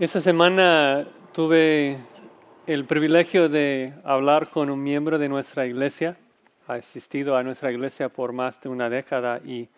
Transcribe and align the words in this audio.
Esta 0.00 0.22
semana 0.22 1.06
tuve 1.30 1.98
el 2.66 2.86
privilegio 2.86 3.50
de 3.50 3.92
hablar 4.02 4.48
con 4.48 4.70
un 4.70 4.82
miembro 4.82 5.18
de 5.18 5.28
nuestra 5.28 5.66
iglesia. 5.66 6.16
Ha 6.68 6.76
asistido 6.76 7.36
a 7.36 7.42
nuestra 7.42 7.70
iglesia 7.70 8.08
por 8.08 8.32
más 8.32 8.58
de 8.62 8.70
una 8.70 8.88
década 8.88 9.42
y 9.44 9.68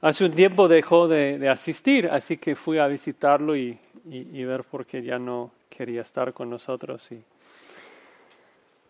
hace 0.00 0.24
un 0.24 0.32
tiempo 0.32 0.66
dejó 0.66 1.06
de, 1.06 1.48
asistir, 1.48 2.08
así 2.08 2.36
que 2.38 2.56
fui 2.56 2.78
a 2.78 2.88
visitarlo 2.88 3.56
y, 3.56 3.78
ver 4.04 4.64
por 4.64 4.86
qué 4.86 5.04
ya 5.04 5.20
no 5.20 5.52
quería 5.68 6.00
estar 6.02 6.32
con 6.32 6.50
nosotros. 6.50 7.08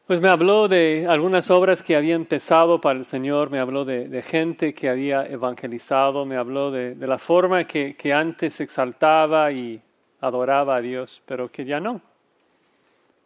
Pues 0.07 0.19
me 0.19 0.31
habló 0.31 0.67
de 0.67 1.07
algunas 1.07 1.51
obras 1.51 1.83
que 1.83 1.95
había 1.95 2.15
empezado 2.15 2.81
para 2.81 2.99
el 2.99 3.05
Señor, 3.05 3.51
me 3.51 3.59
habló 3.59 3.85
de, 3.85 4.23
gente 4.23 4.73
que 4.73 4.89
había 4.89 5.27
evangelizado, 5.27 6.25
me 6.25 6.39
habló 6.39 6.71
de, 6.71 6.97
la 7.07 7.19
forma 7.19 7.65
que, 7.65 7.97
que 7.97 8.15
antes 8.15 8.63
exaltaba 8.63 9.53
y 9.53 9.83
adoraba 10.27 10.77
a 10.77 10.81
Dios, 10.81 11.23
pero 11.27 11.51
que 11.51 11.65
ya 11.65 11.81
no, 11.81 12.01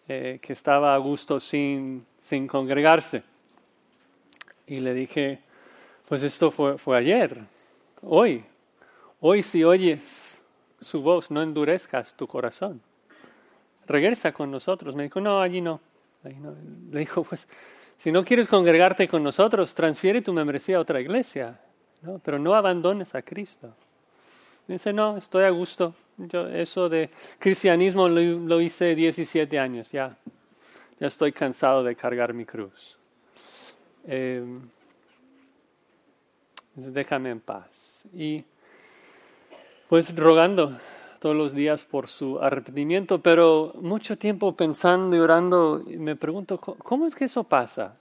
eh, 0.09 0.39
que 0.43 0.53
estaba 0.53 0.95
a 0.95 0.99
gusto 0.99 1.39
sin, 1.39 2.05
sin 2.19 2.47
congregarse. 2.47 3.23
Y 4.67 4.81
le 4.81 4.95
dije, 4.95 5.41
pues 6.09 6.23
esto 6.23 6.51
fue, 6.51 6.77
fue 6.77 6.99
ayer, 6.99 7.39
hoy, 8.03 8.45
hoy 9.21 9.43
si 9.43 9.65
oyes 9.65 10.43
su 10.81 11.03
voz, 11.03 11.31
no 11.31 11.43
endurezcas 11.43 12.15
tu 12.15 12.27
corazón. 12.27 12.81
Regresa 13.87 14.33
con 14.33 14.51
nosotros. 14.51 14.95
Me 14.95 15.05
dijo, 15.05 15.21
no, 15.21 15.41
allí 15.41 15.61
no. 15.61 15.81
Le 16.91 17.01
dijo, 17.01 17.23
pues, 17.25 17.49
si 17.97 18.13
no 18.13 18.25
quieres 18.25 18.47
congregarte 18.49 19.09
con 19.09 19.23
nosotros, 19.23 19.75
transfiere 19.75 20.21
tu 20.21 20.33
membresía 20.33 20.77
a 20.77 20.81
otra 20.81 21.01
iglesia, 21.01 21.59
¿no? 22.03 22.21
pero 22.23 22.39
no 22.39 22.55
abandones 22.55 23.15
a 23.15 23.23
Cristo. 23.23 23.75
Dice, 24.69 24.93
no, 24.93 25.17
estoy 25.17 25.45
a 25.45 25.51
gusto. 25.51 25.95
Yo 26.19 26.47
eso 26.47 26.91
de 26.91 27.11
cristianismo 27.39 28.07
lo, 28.09 28.61
hice 28.61 28.95
17 28.95 29.59
años, 29.59 29.91
ya. 29.91 30.17
Ya 31.01 31.07
estoy 31.07 31.33
cansado 31.33 31.83
de 31.83 31.97
cargar 31.97 32.35
mi 32.35 32.45
cruz. 32.45 32.99
Em, 34.07 34.61
déjame 36.75 37.31
en 37.31 37.41
paz. 37.41 38.05
Y 38.13 38.45
pues 39.89 40.15
rogando 40.15 40.77
todos 41.19 41.35
los 41.35 41.55
días 41.55 41.85
por 41.85 42.07
su 42.07 42.39
arrepentimiento, 42.39 43.23
pero 43.23 43.73
mucho 43.81 44.19
tiempo 44.19 44.55
pensando 44.55 45.17
y 45.17 45.19
orando, 45.19 45.83
me 45.87 46.15
pregunto, 46.15 46.59
¿cómo 46.59 47.07
es 47.07 47.15
que 47.15 47.25
eso 47.25 47.43
pasa? 47.43 47.97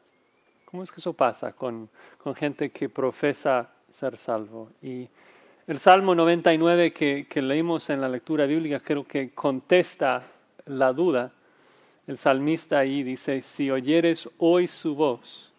¿Cómo 0.65 0.83
es 0.83 0.91
que 0.91 0.99
eso 0.99 1.13
pasa 1.13 1.53
con, 1.53 1.89
con 2.17 2.35
gente 2.35 2.71
que 2.71 2.89
profesa 2.89 3.69
ser 3.89 4.17
salvo? 4.17 4.69
Y 4.81 5.07
el 5.67 5.79
Salmo 5.79 6.15
99 6.15 6.93
que, 6.93 7.27
que 7.29 7.41
leímos 7.41 7.89
en 7.89 7.99
la 7.99 8.07
lectura 8.07 8.45
bíblica 8.45 8.79
creo 8.79 9.05
que 9.05 9.31
contesta 9.31 10.25
la 10.65 10.93
duda. 10.93 11.33
El 12.07 12.17
salmista 12.17 12.79
ahí 12.79 13.03
dice, 13.03 13.41
si 13.41 13.69
oyeres 13.69 14.29
hoy 14.37 14.67
su 14.67 14.95
voz, 14.95 15.51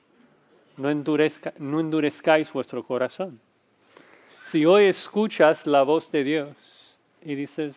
no, 0.78 0.90
endurezcáis 0.90 2.52
vuestro 2.52 2.82
corazón. 2.84 3.38
Si 4.40 4.64
hoy 4.64 4.86
escuchas 4.86 5.66
la 5.66 5.82
voz 5.82 6.10
de 6.10 6.24
Dios 6.24 6.98
y 7.22 7.34
dices, 7.34 7.74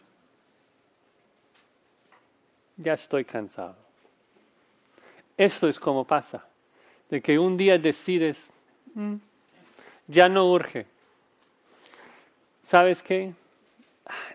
ya 2.77 2.93
estoy 2.93 3.25
cansado. 3.25 3.75
Esto 5.35 5.67
es 5.67 5.79
como 5.79 6.05
pasa, 6.05 6.45
de 7.09 7.21
que 7.21 7.38
un 7.38 7.57
día 7.57 7.77
decides, 7.77 8.51
mm, 8.93 9.16
ya 10.07 10.29
no 10.29 10.49
urge, 10.49 10.85
¿sabes 12.72 13.03
qué? 13.03 13.33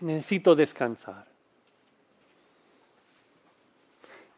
Necesito 0.02 0.54
descansar. 0.54 1.24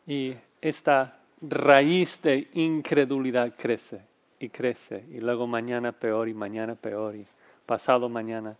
Y 0.06 0.36
esta 0.60 1.18
raíz 1.42 2.22
de 2.22 2.46
incredulidad 2.54 3.54
crece 3.58 4.00
y 4.38 4.50
crece. 4.50 5.04
Y 5.10 5.18
luego 5.18 5.48
mañana 5.48 5.90
peor 5.90 6.28
y 6.28 6.34
mañana 6.34 6.76
peor 6.76 7.16
y 7.16 7.26
pasado 7.66 8.08
mañana 8.08 8.56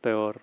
peor. 0.00 0.40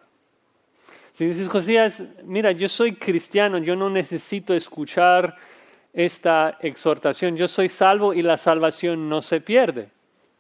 Si 1.12 1.26
dices, 1.26 1.48
Josías, 1.48 2.04
mira, 2.24 2.52
yo 2.52 2.70
soy 2.70 2.98
cristiano, 2.98 3.58
yo 3.58 3.76
no 3.76 3.90
necesito 3.90 4.54
escuchar 4.54 5.36
esta 5.92 6.60
exhortación, 6.62 7.36
yo 7.36 7.48
soy 7.48 7.68
salvo 7.68 8.14
y 8.14 8.22
la 8.22 8.38
salvación 8.38 9.10
no 9.10 9.24
se 9.24 9.42
pierde. 9.42 9.90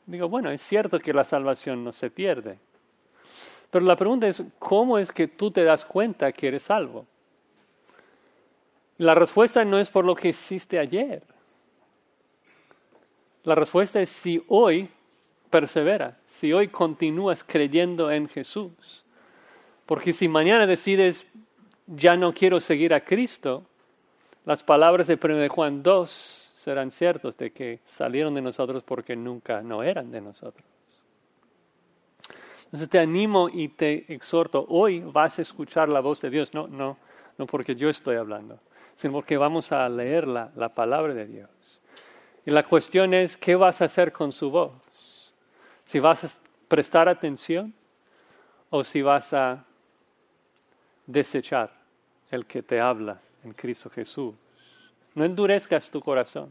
Digo, 0.06 0.30
bueno, 0.30 0.52
es 0.52 0.62
cierto 0.62 1.00
que 1.00 1.12
la 1.12 1.26
salvación 1.26 1.84
no 1.84 1.92
se 1.92 2.12
pierde. 2.12 2.60
Pero 3.70 3.86
la 3.86 3.96
pregunta 3.96 4.28
es, 4.28 4.44
¿cómo 4.60 4.98
es 4.98 5.12
que 5.12 5.28
tú 5.28 5.52
te 5.52 5.64
das 5.64 5.84
cuenta 5.84 6.32
que 6.32 6.48
eres 6.48 6.64
salvo? 6.64 7.06
La 8.98 9.14
respuesta 9.14 9.64
no 9.64 9.78
es 9.78 9.90
por 9.90 10.06
lo 10.06 10.16
que 10.16 10.30
hiciste 10.30 10.80
ayer. 10.80 11.22
La 13.44 13.56
respuesta 13.56 14.02
es 14.02 14.10
si 14.10 14.44
hoy 14.48 14.90
perseveras, 15.50 16.16
si 16.26 16.52
hoy 16.52 16.68
continúas 16.68 17.44
creyendo 17.44 18.12
en 18.12 18.28
Jesús. 18.28 19.06
Porque 19.86 20.14
si 20.14 20.28
mañana 20.28 20.66
decides, 20.66 21.26
ya 21.86 22.16
no 22.18 22.34
quiero 22.34 22.60
seguir 22.60 22.94
a 22.94 23.02
Cristo, 23.02 23.64
las 24.46 24.64
palabras 24.64 25.08
de 25.08 25.20
1 25.22 25.48
Juan 25.50 25.84
2 25.84 26.10
serán 26.58 26.92
ciertas 26.92 27.38
de 27.38 27.52
que 27.52 27.80
salieron 27.86 28.34
de 28.34 28.42
nosotros 28.42 28.84
porque 28.84 29.16
nunca 29.16 29.62
no 29.62 29.84
eran 29.84 30.12
de 30.12 30.20
nosotros. 30.20 30.66
Entonces 32.68 32.90
te 32.90 33.00
animo 33.00 33.48
y 33.50 33.70
te 33.70 34.14
exhorto, 34.14 34.66
hoy 34.68 35.00
vas 35.00 35.40
a 35.40 35.42
escuchar 35.42 35.88
la 35.88 36.02
voz 36.02 36.20
de 36.20 36.30
Dios, 36.30 36.54
no, 36.54 36.68
no, 36.68 36.98
no 37.38 37.48
porque 37.48 37.76
yo 37.76 37.90
estoy 37.90 38.18
hablando, 38.18 38.60
sino 38.94 39.14
porque 39.14 39.38
vamos 39.38 39.72
a 39.72 39.88
leer 39.88 40.28
la, 40.28 40.52
la 40.56 40.70
palabra 40.70 41.14
de 41.14 41.26
Dios. 41.26 41.50
Y 42.46 42.52
la 42.52 42.64
cuestión 42.64 43.14
es, 43.14 43.38
¿qué 43.38 43.56
vas 43.56 43.82
a 43.82 43.86
hacer 43.86 44.12
con 44.12 44.34
su 44.34 44.52
voz? 44.52 44.74
Si 45.86 46.00
vas 46.00 46.26
a 46.26 46.42
prestar 46.68 47.08
atención 47.08 47.74
o 48.70 48.84
si 48.84 49.02
vas 49.02 49.34
a 49.34 49.64
desechar 51.06 51.72
el 52.30 52.46
que 52.46 52.62
te 52.62 52.82
habla 52.82 53.20
en 53.46 53.54
Cristo 53.54 53.90
Jesús. 53.90 54.36
No 55.16 55.24
endurezcas 55.24 55.90
tu 55.90 56.02
corazón. 56.02 56.50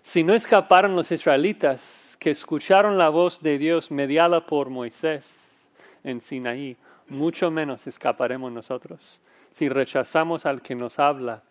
Si 0.00 0.22
no 0.22 0.32
escaparon 0.32 0.94
los 0.94 1.10
israelitas 1.10 2.07
que 2.18 2.30
escucharon 2.30 2.98
la 2.98 3.08
voz 3.08 3.40
de 3.40 3.58
Dios 3.58 3.90
mediada 3.90 4.44
por 4.44 4.70
Moisés 4.70 5.70
en 6.04 6.20
Sinaí, 6.20 6.76
mucho 7.08 7.50
menos 7.50 7.86
escaparemos 7.86 8.52
nosotros 8.52 9.20
si 9.52 9.68
rechazamos 9.68 10.46
al 10.46 10.62
que 10.62 10.74
nos 10.74 10.98
habla 10.98 11.42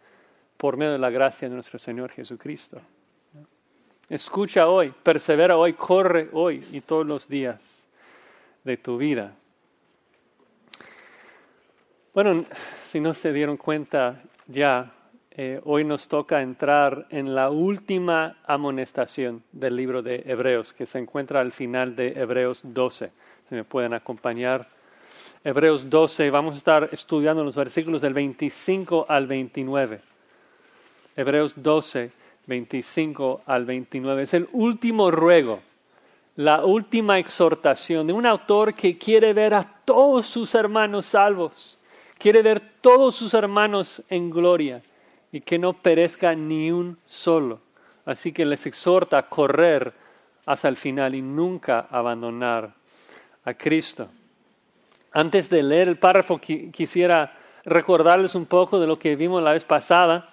por 0.58 0.78
medio 0.78 0.94
de 0.94 0.98
la 0.98 1.10
gracia 1.10 1.50
de 1.50 1.56
nuestro 1.56 1.80
Señor 1.80 2.12
Jesucristo. 2.12 2.82
Escucha 4.10 4.68
hoy, 4.68 4.94
persevera 5.04 5.58
hoy, 5.58 5.74
corre 5.74 6.30
hoy 6.32 6.66
y 6.72 6.82
todos 6.82 7.06
los 7.06 7.28
días 7.28 7.88
de 8.64 8.78
tu 8.78 8.98
vida. 8.98 9.34
Bueno, 12.14 12.46
si 12.82 13.00
no 13.00 13.14
se 13.14 13.34
dieron 13.34 13.58
cuenta 13.58 14.24
ya, 14.48 14.92
eh, 15.40 15.62
hoy 15.66 15.84
nos 15.84 16.08
toca 16.08 16.42
entrar 16.42 17.06
en 17.12 17.36
la 17.36 17.52
última 17.52 18.38
amonestación 18.48 19.44
del 19.52 19.76
libro 19.76 20.02
de 20.02 20.24
Hebreos, 20.26 20.74
que 20.74 20.88
se 20.88 20.98
encuentra 20.98 21.42
al 21.42 21.52
final 21.52 21.96
de 21.96 22.14
Hebreos 22.20 22.62
12. 22.64 23.12
Si 23.48 23.54
me 23.54 23.64
pueden 23.64 23.94
acompañar. 23.94 24.68
Hebreos 25.44 25.92
12, 25.92 26.32
vamos 26.32 26.56
a 26.56 26.58
estar 26.58 26.90
estudiando 26.92 27.44
los 27.44 27.56
versículos 27.56 28.02
del 28.02 28.16
25 28.16 29.06
al 29.08 29.28
29. 29.28 30.02
Hebreos 31.16 31.54
12, 31.56 32.10
25 32.48 33.42
al 33.46 33.66
29. 33.66 34.24
Es 34.24 34.34
el 34.34 34.50
último 34.54 35.12
ruego, 35.12 35.60
la 36.36 36.66
última 36.66 37.20
exhortación 37.20 38.08
de 38.08 38.14
un 38.14 38.26
autor 38.26 38.74
que 38.74 38.98
quiere 38.98 39.34
ver 39.34 39.54
a 39.54 39.62
todos 39.86 40.26
sus 40.26 40.56
hermanos 40.56 41.06
salvos, 41.06 41.78
quiere 42.18 42.42
ver 42.42 42.60
todos 42.82 43.14
sus 43.14 43.36
hermanos 43.36 44.02
en 44.10 44.32
gloria 44.32 44.82
y 45.38 45.42
que 45.42 45.60
no 45.60 45.74
perezca 45.74 46.34
ni 46.34 46.72
un 46.72 46.98
solo. 47.06 47.60
Así 48.06 48.32
que 48.32 48.44
les 48.44 48.66
exhorta 48.66 49.20
a 49.20 49.30
correr 49.30 49.94
hasta 50.48 50.68
el 50.68 50.78
final 50.78 51.14
y 51.14 51.22
nunca 51.22 51.88
abandonar 51.92 52.74
a 53.44 53.54
Cristo. 53.54 54.10
Antes 55.12 55.48
de 55.52 55.62
leer 55.62 55.90
el 55.90 56.00
párrafo, 56.00 56.38
quisiera 56.40 57.38
recordarles 57.66 58.34
un 58.34 58.48
poco 58.48 58.80
de 58.80 58.88
lo 58.88 58.98
que 58.98 59.16
vimos 59.16 59.44
la 59.44 59.52
vez 59.52 59.64
pasada. 59.64 60.28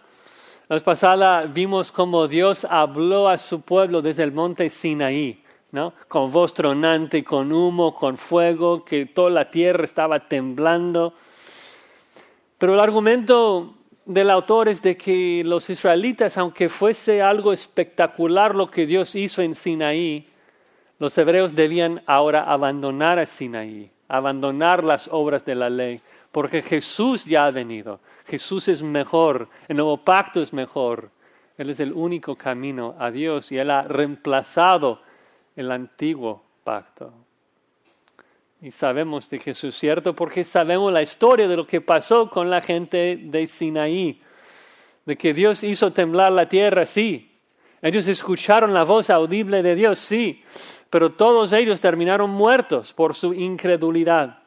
La 0.69 0.77
vez 0.77 0.83
pasada 0.83 1.43
vimos 1.43 1.93
cómo 1.93 2.27
Dios 2.27 2.65
habló 2.65 3.29
a 3.29 3.37
su 3.37 3.61
pueblo 3.61 4.01
desde 4.01 4.23
el 4.23 4.33
monte 4.33 4.71
Sinaí, 4.71 5.45
¿no? 5.71 5.93
con 6.09 6.33
voz 6.33 6.55
tronante, 6.55 7.23
con 7.23 7.53
humo, 7.53 7.95
con 7.95 8.17
fuego, 8.17 8.87
que 8.87 9.05
toda 9.05 9.29
la 9.29 9.51
tierra 9.51 9.85
estaba 9.85 10.29
temblando. 10.29 11.12
Pero 12.56 12.73
el 12.73 12.81
argumento 12.81 13.75
del 14.06 14.31
autor 14.31 14.69
es 14.69 14.83
de 14.83 14.97
que 14.97 15.43
los 15.45 15.71
israelitas, 15.71 16.37
aunque 16.37 16.69
fuese 16.69 17.23
algo 17.23 17.53
espectacular 17.53 18.55
lo 18.55 18.67
que 18.67 18.87
Dios 18.87 19.15
hizo 19.15 19.43
en 19.43 19.55
Sinaí, 19.55 20.29
los 20.99 21.17
hebreos 21.19 21.55
debían 21.55 22.03
ahora 22.06 22.45
abandonar 22.45 23.19
a 23.19 23.27
Sinaí, 23.27 23.91
abandonar 24.09 24.85
las 24.85 25.09
obras 25.11 25.45
de 25.45 25.55
la 25.55 25.71
ley, 25.71 26.01
porque 26.33 26.62
Jesús 26.62 27.25
ya 27.25 27.47
ha 27.47 27.51
venido. 27.51 28.01
Jesús 28.27 28.69
es 28.69 28.83
mejor, 28.83 29.49
el 29.69 29.77
nuevo 29.77 29.99
pacto 29.99 30.41
es 30.41 30.53
mejor. 30.53 31.11
Él 31.56 31.71
es 31.71 31.81
el 31.81 31.93
único 31.93 32.37
camino 32.37 32.97
a 32.99 33.11
Dios 33.11 33.53
y 33.53 33.59
Él 33.59 33.71
ha 33.71 33.83
reemplazado 33.83 35.01
el 35.55 35.71
antiguo 35.71 36.43
pacto. 36.65 37.12
Y 38.65 38.71
sabemos 38.71 39.29
de 39.29 39.39
Jesús, 39.41 39.77
¿cierto? 39.77 40.17
Porque 40.17 40.43
sabemos 40.43 40.91
la 40.91 41.03
historia 41.03 41.47
de 41.47 41.55
lo 41.55 41.67
que 41.67 41.83
pasó 41.83 42.31
con 42.31 42.49
la 42.49 42.63
gente 42.63 43.19
de 43.21 43.47
Sinaí, 43.47 44.23
de 45.05 45.19
que 45.19 45.35
Dios 45.35 45.63
hizo 45.63 45.93
temblar 45.93 46.33
la 46.33 46.49
tierra, 46.49 46.87
sí. 46.87 47.31
Ellos 47.83 48.09
escucharon 48.09 48.73
la 48.73 48.85
voz 48.85 49.11
audible 49.11 49.63
de 49.63 49.75
Dios, 49.75 49.99
sí, 49.99 50.43
pero 50.89 51.13
todos 51.13 51.53
ellos 51.53 51.79
terminaron 51.79 52.31
muertos 52.31 52.95
por 52.95 53.15
su 53.15 53.35
incredulidad. 53.35 54.39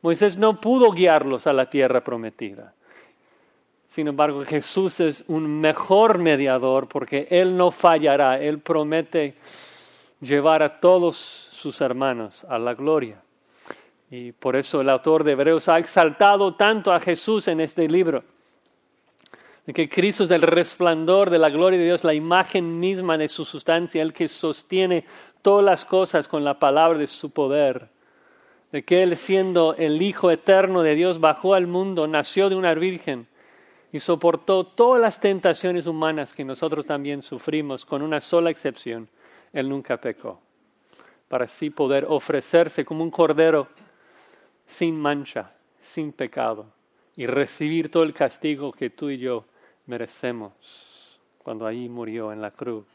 Moisés 0.00 0.38
no 0.38 0.60
pudo 0.60 0.92
guiarlos 0.92 1.48
a 1.48 1.52
la 1.52 1.68
tierra 1.68 2.04
prometida. 2.04 2.72
Sin 3.88 4.06
embargo, 4.06 4.44
Jesús 4.44 5.00
es 5.00 5.24
un 5.26 5.60
mejor 5.60 6.18
mediador 6.18 6.86
porque 6.86 7.26
Él 7.32 7.56
no 7.56 7.72
fallará. 7.72 8.40
Él 8.40 8.60
promete 8.60 9.34
llevar 10.20 10.62
a 10.62 10.78
todos 10.78 11.16
sus 11.16 11.80
hermanos 11.80 12.44
a 12.48 12.60
la 12.60 12.74
gloria. 12.74 13.25
Y 14.16 14.32
por 14.32 14.56
eso 14.56 14.80
el 14.80 14.88
autor 14.88 15.24
de 15.24 15.32
Hebreos 15.32 15.68
ha 15.68 15.78
exaltado 15.78 16.54
tanto 16.54 16.90
a 16.90 17.00
Jesús 17.00 17.48
en 17.48 17.60
este 17.60 17.86
libro. 17.86 18.24
De 19.66 19.74
que 19.74 19.90
Cristo 19.90 20.24
es 20.24 20.30
el 20.30 20.40
resplandor 20.40 21.28
de 21.28 21.38
la 21.38 21.50
gloria 21.50 21.78
de 21.78 21.84
Dios, 21.84 22.02
la 22.02 22.14
imagen 22.14 22.80
misma 22.80 23.18
de 23.18 23.28
su 23.28 23.44
sustancia, 23.44 24.00
el 24.00 24.14
que 24.14 24.26
sostiene 24.26 25.04
todas 25.42 25.66
las 25.66 25.84
cosas 25.84 26.28
con 26.28 26.44
la 26.44 26.58
palabra 26.58 26.98
de 26.98 27.06
su 27.08 27.28
poder. 27.28 27.90
De 28.72 28.84
que 28.84 29.02
Él 29.02 29.18
siendo 29.18 29.74
el 29.74 30.00
Hijo 30.00 30.30
eterno 30.30 30.80
de 30.80 30.94
Dios 30.94 31.20
bajó 31.20 31.52
al 31.52 31.66
mundo, 31.66 32.06
nació 32.06 32.48
de 32.48 32.54
una 32.54 32.72
virgen 32.72 33.26
y 33.92 34.00
soportó 34.00 34.64
todas 34.64 34.98
las 34.98 35.20
tentaciones 35.20 35.86
humanas 35.86 36.32
que 36.32 36.44
nosotros 36.44 36.86
también 36.86 37.20
sufrimos, 37.20 37.84
con 37.84 38.00
una 38.00 38.22
sola 38.22 38.48
excepción. 38.48 39.10
Él 39.52 39.68
nunca 39.68 40.00
pecó, 40.00 40.40
para 41.28 41.44
así 41.44 41.68
poder 41.68 42.06
ofrecerse 42.08 42.82
como 42.82 43.04
un 43.04 43.10
cordero 43.10 43.68
sin 44.66 44.98
mancha, 45.00 45.52
sin 45.80 46.12
pecado, 46.12 46.66
y 47.16 47.26
recibir 47.26 47.90
todo 47.90 48.02
el 48.02 48.12
castigo 48.12 48.72
que 48.72 48.90
tú 48.90 49.10
y 49.10 49.18
yo 49.18 49.44
merecemos 49.86 50.52
cuando 51.38 51.66
ahí 51.66 51.88
murió 51.88 52.32
en 52.32 52.42
la 52.42 52.50
cruz. 52.50 52.86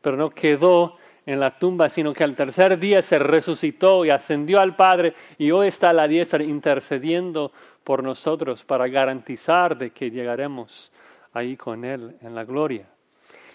Pero 0.00 0.16
no 0.16 0.30
quedó 0.30 0.96
en 1.26 1.40
la 1.40 1.58
tumba, 1.58 1.88
sino 1.88 2.12
que 2.12 2.22
al 2.22 2.36
tercer 2.36 2.78
día 2.78 3.02
se 3.02 3.18
resucitó 3.18 4.04
y 4.04 4.10
ascendió 4.10 4.60
al 4.60 4.76
Padre 4.76 5.14
y 5.36 5.50
hoy 5.50 5.66
está 5.66 5.90
a 5.90 5.92
la 5.92 6.06
diestra 6.06 6.42
intercediendo 6.44 7.52
por 7.82 8.02
nosotros 8.02 8.64
para 8.64 8.86
garantizar 8.86 9.76
de 9.76 9.90
que 9.90 10.10
llegaremos 10.10 10.92
ahí 11.32 11.56
con 11.56 11.84
Él 11.84 12.16
en 12.22 12.34
la 12.34 12.44
gloria. 12.44 12.86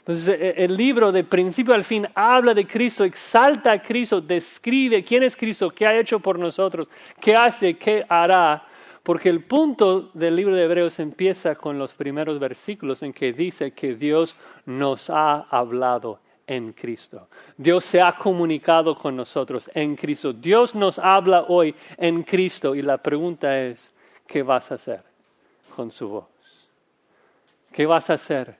Entonces 0.01 0.27
e, 0.30 0.63
el 0.63 0.75
libro 0.75 1.12
de 1.12 1.24
principio 1.24 1.74
al 1.74 1.83
fin 1.83 2.07
habla 2.15 2.53
de 2.53 2.65
Cristo, 2.65 3.03
exalta 3.03 3.71
a 3.71 3.81
Cristo, 3.81 4.19
describe 4.19 5.03
quién 5.03 5.24
es 5.24 5.38
Cristo, 5.38 5.69
qué 5.69 5.86
ha 5.86 5.98
hecho 5.98 6.19
por 6.19 6.39
nosotros, 6.39 6.89
qué 7.19 7.36
hace, 7.36 7.77
qué 7.77 8.06
hará. 8.09 8.65
Porque 9.03 9.30
el 9.30 9.44
punto 9.44 10.12
del 10.13 10.36
libro 10.36 10.56
de 10.56 10.63
Hebreos 10.63 11.00
empieza 11.00 11.56
con 11.56 11.77
los 11.77 11.94
primeros 11.94 12.39
versículos 12.39 13.01
en 13.03 13.13
que 13.13 13.33
dice 13.33 13.71
que 13.71 13.95
Dios 13.95 14.36
nos 14.65 15.09
ha 15.09 15.42
hablado 15.50 16.19
en 16.45 16.74
Cristo. 16.74 17.27
Dios 17.57 17.83
se 17.83 18.01
ha 18.01 18.15
comunicado 18.15 18.95
con 18.95 19.15
nosotros 19.15 19.69
en 19.74 19.95
Cristo. 19.95 20.33
Dios 20.33 20.75
nos 20.75 21.00
habla 21.00 21.45
hoy 21.47 21.74
en 21.97 22.24
Cristo 22.24 22.75
y 22.75 22.81
la 22.81 22.97
pregunta 22.97 23.59
es, 23.59 23.92
¿qué 24.27 24.44
vas 24.44 24.71
a 24.71 24.75
hacer 24.75 25.04
con 25.75 25.92
su 25.92 26.09
voz? 26.09 26.25
¿Qué 27.71 27.86
vas 27.86 28.09
a 28.09 28.13
hacer 28.13 28.56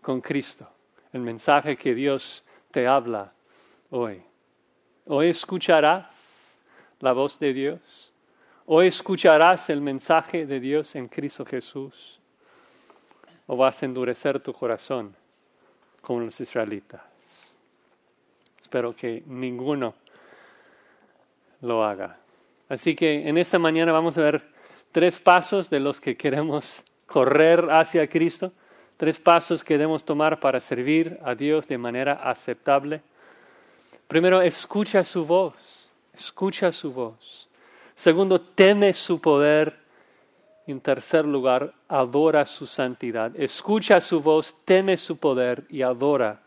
con 0.00 0.20
Cristo? 0.20 0.73
El 1.14 1.20
mensaje 1.20 1.76
que 1.76 1.94
Dios 1.94 2.44
te 2.72 2.88
habla 2.88 3.32
hoy. 3.90 4.20
Hoy 5.06 5.28
escucharás 5.28 6.58
la 6.98 7.12
voz 7.12 7.38
de 7.38 7.52
Dios. 7.52 8.12
Hoy 8.66 8.88
escucharás 8.88 9.70
el 9.70 9.80
mensaje 9.80 10.44
de 10.44 10.58
Dios 10.58 10.96
en 10.96 11.06
Cristo 11.06 11.44
Jesús. 11.44 12.18
O 13.46 13.56
vas 13.56 13.80
a 13.80 13.86
endurecer 13.86 14.40
tu 14.40 14.52
corazón 14.52 15.14
como 16.02 16.18
los 16.18 16.40
israelitas. 16.40 17.00
Espero 18.60 18.96
que 18.96 19.22
ninguno 19.26 19.94
lo 21.60 21.84
haga. 21.84 22.18
Así 22.68 22.96
que 22.96 23.28
en 23.28 23.38
esta 23.38 23.60
mañana 23.60 23.92
vamos 23.92 24.18
a 24.18 24.22
ver 24.22 24.42
tres 24.90 25.20
pasos 25.20 25.70
de 25.70 25.78
los 25.78 26.00
que 26.00 26.16
queremos 26.16 26.82
correr 27.06 27.70
hacia 27.70 28.08
Cristo 28.08 28.52
Tres 28.96 29.18
pasos 29.18 29.64
que 29.64 29.74
debemos 29.74 30.04
tomar 30.04 30.38
para 30.38 30.60
servir 30.60 31.18
a 31.24 31.34
Dios 31.34 31.66
de 31.66 31.78
manera 31.78 32.14
aceptable. 32.14 33.02
Primero, 34.06 34.40
escucha 34.40 35.02
su 35.02 35.24
voz, 35.24 35.90
escucha 36.14 36.70
su 36.70 36.92
voz. 36.92 37.48
Segundo, 37.96 38.40
teme 38.40 38.92
su 38.92 39.20
poder. 39.20 39.82
En 40.66 40.80
tercer 40.80 41.26
lugar, 41.26 41.74
adora 41.88 42.46
su 42.46 42.66
santidad. 42.66 43.38
Escucha 43.38 44.00
su 44.00 44.20
voz, 44.20 44.54
teme 44.64 44.96
su 44.96 45.18
poder 45.18 45.64
y 45.68 45.82
adora 45.82 46.40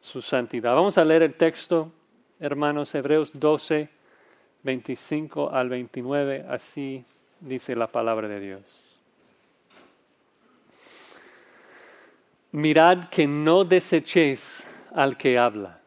su 0.00 0.20
santidad. 0.20 0.74
Vamos 0.74 0.98
a 0.98 1.04
leer 1.04 1.22
el 1.22 1.34
texto, 1.34 1.92
hermanos, 2.40 2.92
Hebreos 2.94 3.30
12, 3.38 3.88
25 4.62 5.50
al 5.50 5.68
29. 5.68 6.46
Así 6.48 7.04
dice 7.40 7.76
la 7.76 7.86
palabra 7.86 8.26
de 8.26 8.40
Dios. 8.40 8.79
Mirad 12.52 13.08
que 13.08 13.26
no 13.26 13.64
desechéis 13.64 14.64
al 14.92 15.16
que 15.16 15.38
habla. 15.38 15.80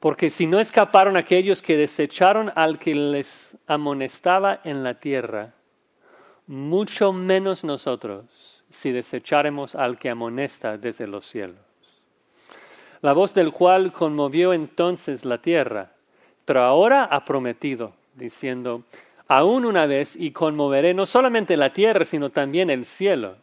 Porque 0.00 0.30
si 0.30 0.46
no 0.46 0.60
escaparon 0.60 1.16
aquellos 1.16 1.60
que 1.60 1.76
desecharon 1.76 2.52
al 2.54 2.78
que 2.78 2.94
les 2.94 3.56
amonestaba 3.66 4.60
en 4.64 4.84
la 4.84 4.94
tierra, 4.94 5.54
mucho 6.46 7.12
menos 7.12 7.64
nosotros 7.64 8.64
si 8.70 8.92
desecharemos 8.92 9.74
al 9.74 9.98
que 9.98 10.10
amonesta 10.10 10.78
desde 10.78 11.06
los 11.06 11.26
cielos. 11.26 11.58
La 13.00 13.12
voz 13.12 13.34
del 13.34 13.52
cual 13.52 13.92
conmovió 13.92 14.52
entonces 14.52 15.24
la 15.24 15.38
tierra, 15.38 15.92
pero 16.44 16.62
ahora 16.62 17.04
ha 17.04 17.24
prometido, 17.24 17.92
diciendo, 18.14 18.84
aún 19.28 19.64
una 19.64 19.86
vez 19.86 20.16
y 20.16 20.32
conmoveré 20.32 20.94
no 20.94 21.06
solamente 21.06 21.56
la 21.56 21.72
tierra, 21.72 22.04
sino 22.04 22.30
también 22.30 22.70
el 22.70 22.84
cielo. 22.84 23.36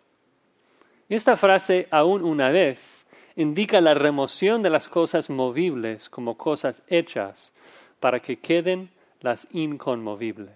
Esta 1.07 1.37
frase, 1.37 1.87
aún 1.91 2.23
una 2.23 2.49
vez, 2.49 3.05
indica 3.35 3.79
la 3.81 3.93
remoción 3.93 4.63
de 4.63 4.69
las 4.69 4.89
cosas 4.89 5.29
movibles 5.29 6.09
como 6.09 6.37
cosas 6.37 6.81
hechas 6.87 7.53
para 7.99 8.19
que 8.19 8.37
queden 8.37 8.89
las 9.21 9.47
inconmovibles. 9.51 10.51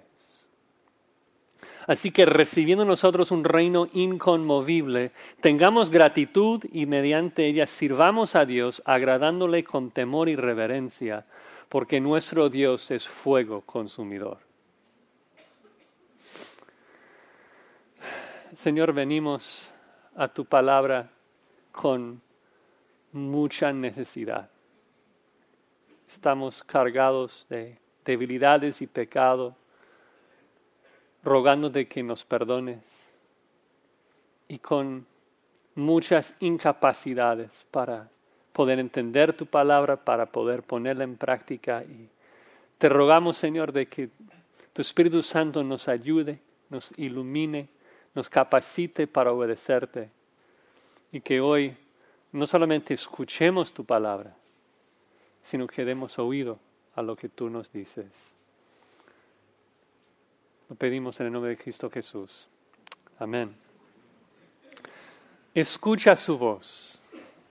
Así 1.87 2.11
que 2.11 2.25
recibiendo 2.25 2.85
nosotros 2.85 3.31
un 3.31 3.43
reino 3.43 3.89
inconmovible, 3.93 5.11
tengamos 5.41 5.89
gratitud 5.89 6.63
y 6.71 6.85
mediante 6.85 7.47
ella 7.47 7.65
sirvamos 7.65 8.35
a 8.35 8.45
Dios 8.45 8.83
agradándole 8.85 9.63
con 9.63 9.89
temor 9.89 10.29
y 10.29 10.35
reverencia, 10.35 11.25
porque 11.67 11.99
nuestro 11.99 12.49
Dios 12.49 12.91
es 12.91 13.07
fuego 13.07 13.61
consumidor. 13.61 14.37
Señor, 18.53 18.93
venimos 18.93 19.73
a 20.15 20.27
tu 20.27 20.45
palabra 20.45 21.09
con 21.71 22.21
mucha 23.11 23.71
necesidad. 23.71 24.49
Estamos 26.07 26.63
cargados 26.63 27.45
de 27.49 27.77
debilidades 28.03 28.81
y 28.81 28.87
pecado, 28.87 29.55
rogándote 31.23 31.87
que 31.87 32.01
nos 32.01 32.25
perdones 32.25 32.79
y 34.47 34.57
con 34.59 35.05
muchas 35.75 36.35
incapacidades 36.39 37.65
para 37.71 38.09
poder 38.53 38.79
entender 38.79 39.33
tu 39.33 39.45
palabra, 39.45 39.95
para 39.95 40.25
poder 40.25 40.63
ponerla 40.63 41.03
en 41.03 41.15
práctica. 41.15 41.83
Y 41.83 42.09
te 42.77 42.89
rogamos, 42.89 43.37
Señor, 43.37 43.71
de 43.71 43.87
que 43.87 44.09
tu 44.73 44.81
Espíritu 44.81 45.21
Santo 45.21 45.63
nos 45.63 45.87
ayude, 45.87 46.39
nos 46.69 46.91
ilumine 46.97 47.69
nos 48.15 48.29
capacite 48.29 49.07
para 49.07 49.31
obedecerte 49.31 50.09
y 51.11 51.21
que 51.21 51.39
hoy 51.39 51.75
no 52.31 52.45
solamente 52.45 52.93
escuchemos 52.93 53.73
tu 53.73 53.85
palabra, 53.85 54.35
sino 55.43 55.67
que 55.67 55.85
demos 55.85 56.19
oído 56.19 56.59
a 56.95 57.01
lo 57.01 57.15
que 57.15 57.29
tú 57.29 57.49
nos 57.49 57.71
dices. 57.71 58.07
Lo 60.69 60.75
pedimos 60.75 61.19
en 61.19 61.27
el 61.27 61.33
nombre 61.33 61.51
de 61.51 61.57
Cristo 61.57 61.89
Jesús. 61.89 62.47
Amén. 63.17 63.55
Escucha 65.53 66.15
su 66.15 66.37
voz. 66.37 66.99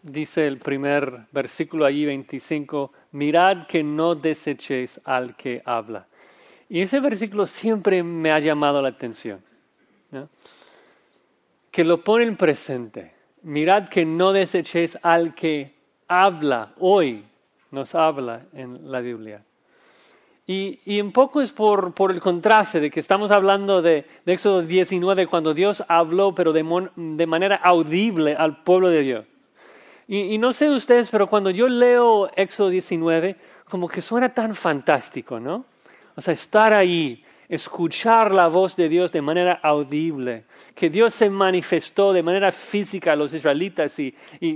Dice 0.02 0.46
el 0.46 0.58
primer 0.58 1.26
versículo 1.32 1.84
allí 1.84 2.04
25, 2.06 2.92
mirad 3.12 3.66
que 3.66 3.82
no 3.82 4.14
desechéis 4.14 5.00
al 5.04 5.34
que 5.34 5.60
habla. 5.64 6.06
Y 6.68 6.82
ese 6.82 7.00
versículo 7.00 7.46
siempre 7.46 8.04
me 8.04 8.30
ha 8.30 8.38
llamado 8.38 8.80
la 8.80 8.90
atención. 8.90 9.42
Que 11.70 11.84
lo 11.84 12.02
pone 12.02 12.24
en 12.24 12.36
presente. 12.36 13.14
Mirad 13.42 13.88
que 13.88 14.04
no 14.04 14.32
desechéis 14.32 14.98
al 15.02 15.34
que 15.34 15.74
habla 16.08 16.72
hoy, 16.78 17.24
nos 17.70 17.94
habla 17.94 18.46
en 18.52 18.90
la 18.90 19.00
Biblia. 19.00 19.42
Y, 20.50 20.98
un 21.02 21.12
poco 21.12 21.42
es 21.42 21.52
por, 21.52 21.92
por, 21.92 22.10
el 22.10 22.20
contraste 22.20 22.80
de 22.80 22.90
que 22.90 23.00
estamos 23.00 23.30
hablando 23.30 23.82
de, 23.82 24.06
de 24.24 24.32
Éxodo 24.32 24.62
19, 24.62 25.26
cuando 25.26 25.52
Dios 25.52 25.84
habló, 25.88 26.34
pero 26.34 26.54
de, 26.54 26.64
de 26.96 27.26
manera 27.26 27.56
audible 27.56 28.34
al 28.34 28.62
pueblo 28.62 28.88
de 28.88 29.02
Dios. 29.02 29.26
Y, 30.06 30.20
y, 30.20 30.38
no 30.38 30.54
sé 30.54 30.70
ustedes, 30.70 31.10
pero 31.10 31.26
cuando 31.26 31.50
yo 31.50 31.68
leo 31.68 32.30
Éxodo 32.34 32.70
19, 32.70 33.36
como 33.68 33.88
que 33.88 34.00
suena 34.00 34.32
tan 34.32 34.54
fantástico, 34.54 35.38
¿no? 35.38 35.66
O 36.16 36.22
sea, 36.22 36.32
estar 36.32 36.72
ahí, 36.72 37.22
escuchar 37.48 38.32
la 38.32 38.48
voz 38.48 38.76
de 38.76 38.88
Dios 38.88 39.10
de 39.12 39.22
manera 39.22 39.58
audible, 39.62 40.44
que 40.74 40.90
Dios 40.90 41.14
se 41.14 41.30
manifestó 41.30 42.12
de 42.12 42.22
manera 42.22 42.52
física 42.52 43.12
a 43.12 43.16
los 43.16 43.32
israelitas 43.32 43.98
y, 43.98 44.14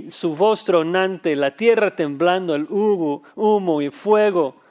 su 0.09 0.35
voz 0.35 0.63
tronante, 0.63 1.35
la 1.35 1.55
tierra 1.55 1.95
temblando, 1.95 2.55
el 2.55 2.65
humo, 2.69 3.23
humo 3.35 3.81
y 3.81 3.89
fuego 3.89 4.63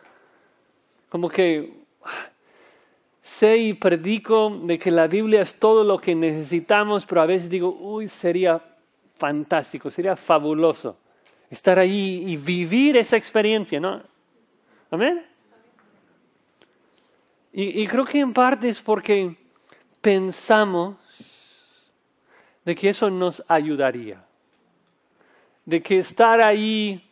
como 1.13 1.29
que 1.29 1.75
sé 3.23 3.59
y 3.59 3.75
predico 3.75 4.49
de 4.63 4.79
que 4.79 4.91
la 4.91 5.07
Biblia 5.09 5.43
es 5.43 5.55
todo 5.57 5.85
lo 5.85 5.99
que 5.99 6.15
necesitamos, 6.15 7.05
pero 7.05 7.21
a 7.21 7.27
veces 7.27 7.51
digo, 7.51 7.69
uy, 7.69 8.09
sería 8.09 8.63
fantástico, 9.17 9.91
sería 9.91 10.17
fabuloso 10.17 10.97
estar 11.51 11.79
ahí 11.79 12.25
y 12.27 12.39
vivir 12.39 12.97
esa 12.97 13.19
experiencia, 13.19 13.79
¿no? 13.79 14.03
Amén. 14.91 15.23
Y, 17.55 17.87
creo 17.87 18.07
que 18.07 18.19
en 18.21 18.33
parte 18.33 18.69
es 18.69 18.81
porque 18.81 19.37
pensamos 20.01 20.97
de 22.65 22.75
que 22.75 22.89
eso 22.89 23.11
nos 23.11 23.45
ayudaría, 23.47 24.25
de 25.67 25.83
que 25.83 25.99
estar 25.99 26.41
ahí 26.41 27.07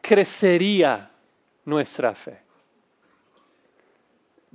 crecería 0.00 1.10
nuestra 1.66 2.14
fe. 2.14 2.40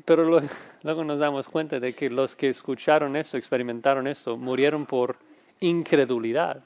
Pero 0.03 0.23
luego 0.83 1.03
nos 1.03 1.19
damos 1.19 1.47
cuenta 1.47 1.79
de 1.79 1.93
que 1.93 2.09
los 2.09 2.35
que 2.35 2.49
escucharon 2.49 3.15
eso, 3.15 3.37
experimentaron 3.37 4.07
eso, 4.07 4.37
murieron 4.37 4.87
por 4.87 5.17
incredulidad. 5.59 6.63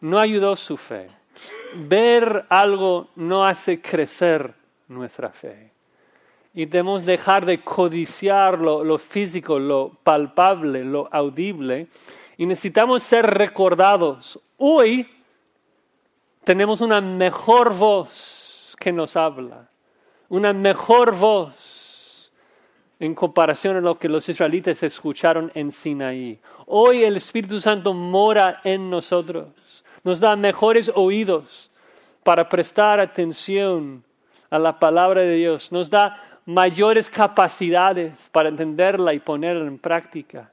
No 0.00 0.18
ayudó 0.18 0.56
su 0.56 0.76
fe. 0.76 1.08
Ver 1.76 2.46
algo 2.48 3.10
no 3.14 3.44
hace 3.44 3.80
crecer 3.80 4.54
nuestra 4.88 5.30
fe. 5.30 5.77
Y 6.54 6.66
debemos 6.66 7.04
dejar 7.04 7.46
de 7.46 7.60
codiciar 7.60 8.58
lo, 8.58 8.82
lo 8.82 8.98
físico, 8.98 9.58
lo 9.58 9.96
palpable, 10.02 10.84
lo 10.84 11.08
audible. 11.12 11.88
Y 12.36 12.46
necesitamos 12.46 13.02
ser 13.02 13.26
recordados. 13.26 14.40
Hoy 14.56 15.06
tenemos 16.44 16.80
una 16.80 17.00
mejor 17.00 17.74
voz 17.74 18.74
que 18.78 18.92
nos 18.92 19.16
habla, 19.16 19.68
una 20.28 20.52
mejor 20.52 21.14
voz 21.14 22.32
en 23.00 23.14
comparación 23.14 23.76
a 23.76 23.80
lo 23.80 23.98
que 23.98 24.08
los 24.08 24.28
israelitas 24.28 24.82
escucharon 24.82 25.50
en 25.54 25.70
Sinaí. 25.70 26.40
Hoy 26.66 27.04
el 27.04 27.16
Espíritu 27.16 27.60
Santo 27.60 27.94
mora 27.94 28.60
en 28.64 28.90
nosotros, 28.90 29.84
nos 30.02 30.20
da 30.20 30.36
mejores 30.36 30.90
oídos 30.94 31.70
para 32.22 32.48
prestar 32.48 32.98
atención 33.00 34.02
a 34.50 34.58
la 34.58 34.78
palabra 34.78 35.20
de 35.20 35.34
Dios, 35.34 35.70
nos 35.70 35.90
da 35.90 36.37
mayores 36.48 37.10
capacidades 37.10 38.30
para 38.32 38.48
entenderla 38.48 39.12
y 39.12 39.18
ponerla 39.18 39.66
en 39.66 39.78
práctica. 39.78 40.50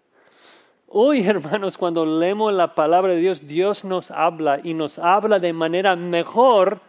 Hoy, 0.88 1.22
hermanos, 1.26 1.78
cuando 1.78 2.06
leemos 2.06 2.54
la 2.54 2.76
palabra 2.76 3.14
de 3.14 3.20
Dios, 3.20 3.48
Dios 3.48 3.86
nos 3.86 4.12
habla 4.12 4.60
y 4.62 4.74
nos 4.74 5.00
habla 5.00 5.40
de 5.40 5.54
manera 5.54 5.96
mejor 5.96 6.82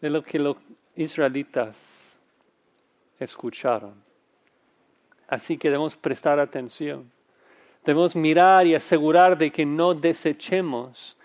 de 0.00 0.08
lo 0.08 0.22
que 0.22 0.38
los 0.38 0.56
israelitas 0.96 2.16
escucharon. 3.20 3.92
Así 5.28 5.58
que 5.58 5.68
debemos 5.68 5.94
prestar 5.94 6.40
atención. 6.40 7.12
Debemos 7.84 8.16
mirar 8.16 8.66
y 8.66 8.74
asegurar 8.74 9.36
de 9.36 9.50
que 9.50 9.66
no 9.66 9.92
desechemos 9.92 11.18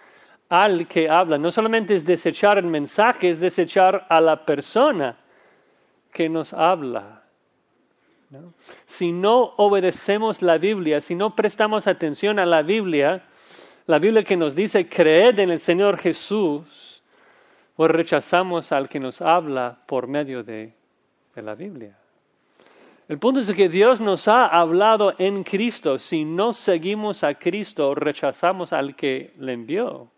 al 0.50 0.86
que 0.90 1.10
habla. 1.10 1.38
No 1.38 1.52
solamente 1.52 1.96
es 1.96 2.06
desechar 2.06 2.58
el 2.58 2.66
mensaje, 2.66 3.30
es 3.30 3.40
desechar 3.40 4.06
a 4.10 4.20
la 4.20 4.46
persona 4.46 5.16
que 6.12 6.30
nos 6.30 6.54
habla. 6.54 7.24
Si 8.86 9.12
no 9.12 9.54
obedecemos 9.58 10.42
la 10.42 10.58
Biblia, 10.58 11.00
si 11.00 11.16
no 11.16 11.36
prestamos 11.36 11.88
atención 11.88 12.40
a 12.40 12.46
la 12.46 12.62
Biblia, 12.62 13.24
la 13.86 14.00
Biblia 14.00 14.24
que 14.24 14.36
nos 14.36 14.54
dice 14.54 14.90
creed 14.90 15.40
en 15.40 15.50
el 15.50 15.60
Señor 15.60 15.98
Jesús, 15.98 17.02
o 17.78 17.88
rechazamos 17.88 18.72
al 18.72 18.90
que 18.90 19.00
nos 19.00 19.22
habla 19.22 19.80
por 19.86 20.08
medio 20.08 20.44
de, 20.44 20.74
la 21.36 21.54
Biblia. 21.54 21.96
El 23.08 23.20
punto 23.20 23.40
es 23.40 23.54
que 23.54 23.70
Dios 23.70 24.02
nos 24.02 24.28
ha 24.28 24.48
hablado 24.48 25.14
en 25.20 25.44
Cristo. 25.44 26.00
Si 26.00 26.26
no 26.26 26.52
seguimos 26.52 27.24
a 27.24 27.36
Cristo, 27.36 27.94
rechazamos 27.94 28.74
al 28.74 28.96
que 28.96 29.32
le 29.38 29.54
envió. 29.54 30.10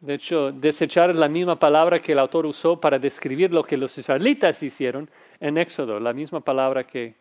De 0.00 0.14
hecho, 0.14 0.50
desechar 0.50 1.10
es 1.10 1.16
la 1.16 1.28
misma 1.28 1.58
palabra 1.58 1.98
que 1.98 2.12
el 2.12 2.18
autor 2.18 2.46
usó 2.46 2.80
para 2.80 2.98
describir 2.98 3.52
lo 3.52 3.62
que 3.62 3.76
los 3.76 3.96
israelitas 3.98 4.62
hicieron 4.62 5.10
en 5.40 5.58
Éxodo, 5.58 6.00
la 6.00 6.12
misma 6.12 6.40
palabra 6.40 6.86
que, 6.86 7.14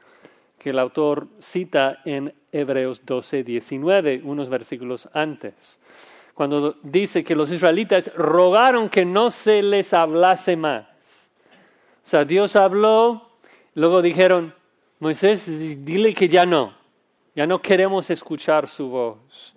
que 0.57 0.69
el 0.69 0.79
autor 0.79 1.27
cita 1.39 1.99
en 2.05 2.33
Hebreos 2.51 3.05
12, 3.05 3.43
19, 3.43 4.21
unos 4.23 4.49
versículos 4.49 5.09
antes 5.13 5.79
cuando 6.39 6.73
dice 6.83 7.21
que 7.21 7.35
los 7.35 7.51
israelitas 7.51 8.13
rogaron 8.15 8.87
que 8.87 9.03
no 9.03 9.29
se 9.29 9.61
les 9.61 9.93
hablase 9.93 10.55
más. 10.55 10.85
O 12.01 12.07
sea, 12.07 12.23
Dios 12.23 12.55
habló, 12.55 13.29
luego 13.73 14.01
dijeron, 14.01 14.55
Moisés, 14.99 15.43
dile 15.83 16.13
que 16.13 16.29
ya 16.29 16.45
no, 16.45 16.73
ya 17.35 17.45
no 17.45 17.61
queremos 17.61 18.09
escuchar 18.09 18.69
su 18.69 18.87
voz. 18.87 19.53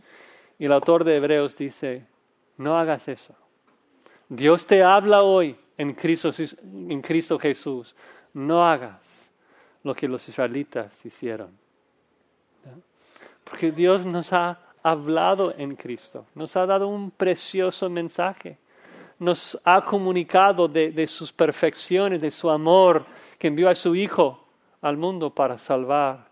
Y 0.59 0.65
el 0.65 0.73
autor 0.73 1.05
de 1.05 1.19
Hebreos 1.19 1.57
dice, 1.57 2.05
no 2.57 2.79
hagas 2.79 3.09
eso. 3.09 3.35
Dios 4.29 4.67
te 4.67 4.83
habla 4.83 5.23
hoy 5.23 5.57
en 5.77 5.93
Cristo, 5.95 6.31
en 6.65 7.03
Cristo 7.03 7.39
Jesús. 7.39 7.95
No 8.33 8.65
hagas 8.65 9.33
lo 9.83 9.95
que 9.95 10.09
los 10.09 10.29
israelitas 10.29 11.05
hicieron. 11.05 11.51
Porque 13.45 13.73
Dios 13.73 14.07
nos 14.07 14.33
ha 14.33 14.59
hablado 14.83 15.55
en 15.57 15.77
Cristo, 15.77 16.27
nos 16.35 16.57
ha 16.57 16.67
dado 16.67 16.89
un 16.89 17.11
precioso 17.11 17.89
mensaje, 17.89 18.59
nos 19.19 19.59
ha 19.65 19.85
comunicado 19.85 20.67
de, 20.67 21.07
sus 21.07 21.33
perfecciones, 21.33 22.21
de 22.21 22.31
su 22.31 22.51
amor, 22.51 23.05
que 23.39 23.49
envió 23.49 23.69
a 23.69 23.75
su 23.75 23.95
Hijo 23.95 24.45
al 24.81 24.97
mundo 24.97 25.31
para 25.31 25.59
salvar. 25.59 26.32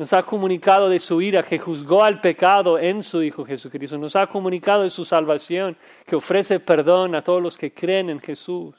Nos 0.00 0.14
ha 0.14 0.22
comunicado 0.22 0.88
de 0.88 0.98
su 0.98 1.20
ira 1.20 1.42
que 1.42 1.58
juzgó 1.58 2.02
al 2.02 2.22
pecado 2.22 2.78
en 2.78 3.02
su 3.02 3.22
Hijo 3.22 3.44
Jesucristo. 3.44 3.98
Nos 3.98 4.16
ha 4.16 4.26
comunicado 4.26 4.82
de 4.82 4.88
su 4.88 5.04
salvación 5.04 5.76
que 6.06 6.16
ofrece 6.16 6.58
perdón 6.58 7.14
a 7.14 7.22
todos 7.22 7.42
los 7.42 7.54
que 7.54 7.70
creen 7.74 8.08
en 8.08 8.18
Jesús. 8.18 8.74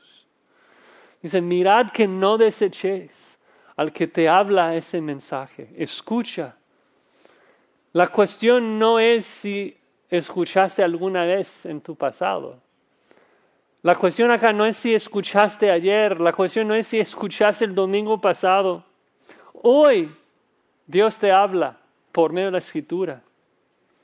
Dice, 1.21 1.39
mirad 1.39 1.91
que 1.91 2.07
no 2.07 2.39
deseches 2.39 3.37
al 3.75 3.93
que 3.93 4.07
te 4.07 4.27
habla 4.27 4.75
ese 4.75 4.99
mensaje. 4.99 5.69
Escucha 5.77 6.55
la 7.93 8.07
cuestión 8.07 8.79
no 8.79 8.97
es 8.97 9.23
si 9.23 9.77
escuchaste 10.09 10.81
alguna 10.81 11.25
vez 11.25 11.67
en 11.67 11.81
tu 11.81 11.95
pasado. 11.95 12.59
La 13.83 13.93
cuestión 13.93 14.31
acá 14.31 14.51
no 14.53 14.65
es 14.65 14.75
si 14.75 14.95
escuchaste 14.95 15.69
ayer, 15.69 16.19
la 16.19 16.33
cuestión 16.33 16.67
no 16.67 16.73
es 16.73 16.87
si 16.87 16.99
escuchaste 16.99 17.65
el 17.65 17.75
domingo 17.75 18.19
pasado. 18.19 18.83
Hoy 19.61 20.15
Dios 20.91 21.17
te 21.17 21.31
habla 21.31 21.77
por 22.11 22.33
medio 22.33 22.47
de 22.47 22.51
la 22.51 22.57
escritura. 22.57 23.21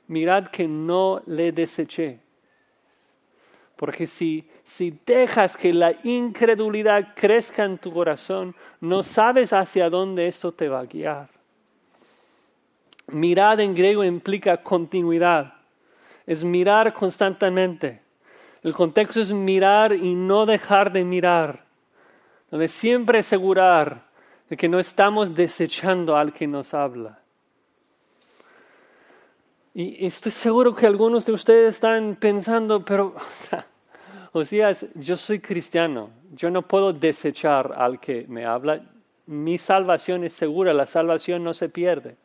Mirad 0.06 0.48
que 0.48 0.66
no 0.66 1.20
le 1.26 1.52
deseché. 1.52 2.18
Porque 3.76 4.06
si, 4.06 4.48
si 4.64 4.98
dejas 5.04 5.54
que 5.54 5.74
la 5.74 5.94
incredulidad 6.02 7.14
crezca 7.14 7.64
en 7.64 7.76
tu 7.76 7.92
corazón, 7.92 8.56
no 8.80 9.02
sabes 9.02 9.52
hacia 9.52 9.90
dónde 9.90 10.28
esto 10.28 10.50
te 10.52 10.70
va 10.70 10.80
a 10.80 10.86
guiar. 10.86 11.28
Mirar 13.08 13.60
en 13.60 13.74
griego 13.74 14.02
implica 14.02 14.62
continuidad, 14.62 15.54
es 16.26 16.42
mirar 16.42 16.94
constantemente. 16.94 18.00
El 18.62 18.72
contexto 18.72 19.20
es 19.20 19.30
mirar 19.30 19.92
y 19.92 20.14
no 20.14 20.46
dejar 20.46 20.90
de 20.90 21.04
mirar, 21.04 21.66
donde 22.50 22.66
siempre 22.66 23.18
asegurar 23.18 24.07
de 24.48 24.56
que 24.56 24.68
no 24.68 24.78
estamos 24.78 25.34
desechando 25.34 26.16
al 26.16 26.32
que 26.32 26.46
nos 26.46 26.74
habla. 26.74 27.20
Y 29.74 30.06
estoy 30.06 30.32
seguro 30.32 30.74
que 30.74 30.86
algunos 30.86 31.26
de 31.26 31.32
ustedes 31.32 31.74
están 31.74 32.16
pensando, 32.16 32.84
pero, 32.84 33.14
Josías, 34.32 34.86
yo 34.94 35.16
soy 35.16 35.40
cristiano, 35.40 36.10
yo 36.34 36.50
no 36.50 36.62
puedo 36.62 36.92
desechar 36.92 37.72
al 37.76 38.00
que 38.00 38.26
me 38.28 38.44
habla, 38.44 38.82
mi 39.26 39.58
salvación 39.58 40.24
es 40.24 40.32
segura, 40.32 40.72
la 40.72 40.86
salvación 40.86 41.44
no 41.44 41.52
se 41.52 41.68
pierde. 41.68 42.16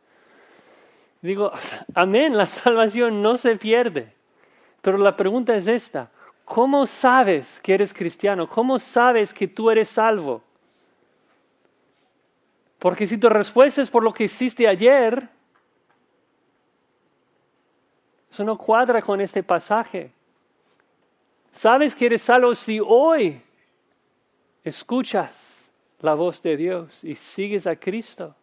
Digo, 1.20 1.52
amén, 1.94 2.36
la 2.36 2.46
salvación 2.46 3.22
no 3.22 3.36
se 3.36 3.56
pierde. 3.56 4.12
Pero 4.80 4.98
la 4.98 5.16
pregunta 5.16 5.54
es 5.54 5.66
esta, 5.66 6.10
¿cómo 6.44 6.86
sabes 6.86 7.60
que 7.60 7.74
eres 7.74 7.94
cristiano? 7.94 8.48
¿Cómo 8.48 8.78
sabes 8.78 9.32
que 9.32 9.48
tú 9.48 9.70
eres 9.70 9.88
salvo? 9.88 10.42
Porque 12.84 13.06
si 13.06 13.16
tu 13.16 13.30
respuesta 13.30 13.80
es 13.80 13.88
por 13.88 14.02
lo 14.02 14.12
que 14.12 14.24
hiciste 14.24 14.68
ayer, 14.68 15.26
eso 18.30 18.44
no 18.44 18.58
cuadra 18.58 19.00
con 19.00 19.22
este 19.22 19.42
pasaje. 19.42 20.12
Sabes 21.50 21.94
que 21.94 22.04
eres 22.04 22.20
salvo 22.20 22.54
si 22.54 22.78
hoy 22.86 23.40
escuchas 24.62 25.70
la 26.00 26.12
voz 26.12 26.42
de 26.42 26.58
Dios 26.58 27.02
y 27.04 27.14
sigues 27.14 27.66
a 27.66 27.74
Cristo. 27.74 28.36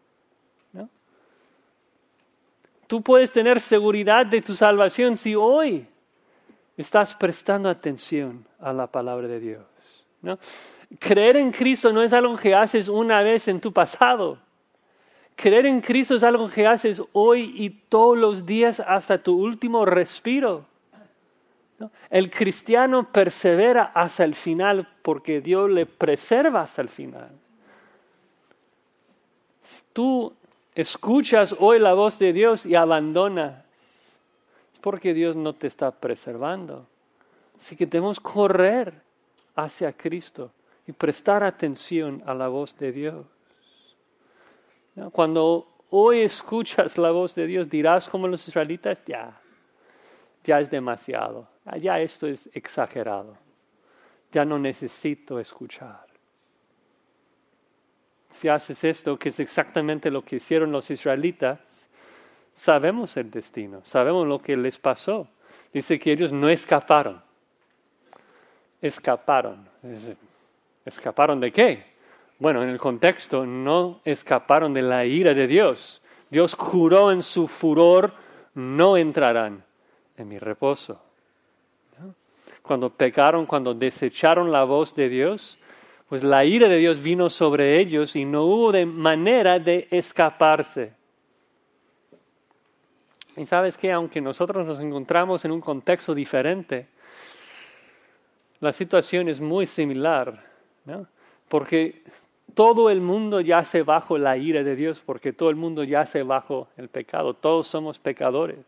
Tú 2.88 3.04
puedes 3.04 3.32
tener 3.32 3.62
seguridad 3.62 4.26
de 4.26 4.42
tu 4.42 4.56
salvación 4.56 5.18
si 5.18 5.36
hoy 5.36 5.88
estás 6.76 7.14
prestando 7.14 7.70
atención 7.70 8.44
a 8.60 8.74
la 8.74 8.88
palabra 8.88 9.28
de 9.28 9.40
Dios. 9.40 9.66
¿no? 10.24 10.40
Creer 11.00 11.38
en 11.38 11.52
Cristo 11.52 11.94
no 11.94 12.02
es 12.02 12.12
algo 12.14 12.36
que 12.36 12.54
haces 12.54 12.90
una 12.90 13.24
vez 13.24 13.48
en 13.48 13.62
tu 13.62 13.72
pasado. 13.72 14.38
Creer 15.36 15.66
en 15.66 15.82
Cristo 15.82 16.16
es 16.16 16.24
algo 16.24 16.50
que 16.50 16.68
haces 16.68 17.02
hoy 17.14 17.54
y 17.56 17.70
todos 17.70 18.18
los 18.18 18.46
días 18.46 18.82
hasta 18.82 19.24
tu 19.24 19.42
último 19.42 19.86
respiro. 19.86 20.66
El 22.10 22.30
cristiano 22.30 23.12
persevera 23.12 23.92
hasta 23.96 24.24
el 24.24 24.36
final 24.36 24.88
porque 25.02 25.42
Dios 25.42 25.70
le 25.70 25.86
preserva 25.86 26.62
hasta 26.62 26.82
el 26.82 26.90
final. 26.90 27.32
tú 29.94 30.34
escuchas 30.76 31.56
hoy 31.60 31.80
la 31.80 31.94
voz 31.94 32.20
de 32.20 32.34
Dios 32.34 32.66
y 32.66 32.76
abandonas, 32.76 33.64
es 34.74 34.80
porque 34.80 35.14
Dios 35.14 35.36
no 35.36 35.54
te 35.54 35.68
está 35.68 35.92
preservando. 35.92 36.86
Así 37.58 37.76
que 37.76 37.86
debemos 37.86 38.20
correr 38.20 38.94
hacia 39.56 39.92
Cristo 39.94 40.52
y 40.88 40.92
prestar 40.92 41.44
atención 41.44 42.24
a 42.26 42.34
la 42.34 42.48
voz 42.48 42.78
de 42.78 42.92
Dios. 42.92 43.26
Cuando 45.12 45.68
hoy 45.90 46.20
escuchas 46.20 46.98
la 46.98 47.12
voz 47.12 47.36
de 47.36 47.48
Dios, 47.48 47.70
dirás 47.70 48.10
como 48.10 48.28
los 48.28 48.48
israelitas, 48.48 49.04
ya, 49.06 49.40
ya 50.44 50.60
es 50.60 50.70
demasiado, 50.70 51.48
ya 51.80 52.00
esto 52.00 52.28
es 52.28 52.50
exagerado, 52.54 53.38
ya 54.32 54.44
no 54.44 54.60
necesito 54.60 55.40
escuchar 55.40 56.12
si 58.32 58.48
haces 58.48 58.84
esto, 58.84 59.20
que 59.20 59.30
es 59.30 59.40
exactamente 59.40 60.10
lo 60.10 60.24
que 60.24 60.38
hicieron 60.38 60.72
los 60.72 60.90
israelitas, 60.90 61.90
sabemos 62.54 63.18
el 63.18 63.30
destino, 63.30 63.82
sabemos 63.84 64.28
lo 64.28 64.40
que 64.40 64.58
les 64.58 64.80
pasó. 64.80 65.28
Dice 65.74 66.00
que 66.00 66.12
ellos 66.12 66.32
no 66.32 66.50
escaparon. 66.50 67.22
Escaparon. 68.82 69.70
¿Escaparon 70.86 71.40
de 71.40 71.52
qué? 71.52 71.92
Bueno, 72.40 72.64
en 72.64 72.70
el 72.70 72.80
contexto, 72.80 73.46
no 73.46 74.02
escaparon 74.04 74.74
de 74.74 74.82
la 74.82 75.06
ira 75.06 75.34
de 75.34 75.48
Dios. 75.48 76.02
Dios 76.30 76.56
juró 76.56 77.12
en 77.12 77.22
su 77.22 77.48
furor, 77.48 78.14
no 78.56 78.98
entrarán 78.98 79.64
en 80.18 80.28
mi 80.28 80.40
reposo. 80.40 81.02
Cuando 82.62 82.90
pecaron, 82.90 83.46
cuando 83.46 83.74
desecharon 83.74 84.52
la 84.52 84.64
voz 84.64 84.96
de 84.96 85.10
Dios, 85.10 85.58
pues 86.08 86.24
la 86.24 86.44
ira 86.44 86.68
de 86.68 86.78
Dios 86.78 87.02
vino 87.02 87.30
sobre 87.30 87.80
ellos 87.80 88.16
y 88.16 88.26
no 88.26 88.44
hubo 88.44 88.86
manera 88.86 89.60
de 89.60 89.88
escaparse. 89.92 90.94
Y 93.38 93.46
sabes 93.46 93.78
que 93.78 93.92
aunque 93.92 94.20
nosotros 94.20 94.66
nos 94.66 94.80
encontramos 94.80 95.46
en 95.46 95.52
un 95.52 95.62
contexto 95.62 96.14
diferente, 96.14 96.88
la 98.60 98.72
situación 98.72 99.30
es 99.30 99.40
muy 99.40 99.66
similar, 99.66 100.51
porque 101.48 102.04
todo 102.54 102.90
el 102.90 103.02
mundo 103.02 103.42
yace 103.42 103.84
bajo 103.84 104.18
la 104.18 104.38
ira 104.38 104.64
de 104.64 104.76
Dios, 104.76 105.02
porque 105.06 105.34
todo 105.34 105.50
el 105.50 105.56
mundo 105.56 105.84
yace 105.84 106.24
bajo 106.24 106.68
el 106.78 106.90
pecado, 106.90 107.34
todos 107.34 107.68
somos 107.68 108.00
pecadores. 108.00 108.60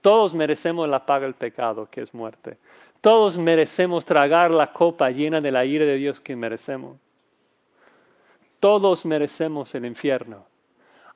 Todos 0.00 0.34
merecemos 0.34 0.88
la 0.88 1.04
paga 1.04 1.26
del 1.26 1.34
pecado, 1.34 1.86
que 1.90 2.00
es 2.00 2.14
muerte. 2.14 2.56
Todos 3.00 3.36
merecemos 3.36 4.04
tragar 4.04 4.50
la 4.50 4.72
copa 4.72 5.10
llena 5.10 5.40
de 5.40 5.50
la 5.50 5.64
ira 5.64 5.84
de 5.84 5.96
Dios 5.96 6.20
que 6.20 6.36
merecemos. 6.36 6.96
Todos 8.60 9.06
merecemos 9.06 9.74
el 9.74 9.86
infierno, 9.86 10.44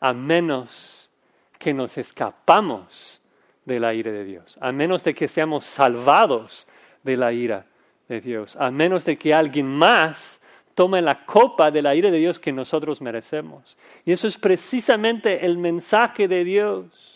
a 0.00 0.12
menos 0.12 1.10
que 1.58 1.74
nos 1.74 1.96
escapamos 1.98 3.20
de 3.64 3.80
la 3.80 3.94
ira 3.94 4.12
de 4.12 4.24
Dios, 4.24 4.58
a 4.60 4.72
menos 4.72 5.04
de 5.04 5.14
que 5.14 5.28
seamos 5.28 5.64
salvados 5.64 6.66
de 7.02 7.16
la 7.16 7.32
ira 7.32 7.66
de 8.08 8.20
Dios, 8.20 8.56
a 8.56 8.70
menos 8.70 9.04
de 9.04 9.16
que 9.16 9.32
alguien 9.32 9.66
más 9.66 10.40
tome 10.74 11.00
la 11.00 11.24
copa 11.24 11.70
de 11.70 11.82
la 11.82 11.94
ira 11.94 12.10
de 12.10 12.18
Dios 12.18 12.38
que 12.38 12.52
nosotros 12.52 13.00
merecemos. 13.00 13.76
Y 14.04 14.12
eso 14.12 14.26
es 14.26 14.36
precisamente 14.36 15.46
el 15.46 15.56
mensaje 15.56 16.26
de 16.26 16.44
Dios 16.44 17.14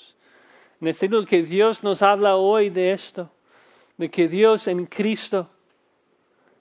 Necesito 0.80 1.24
que 1.26 1.42
Dios 1.42 1.82
nos 1.82 2.02
habla 2.02 2.36
hoy 2.36 2.70
de 2.70 2.92
esto, 2.92 3.30
de 3.96 4.08
que 4.10 4.28
Dios 4.28 4.68
en 4.68 4.86
Cristo 4.86 5.48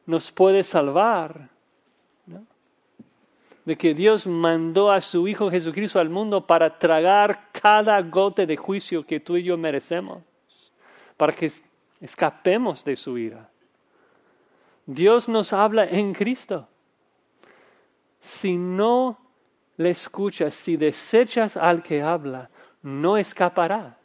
nos 0.05 0.31
puede 0.31 0.63
salvar, 0.63 1.49
de 3.63 3.77
que 3.77 3.93
Dios 3.93 4.25
mandó 4.25 4.91
a 4.91 5.01
su 5.01 5.27
Hijo 5.27 5.51
Jesucristo 5.51 5.99
al 5.99 6.09
mundo 6.09 6.47
para 6.47 6.79
tragar 6.79 7.49
cada 7.51 8.01
gota 8.01 8.45
de 8.45 8.55
juicio 8.55 9.05
que 9.05 9.19
tú 9.19 9.37
y 9.37 9.43
yo 9.43 9.57
merecemos, 9.57 10.23
para 11.15 11.33
que 11.33 11.51
escapemos 11.99 12.83
de 12.83 12.95
su 12.95 13.17
ira. 13.17 13.49
Dios 14.87 15.29
nos 15.29 15.53
habla 15.53 15.85
en 15.85 16.13
Cristo. 16.13 16.67
Si 18.19 18.57
no 18.57 19.19
le 19.77 19.91
escuchas, 19.91 20.55
si 20.55 20.75
desechas 20.75 21.55
al 21.55 21.83
que 21.83 22.01
habla, 22.01 22.49
no 22.81 23.17
escaparás 23.17 23.97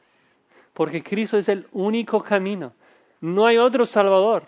porque 0.73 1.03
Cristo 1.03 1.39
es 1.39 1.49
el 1.49 1.67
único 1.73 2.21
camino. 2.21 2.73
No 3.21 3.47
hay 3.47 3.59
otro 3.59 3.87
Salvador. 3.87 4.45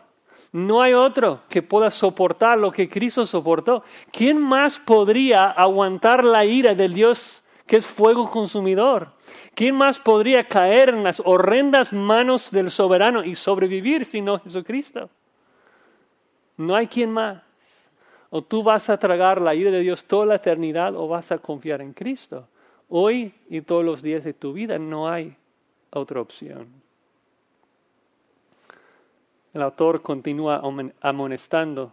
No 0.53 0.83
hay 0.83 0.93
otro 0.95 1.43
que 1.49 1.63
pueda 1.63 1.91
soportar 1.91 2.59
lo 2.59 2.71
que 2.71 2.89
Cristo 2.89 3.27
soportó. 3.27 3.83
¿Quién 4.13 4.41
más 4.41 4.79
podría 4.79 5.47
aguantar 5.47 6.25
la 6.25 6.45
ira 6.45 6.75
del 6.75 6.95
Dios 6.95 7.45
que 7.67 7.77
es 7.77 7.87
fuego 7.87 8.31
consumidor? 8.31 9.13
¿Quién 9.55 9.77
más 9.77 9.99
podría 9.99 10.45
caer 10.45 10.91
en 10.91 11.03
las 11.03 11.21
horrendas 11.25 11.93
manos 11.93 12.51
del 12.51 12.71
soberano 12.71 13.25
y 13.25 13.35
sobrevivir 13.35 14.05
sino 14.05 14.39
Jesucristo? 14.39 15.11
No 16.57 16.75
hay 16.75 16.87
quien 16.87 17.11
más. 17.11 17.43
O 18.31 18.43
tú 18.43 18.63
vas 18.63 18.91
a 18.91 18.99
tragar 18.99 19.41
la 19.41 19.55
ira 19.55 19.71
de 19.71 19.81
Dios 19.81 20.05
toda 20.05 20.27
la 20.27 20.35
eternidad 20.37 20.95
o 20.97 21.07
vas 21.07 21.31
a 21.33 21.39
confiar 21.39 21.81
en 21.81 21.93
Cristo. 21.93 22.49
Hoy 22.89 23.33
y 23.49 23.61
todos 23.61 23.85
los 23.85 24.03
días 24.03 24.25
de 24.25 24.33
tu 24.33 24.53
vida 24.53 24.79
no 24.79 25.09
hay 25.09 25.37
otra 25.91 26.21
opción. 26.21 26.67
El 29.53 29.63
autor 29.63 30.03
continúa 30.03 30.61
amonestando, 31.01 31.93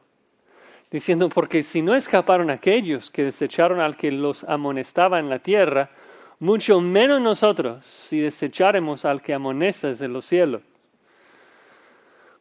diciendo, 0.90 1.30
porque 1.30 1.62
si 1.62 1.84
no 1.84 1.94
escaparon 1.94 2.50
aquellos 2.50 3.12
que 3.12 3.24
desecharon 3.24 3.80
al 3.80 3.96
que 3.96 4.12
los 4.12 4.44
amonestaba 4.46 5.20
en 5.20 5.30
la 5.30 5.38
tierra, 5.38 5.92
mucho 6.40 6.82
menos 6.82 7.22
nosotros 7.22 7.86
si 7.86 8.20
desecharemos 8.20 9.06
al 9.06 9.22
que 9.22 9.36
amonesta 9.36 9.90
desde 9.90 10.08
los 10.08 10.26
cielos. 10.26 10.64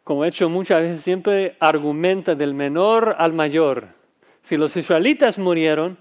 Como 0.04 0.24
he 0.24 0.28
hecho 0.28 0.48
muchas 0.48 0.80
veces, 0.80 1.02
siempre 1.02 1.56
argumenta 1.60 2.34
del 2.34 2.54
menor 2.54 3.14
al 3.18 3.32
mayor. 3.32 3.88
Si 4.42 4.56
los 4.56 4.76
israelitas 4.76 5.38
murieron, 5.38 5.98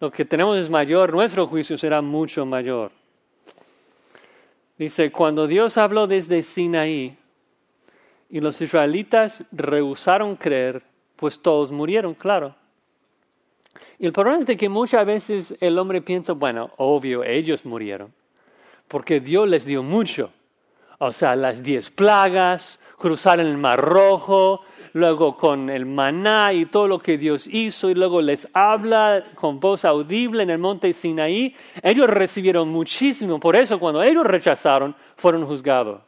lo 0.00 0.10
que 0.12 0.24
tenemos 0.24 0.56
es 0.56 0.70
mayor, 0.70 1.12
nuestro 1.12 1.46
juicio 1.46 1.76
será 1.76 2.00
mucho 2.00 2.46
mayor. 2.46 2.92
Dice, 4.78 5.10
cuando 5.10 5.48
Dios 5.48 5.76
habló 5.76 6.06
desde 6.06 6.42
Sinaí 6.44 7.16
y 8.30 8.40
los 8.40 8.60
israelitas 8.60 9.44
rehusaron 9.50 10.36
creer, 10.36 10.82
pues 11.16 11.42
todos 11.42 11.72
murieron, 11.72 12.14
claro. 12.14 12.54
Y 13.98 14.06
el 14.06 14.12
problema 14.12 14.38
es 14.38 14.46
de 14.46 14.56
que 14.56 14.68
muchas 14.68 15.04
veces 15.04 15.56
el 15.60 15.76
hombre 15.78 16.00
piensa, 16.00 16.32
bueno, 16.32 16.70
obvio, 16.76 17.24
ellos 17.24 17.64
murieron, 17.64 18.12
porque 18.86 19.18
Dios 19.18 19.48
les 19.48 19.64
dio 19.64 19.82
mucho. 19.82 20.30
O 20.98 21.12
sea, 21.12 21.36
las 21.36 21.62
diez 21.62 21.90
plagas, 21.90 22.80
cruzar 22.98 23.38
el 23.38 23.56
mar 23.56 23.80
rojo, 23.80 24.62
luego 24.94 25.36
con 25.36 25.70
el 25.70 25.86
maná 25.86 26.52
y 26.52 26.66
todo 26.66 26.88
lo 26.88 26.98
que 26.98 27.16
Dios 27.16 27.46
hizo, 27.46 27.88
y 27.88 27.94
luego 27.94 28.20
les 28.20 28.48
habla 28.52 29.24
con 29.34 29.60
voz 29.60 29.84
audible 29.84 30.42
en 30.42 30.50
el 30.50 30.58
monte 30.58 30.92
Sinaí, 30.92 31.54
ellos 31.82 32.08
recibieron 32.08 32.68
muchísimo, 32.68 33.38
por 33.38 33.54
eso 33.54 33.78
cuando 33.78 34.02
ellos 34.02 34.26
rechazaron, 34.26 34.94
fueron 35.16 35.46
juzgados. 35.46 36.00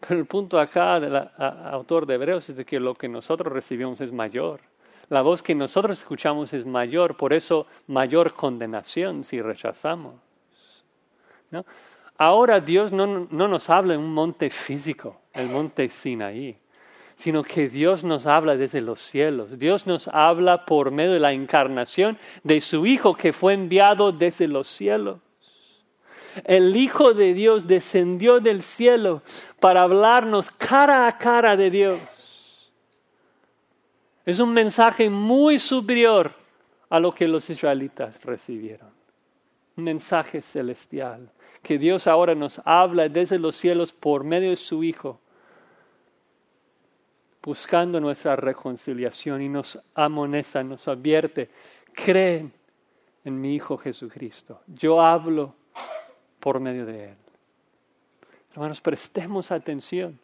Pero 0.00 0.20
el 0.20 0.26
punto 0.26 0.58
acá 0.58 1.00
del 1.00 1.16
autor 1.16 2.06
de 2.06 2.14
Hebreos 2.14 2.48
es 2.50 2.56
de 2.56 2.64
que 2.64 2.78
lo 2.78 2.94
que 2.94 3.08
nosotros 3.08 3.52
recibimos 3.52 4.00
es 4.00 4.12
mayor. 4.12 4.60
La 5.08 5.22
voz 5.22 5.42
que 5.42 5.54
nosotros 5.54 5.98
escuchamos 5.98 6.52
es 6.52 6.66
mayor, 6.66 7.16
por 7.16 7.32
eso 7.32 7.66
mayor 7.86 8.34
condenación 8.34 9.24
si 9.24 9.40
rechazamos. 9.40 10.14
¿no? 11.50 11.64
Ahora 12.16 12.60
Dios 12.60 12.92
no, 12.92 13.26
no 13.30 13.48
nos 13.48 13.70
habla 13.70 13.94
en 13.94 14.00
un 14.00 14.14
monte 14.14 14.48
físico, 14.50 15.20
el 15.32 15.48
monte 15.48 15.88
Sinaí, 15.88 16.56
sino 17.16 17.42
que 17.42 17.68
Dios 17.68 18.04
nos 18.04 18.26
habla 18.26 18.56
desde 18.56 18.80
los 18.80 19.00
cielos. 19.00 19.58
Dios 19.58 19.86
nos 19.86 20.08
habla 20.08 20.64
por 20.64 20.90
medio 20.90 21.12
de 21.12 21.20
la 21.20 21.32
encarnación 21.32 22.18
de 22.44 22.60
su 22.60 22.86
Hijo 22.86 23.14
que 23.14 23.32
fue 23.32 23.54
enviado 23.54 24.12
desde 24.12 24.46
los 24.46 24.68
cielos. 24.68 25.18
El 26.44 26.76
Hijo 26.76 27.14
de 27.14 27.34
Dios 27.34 27.66
descendió 27.66 28.40
del 28.40 28.62
cielo 28.62 29.22
para 29.60 29.82
hablarnos 29.82 30.50
cara 30.50 31.06
a 31.06 31.18
cara 31.18 31.56
de 31.56 31.70
Dios. 31.70 31.98
Es 34.24 34.40
un 34.40 34.52
mensaje 34.52 35.10
muy 35.10 35.58
superior 35.58 36.32
a 36.88 36.98
lo 36.98 37.12
que 37.12 37.28
los 37.28 37.50
israelitas 37.50 38.22
recibieron. 38.24 38.88
Un 39.76 39.84
mensaje 39.84 40.40
celestial 40.40 41.30
que 41.64 41.78
Dios 41.78 42.06
ahora 42.06 42.36
nos 42.36 42.60
habla 42.64 43.08
desde 43.08 43.38
los 43.38 43.56
cielos 43.56 43.92
por 43.92 44.22
medio 44.22 44.50
de 44.50 44.56
su 44.56 44.84
Hijo, 44.84 45.18
buscando 47.42 47.98
nuestra 47.98 48.36
reconciliación 48.36 49.42
y 49.42 49.48
nos 49.48 49.80
amonesta, 49.94 50.62
nos 50.62 50.86
advierte, 50.86 51.50
creen 51.92 52.52
en 53.24 53.40
mi 53.40 53.54
Hijo 53.54 53.76
Jesucristo. 53.78 54.60
Yo 54.66 55.00
hablo 55.00 55.54
por 56.38 56.60
medio 56.60 56.86
de 56.86 57.10
Él. 57.10 57.16
Hermanos, 58.52 58.80
prestemos 58.80 59.50
atención, 59.50 60.20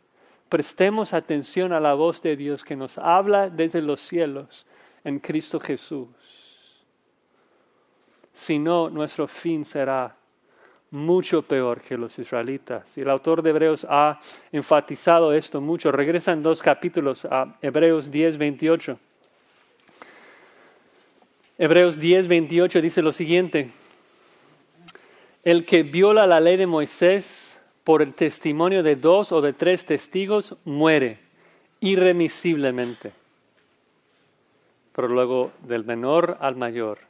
prestemos 0.49 1.15
atención 1.15 1.73
a 1.73 1.81
la 1.81 1.95
voz 1.95 2.21
de 2.21 2.37
Dios 2.37 2.63
que 2.63 2.77
nos 2.77 2.99
habla 2.99 3.49
desde 3.49 3.81
los 3.81 4.01
cielos 4.01 4.67
en 5.05 5.19
Cristo 5.19 5.59
Jesús. 5.59 6.09
Si 8.35 8.59
no, 8.59 8.91
nuestro 8.91 9.27
fin 9.27 9.65
será 9.65 10.20
mucho 10.91 11.43
peor 11.43 11.81
que 11.81 11.97
los 11.97 12.19
israelitas. 12.19 12.97
Y 12.99 13.03
el 13.03 13.11
autor 13.11 13.43
de 13.43 13.51
Hebreos 13.51 13.87
ha 13.89 14.21
enfatizado 14.53 15.33
esto 15.33 15.61
mucho. 15.61 15.93
Regresa 15.93 16.33
en 16.33 16.43
dos 16.43 16.63
capítulos 16.63 17.25
a 17.25 17.57
Hebreos 17.63 18.11
10, 18.11 18.37
28. 18.37 18.99
Hebreos 21.59 21.99
10, 21.99 22.29
28 22.29 22.81
dice 22.81 23.03
lo 23.03 23.13
siguiente. 23.13 23.71
El 25.45 25.65
que 25.65 25.83
viola 25.83 26.27
la 26.27 26.41
ley 26.41 26.57
de 26.57 26.67
Moisés 26.67 27.61
por 27.85 28.03
el 28.03 28.15
testimonio 28.15 28.83
de 28.83 28.97
dos 28.97 29.33
o 29.33 29.41
de 29.41 29.53
tres 29.53 29.87
testigos 29.87 30.57
muere 30.65 31.19
irremisiblemente. 31.81 33.13
Pero 34.95 35.09
luego 35.09 35.53
del 35.63 35.85
menor 35.85 36.37
al 36.41 36.57
mayor 36.57 37.10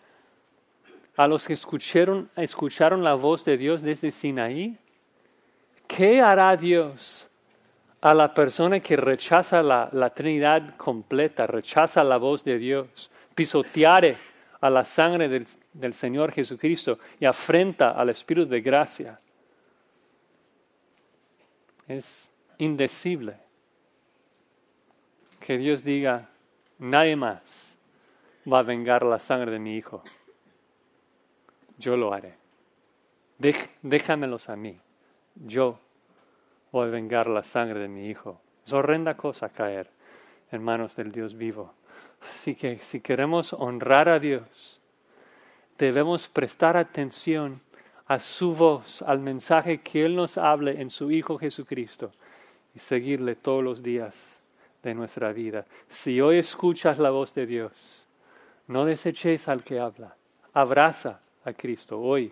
A 1.23 1.27
los 1.27 1.45
que 1.45 1.53
escucharon, 1.53 2.31
escucharon 2.35 3.03
la 3.03 3.13
voz 3.13 3.45
de 3.45 3.55
Dios 3.55 3.83
desde 3.83 4.09
Sinaí? 4.09 4.75
¿Qué 5.87 6.19
hará 6.19 6.57
Dios 6.57 7.27
a 8.01 8.15
la 8.15 8.33
persona 8.33 8.79
que 8.79 8.95
rechaza 8.95 9.61
la, 9.61 10.09
Trinidad 10.15 10.75
completa, 10.77 11.45
rechaza 11.45 12.03
la 12.03 12.17
voz 12.17 12.43
de 12.43 12.57
Dios, 12.57 13.11
pisoteare 13.35 14.17
a 14.61 14.69
la 14.71 14.83
sangre 14.83 15.29
del, 15.29 15.45
del 15.73 15.93
Señor 15.93 16.31
Jesucristo 16.31 16.97
y 17.19 17.25
afrenta 17.25 17.91
al 17.91 18.09
Espíritu 18.09 18.49
de 18.49 18.61
gracia? 18.61 19.19
Es 21.87 22.31
indecible 22.57 23.35
que 25.39 25.59
Dios 25.59 25.83
diga, 25.83 26.29
nadie 26.79 27.15
más 27.15 27.77
va 28.51 28.59
a 28.59 28.63
vengar 28.63 29.03
la 29.03 29.19
sangre 29.19 29.51
de 29.51 29.59
mi 29.59 29.77
Hijo 29.77 30.03
yo 31.81 31.97
lo 31.97 32.13
haré. 32.13 32.35
déjamelos 33.81 34.49
a 34.49 34.55
mí. 34.55 34.79
Yo 35.35 35.79
voy 36.71 36.87
a 36.87 36.91
vengar 36.91 37.27
la 37.27 37.43
sangre 37.43 37.79
de 37.79 37.87
mi 37.87 38.07
hijo. 38.07 38.39
Es 38.65 38.71
horrenda 38.71 39.17
cosa 39.17 39.49
caer 39.49 39.89
en 40.51 40.63
manos 40.63 40.95
del 40.95 41.11
Dios 41.11 41.35
vivo. 41.35 41.73
Así 42.29 42.55
que 42.55 42.77
si 42.79 43.01
queremos 43.01 43.53
honrar 43.53 44.07
a 44.09 44.19
Dios, 44.19 44.79
debemos 45.77 46.27
prestar 46.27 46.77
atención 46.77 47.59
a 48.05 48.19
su 48.19 48.53
voz, 48.53 49.01
al 49.01 49.19
mensaje 49.19 49.81
que 49.81 50.05
Él 50.05 50.15
nos 50.15 50.37
hable 50.37 50.79
en 50.79 50.89
su 50.91 51.09
Hijo 51.09 51.39
Jesucristo 51.39 52.11
y 52.75 52.79
seguirle 52.79 53.35
todos 53.35 53.63
los 53.63 53.81
días 53.81 54.39
de 54.83 54.93
nuestra 54.93 55.31
vida. 55.31 55.65
Si 55.89 56.21
hoy 56.21 56.37
escuchas 56.37 56.99
la 56.99 57.09
voz 57.09 57.33
de 57.33 57.47
Dios, 57.47 58.07
no 58.67 58.85
deseches 58.85 59.47
al 59.47 59.63
que 59.63 59.79
habla, 59.79 60.15
abraza 60.53 61.21
a 61.45 61.53
Cristo 61.53 61.99
hoy 61.99 62.31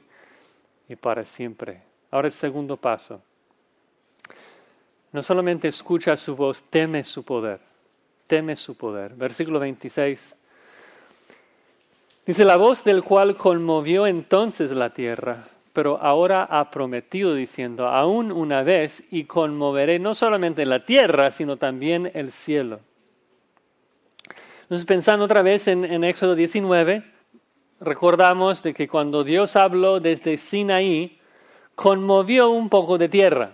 y 0.88 0.96
para 0.96 1.24
siempre. 1.26 1.82
Ahora 2.12 2.28
el 2.28 2.34
segundo 2.34 2.78
paso. 2.78 3.22
No 5.12 5.24
solamente 5.24 5.68
escucha 5.68 6.16
su 6.18 6.36
voz, 6.36 6.64
teme 6.70 7.04
su 7.04 7.24
poder. 7.24 7.60
Teme 8.28 8.56
su 8.56 8.76
poder. 8.76 9.16
Versículo 9.16 9.60
26. 9.60 10.36
Dice, 12.26 12.46
la 12.46 12.58
voz 12.58 12.84
del 12.84 13.04
cual 13.04 13.36
conmovió 13.36 14.06
entonces 14.06 14.70
la 14.70 14.92
tierra, 14.92 15.48
pero 15.74 15.98
ahora 16.00 16.44
ha 16.44 16.70
prometido 16.70 17.34
diciendo, 17.34 17.88
aún 17.88 18.32
una 18.32 18.62
vez, 18.62 19.04
y 19.10 19.24
conmoveré 19.24 19.98
no 19.98 20.14
solamente 20.14 20.64
la 20.68 20.86
tierra, 20.86 21.32
sino 21.32 21.58
también 21.58 22.12
el 22.14 22.32
cielo. 22.32 22.82
Entonces, 24.62 24.86
pensando 24.86 25.26
otra 25.26 25.42
vez 25.42 25.68
en, 25.68 25.84
en 25.84 26.04
Éxodo 26.04 26.36
19, 26.36 27.04
recordamos 27.80 28.64
de 28.64 28.74
que 28.74 28.88
cuando 28.88 29.24
Dios 29.24 29.56
habló 29.56 30.00
desde 30.00 30.38
Sinaí, 30.38 31.20
conmovió 31.76 32.50
un 32.50 32.70
poco 32.70 32.98
de 32.98 33.10
tierra. 33.10 33.54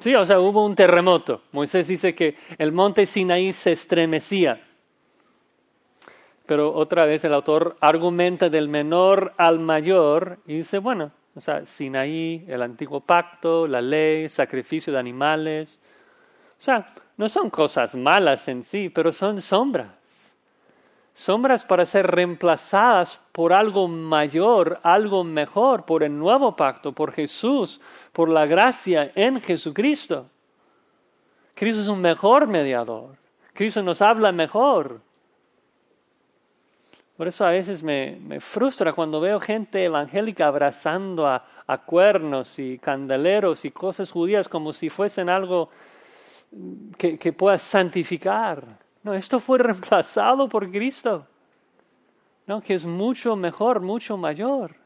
Sí, 0.00 0.14
o 0.14 0.26
sea, 0.26 0.40
hubo 0.40 0.64
un 0.64 0.74
terremoto. 0.74 1.42
Moisés 1.52 1.88
dice 1.88 2.14
que 2.14 2.36
el 2.58 2.72
monte 2.72 3.06
Sinaí 3.06 3.52
se 3.52 3.72
estremecía. 3.72 4.60
Pero 6.46 6.74
otra 6.74 7.06
vez 7.06 7.24
el 7.24 7.32
autor 7.32 7.76
argumenta 7.80 8.50
del 8.50 8.68
menor 8.68 9.32
al 9.38 9.60
mayor 9.60 10.38
y 10.46 10.58
dice, 10.58 10.78
bueno, 10.78 11.10
o 11.34 11.40
sea, 11.40 11.64
Sinaí, 11.64 12.44
el 12.48 12.62
antiguo 12.62 13.00
pacto, 13.00 13.66
la 13.66 13.80
ley, 13.80 14.28
sacrificio 14.28 14.92
de 14.92 14.98
animales. 14.98 15.78
O 16.58 16.62
sea, 16.62 16.94
no 17.16 17.28
son 17.28 17.50
cosas 17.50 17.94
malas 17.94 18.46
en 18.48 18.62
sí, 18.62 18.90
pero 18.90 19.10
son 19.10 19.40
sombras 19.40 19.88
sombras 21.14 21.64
para 21.64 21.84
ser 21.84 22.08
reemplazadas 22.08 23.20
por 23.34 23.52
algo 23.52 23.88
mayor, 23.88 24.78
algo 24.84 25.24
mejor, 25.24 25.84
por 25.84 26.04
el 26.04 26.16
nuevo 26.16 26.54
pacto, 26.54 26.92
por 26.92 27.10
Jesús, 27.10 27.80
por 28.12 28.28
la 28.28 28.46
gracia 28.46 29.10
en 29.16 29.40
Jesucristo. 29.40 30.26
Cristo 31.52 31.82
es 31.82 31.88
un 31.88 32.00
mejor 32.00 32.46
mediador. 32.46 33.16
Cristo 33.52 33.82
nos 33.82 34.00
habla 34.00 34.30
mejor. 34.30 35.00
Por 37.16 37.26
eso 37.26 37.44
a 37.44 37.50
veces 37.50 37.82
me, 37.82 38.38
frustra 38.38 38.92
cuando 38.92 39.20
veo 39.20 39.40
gente 39.40 39.82
evangélica 39.82 40.46
abrazando 40.46 41.26
a, 41.26 41.44
a, 41.66 41.78
cuernos 41.78 42.56
y 42.60 42.78
candeleros 42.78 43.64
y 43.64 43.72
cosas 43.72 44.12
judías 44.12 44.48
como 44.48 44.72
si 44.72 44.90
fuesen 44.90 45.28
algo 45.28 45.70
que, 46.96 47.18
que 47.18 47.32
pueda 47.32 47.58
santificar. 47.58 48.62
No, 49.02 49.12
esto 49.12 49.40
fue 49.40 49.58
reemplazado 49.58 50.48
por 50.48 50.70
Cristo, 50.70 51.26
¿no? 52.46 52.60
que 52.60 52.74
es 52.74 52.84
mucho 52.84 53.36
mejor, 53.36 53.80
mucho 53.80 54.16
mayor. 54.16 54.76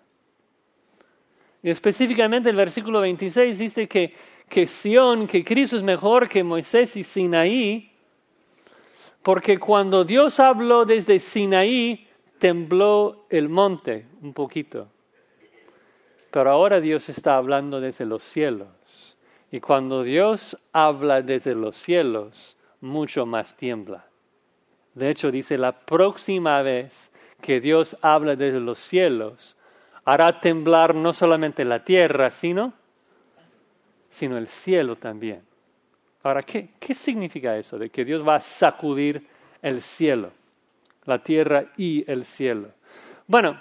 Y 1.62 1.70
específicamente 1.70 2.50
el 2.50 2.56
versículo 2.56 3.00
26 3.00 3.58
dice 3.58 3.88
que, 3.88 4.14
que 4.48 4.66
Sión, 4.66 5.26
que 5.26 5.44
Cristo 5.44 5.76
es 5.76 5.82
mejor 5.82 6.28
que 6.28 6.44
Moisés 6.44 6.96
y 6.96 7.02
Sinaí, 7.02 7.92
porque 9.22 9.58
cuando 9.58 10.04
Dios 10.04 10.38
habló 10.40 10.84
desde 10.84 11.18
Sinaí, 11.18 12.06
tembló 12.38 13.26
el 13.30 13.48
monte 13.48 14.06
un 14.22 14.32
poquito. 14.32 14.88
Pero 16.30 16.50
ahora 16.50 16.80
Dios 16.80 17.08
está 17.08 17.36
hablando 17.36 17.80
desde 17.80 18.06
los 18.06 18.22
cielos. 18.22 19.16
Y 19.50 19.60
cuando 19.60 20.02
Dios 20.02 20.56
habla 20.72 21.22
desde 21.22 21.54
los 21.54 21.76
cielos, 21.76 22.56
mucho 22.80 23.26
más 23.26 23.56
tiembla 23.56 24.06
De 24.94 25.10
hecho, 25.10 25.30
dice, 25.30 25.58
la 25.58 25.72
próxima 25.72 26.62
vez 26.62 27.10
que 27.40 27.60
Dios 27.60 27.96
habla 28.02 28.36
desde 28.36 28.60
los 28.60 28.78
cielos, 28.78 29.56
hará 30.04 30.40
temblar 30.40 30.94
no 30.94 31.12
solamente 31.12 31.64
la 31.64 31.84
tierra, 31.84 32.30
sino, 32.30 32.72
sino 34.08 34.36
el 34.38 34.48
cielo 34.48 34.96
también. 34.96 35.42
Ahora, 36.22 36.42
¿qué, 36.42 36.70
¿qué 36.80 36.94
significa 36.94 37.56
eso 37.56 37.78
de 37.78 37.90
que 37.90 38.04
Dios 38.04 38.26
va 38.26 38.36
a 38.36 38.40
sacudir 38.40 39.26
el 39.62 39.82
cielo, 39.82 40.30
la 41.04 41.22
tierra 41.22 41.66
y 41.76 42.10
el 42.10 42.24
cielo? 42.24 42.68
Bueno, 43.26 43.60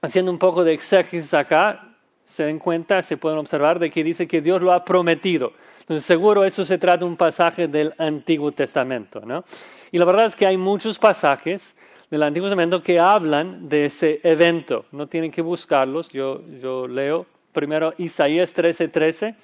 haciendo 0.00 0.30
un 0.30 0.38
poco 0.38 0.64
de 0.64 0.72
exégesis 0.72 1.32
acá, 1.32 1.92
se 2.24 2.44
den 2.44 2.58
cuenta, 2.58 3.02
se 3.02 3.16
pueden 3.16 3.38
observar 3.38 3.78
de 3.78 3.90
que 3.90 4.02
dice 4.02 4.26
que 4.26 4.40
Dios 4.40 4.60
lo 4.62 4.72
ha 4.72 4.84
prometido. 4.84 5.52
Entonces, 5.80 6.04
seguro 6.04 6.44
eso 6.44 6.64
se 6.64 6.78
trata 6.78 6.98
de 6.98 7.04
un 7.04 7.16
pasaje 7.16 7.68
del 7.68 7.94
Antiguo 7.98 8.52
Testamento, 8.52 9.20
¿no? 9.24 9.44
Y 9.90 9.98
la 9.98 10.04
verdad 10.04 10.26
es 10.26 10.36
que 10.36 10.46
hay 10.46 10.56
muchos 10.56 10.98
pasajes 10.98 11.76
del 12.12 12.24
Antiguo 12.24 12.46
Testamento 12.46 12.82
que 12.82 13.00
hablan 13.00 13.70
de 13.70 13.86
ese 13.86 14.20
evento. 14.22 14.84
No 14.92 15.06
tienen 15.06 15.30
que 15.30 15.40
buscarlos. 15.40 16.10
Yo, 16.10 16.42
yo 16.60 16.86
leo 16.86 17.24
primero 17.54 17.94
Isaías 17.96 18.54
13:13. 18.54 18.90
13. 18.92 19.34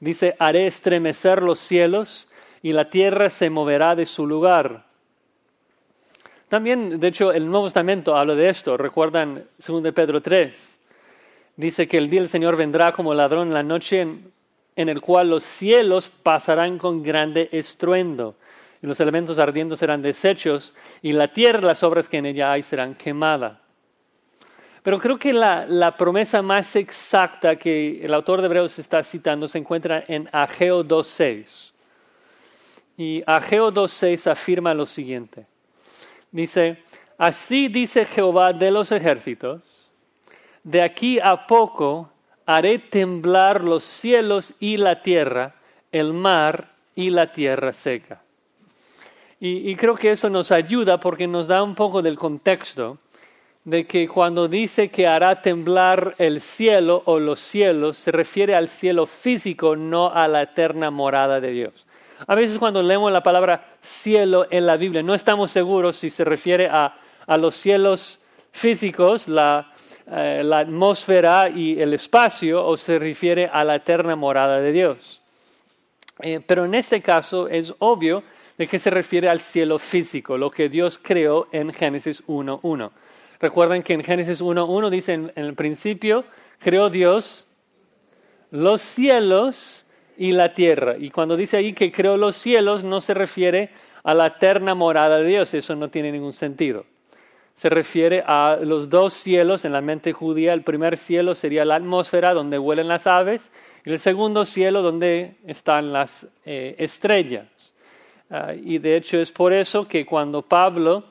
Dice, 0.00 0.36
haré 0.38 0.66
estremecer 0.66 1.42
los 1.42 1.58
cielos 1.58 2.28
y 2.60 2.74
la 2.74 2.90
tierra 2.90 3.30
se 3.30 3.48
moverá 3.48 3.96
de 3.96 4.04
su 4.04 4.26
lugar. 4.26 4.84
También, 6.50 7.00
de 7.00 7.08
hecho, 7.08 7.32
el 7.32 7.46
Nuevo 7.46 7.64
Testamento 7.64 8.14
habla 8.14 8.34
de 8.34 8.50
esto. 8.50 8.76
Recuerdan 8.76 9.44
2 9.66 9.90
Pedro 9.94 10.20
3. 10.20 10.80
Dice 11.56 11.88
que 11.88 11.96
el 11.96 12.10
día 12.10 12.20
del 12.20 12.28
Señor 12.28 12.54
vendrá 12.54 12.92
como 12.92 13.14
ladrón 13.14 13.48
en 13.48 13.54
la 13.54 13.62
noche 13.62 14.02
en, 14.02 14.30
en 14.76 14.90
el 14.90 15.00
cual 15.00 15.30
los 15.30 15.42
cielos 15.42 16.10
pasarán 16.22 16.76
con 16.76 17.02
grande 17.02 17.48
estruendo 17.50 18.34
y 18.84 18.86
los 18.86 19.00
elementos 19.00 19.38
ardiendo 19.38 19.76
serán 19.76 20.02
deshechos, 20.02 20.74
y 21.00 21.14
la 21.14 21.28
tierra 21.28 21.62
las 21.62 21.82
obras 21.82 22.06
que 22.06 22.18
en 22.18 22.26
ella 22.26 22.52
hay 22.52 22.62
serán 22.62 22.94
quemadas. 22.94 23.56
Pero 24.82 24.98
creo 24.98 25.18
que 25.18 25.32
la, 25.32 25.96
promesa 25.96 26.42
más 26.42 26.76
exacta 26.76 27.56
que 27.56 28.04
el 28.04 28.12
autor 28.12 28.42
de 28.42 28.46
Hebreos 28.46 28.78
está 28.78 29.02
citando 29.02 29.48
se 29.48 29.56
encuentra 29.56 30.04
en 30.06 30.28
Ageo 30.30 30.84
2.6. 30.84 31.72
Y 32.98 33.22
Ageo 33.26 33.72
2.6 33.72 34.30
afirma 34.30 34.74
lo 34.74 34.84
siguiente. 34.84 35.46
Dice, 36.30 36.82
así 37.16 37.68
dice 37.68 38.04
Jehová 38.04 38.52
de 38.52 38.70
los 38.70 38.92
ejércitos, 38.92 39.90
de 40.62 40.82
aquí 40.82 41.18
a 41.20 41.46
poco 41.46 42.10
haré 42.44 42.78
temblar 42.80 43.64
los 43.64 43.82
cielos 43.82 44.52
y 44.60 44.76
la 44.76 45.00
tierra, 45.00 45.54
el 45.90 46.12
mar 46.12 46.74
y 46.94 47.08
la 47.08 47.32
tierra 47.32 47.72
seca. 47.72 48.23
Y, 49.46 49.76
creo 49.76 49.94
que 49.94 50.10
eso 50.10 50.30
nos 50.30 50.50
ayuda 50.50 50.98
porque 50.98 51.26
nos 51.26 51.46
da 51.46 51.62
un 51.62 51.74
poco 51.74 52.00
del 52.00 52.16
contexto 52.16 52.96
de 53.64 53.86
que 53.86 54.08
cuando 54.08 54.48
dice 54.48 54.88
que 54.88 55.06
hará 55.06 55.42
temblar 55.42 56.14
el 56.16 56.40
cielo 56.40 57.02
o 57.04 57.18
los 57.18 57.40
cielos, 57.40 57.98
se 57.98 58.10
refiere 58.10 58.54
al 58.54 58.70
cielo 58.70 59.04
físico, 59.04 59.76
no 59.76 60.10
a 60.10 60.28
la 60.28 60.40
eterna 60.40 60.90
morada 60.90 61.42
de 61.42 61.50
Dios. 61.50 61.86
A 62.26 62.34
veces 62.34 62.56
cuando 62.56 62.82
leemos 62.82 63.12
la 63.12 63.22
palabra 63.22 63.66
cielo 63.82 64.46
en 64.50 64.64
la 64.64 64.78
Biblia, 64.78 65.02
no 65.02 65.14
estamos 65.14 65.50
seguros 65.50 65.96
si 65.96 66.08
se 66.08 66.24
refiere 66.24 66.66
a, 66.70 66.96
los 67.36 67.54
cielos 67.54 68.22
físicos, 68.50 69.26
eh, 69.28 70.42
la, 70.42 70.58
atmósfera 70.58 71.50
y 71.50 71.78
el 71.82 71.92
espacio, 71.92 72.66
o 72.66 72.78
se 72.78 72.98
refiere 72.98 73.50
a 73.52 73.62
la 73.62 73.74
eterna 73.74 74.16
morada 74.16 74.58
de 74.58 74.72
Dios. 74.72 75.20
Eh, 76.20 76.40
pero 76.46 76.64
en 76.64 76.74
este 76.74 77.02
caso 77.02 77.46
es 77.46 77.74
obvio 77.80 78.22
de 78.58 78.66
qué 78.66 78.78
se 78.78 78.90
refiere 78.90 79.28
al 79.28 79.40
cielo 79.40 79.78
físico, 79.78 80.38
lo 80.38 80.50
que 80.50 80.68
Dios 80.68 80.98
creó 81.02 81.48
en 81.52 81.72
Génesis 81.72 82.24
1.1. 82.26 82.90
Recuerden 83.40 83.82
que 83.82 83.94
en 83.94 84.04
Génesis 84.04 84.40
1.1 84.40 84.90
dice, 84.90 85.12
en, 85.12 85.32
el 85.34 85.54
principio 85.54 86.24
creó 86.60 86.88
Dios 86.88 87.46
los 88.50 88.80
cielos 88.80 89.84
y 90.16 90.32
la 90.32 90.54
tierra. 90.54 90.96
Y 90.96 91.10
cuando 91.10 91.36
dice 91.36 91.56
ahí 91.56 91.72
que 91.72 91.90
creó 91.90 92.16
los 92.16 92.36
cielos, 92.36 92.84
no 92.84 93.00
se 93.00 93.14
refiere 93.14 93.70
a 94.04 94.14
la 94.14 94.28
eterna 94.28 94.74
morada 94.74 95.18
de 95.18 95.24
Dios, 95.24 95.52
eso 95.54 95.74
no 95.74 95.88
tiene 95.88 96.12
ningún 96.12 96.32
sentido. 96.32 96.86
Se 97.54 97.68
refiere 97.68 98.22
a 98.26 98.58
los 98.62 98.88
dos 98.88 99.12
cielos 99.12 99.64
en 99.64 99.72
la 99.72 99.80
mente 99.80 100.12
judía. 100.12 100.52
El 100.52 100.62
primer 100.62 100.96
cielo 100.96 101.34
sería 101.34 101.64
la 101.64 101.76
atmósfera 101.76 102.34
donde 102.34 102.58
vuelan 102.58 102.88
las 102.88 103.06
aves 103.06 103.52
y 103.84 103.90
el 103.90 104.00
segundo 104.00 104.44
cielo 104.44 104.82
donde 104.82 105.36
están 105.46 105.92
las 105.92 106.26
eh, 106.44 106.74
estrellas. 106.78 107.73
Ah, 108.30 108.52
y 108.54 108.78
de 108.78 108.96
hecho 108.96 109.18
es 109.18 109.30
por 109.30 109.52
eso 109.52 109.86
que 109.86 110.06
cuando 110.06 110.42
Pablo 110.42 111.04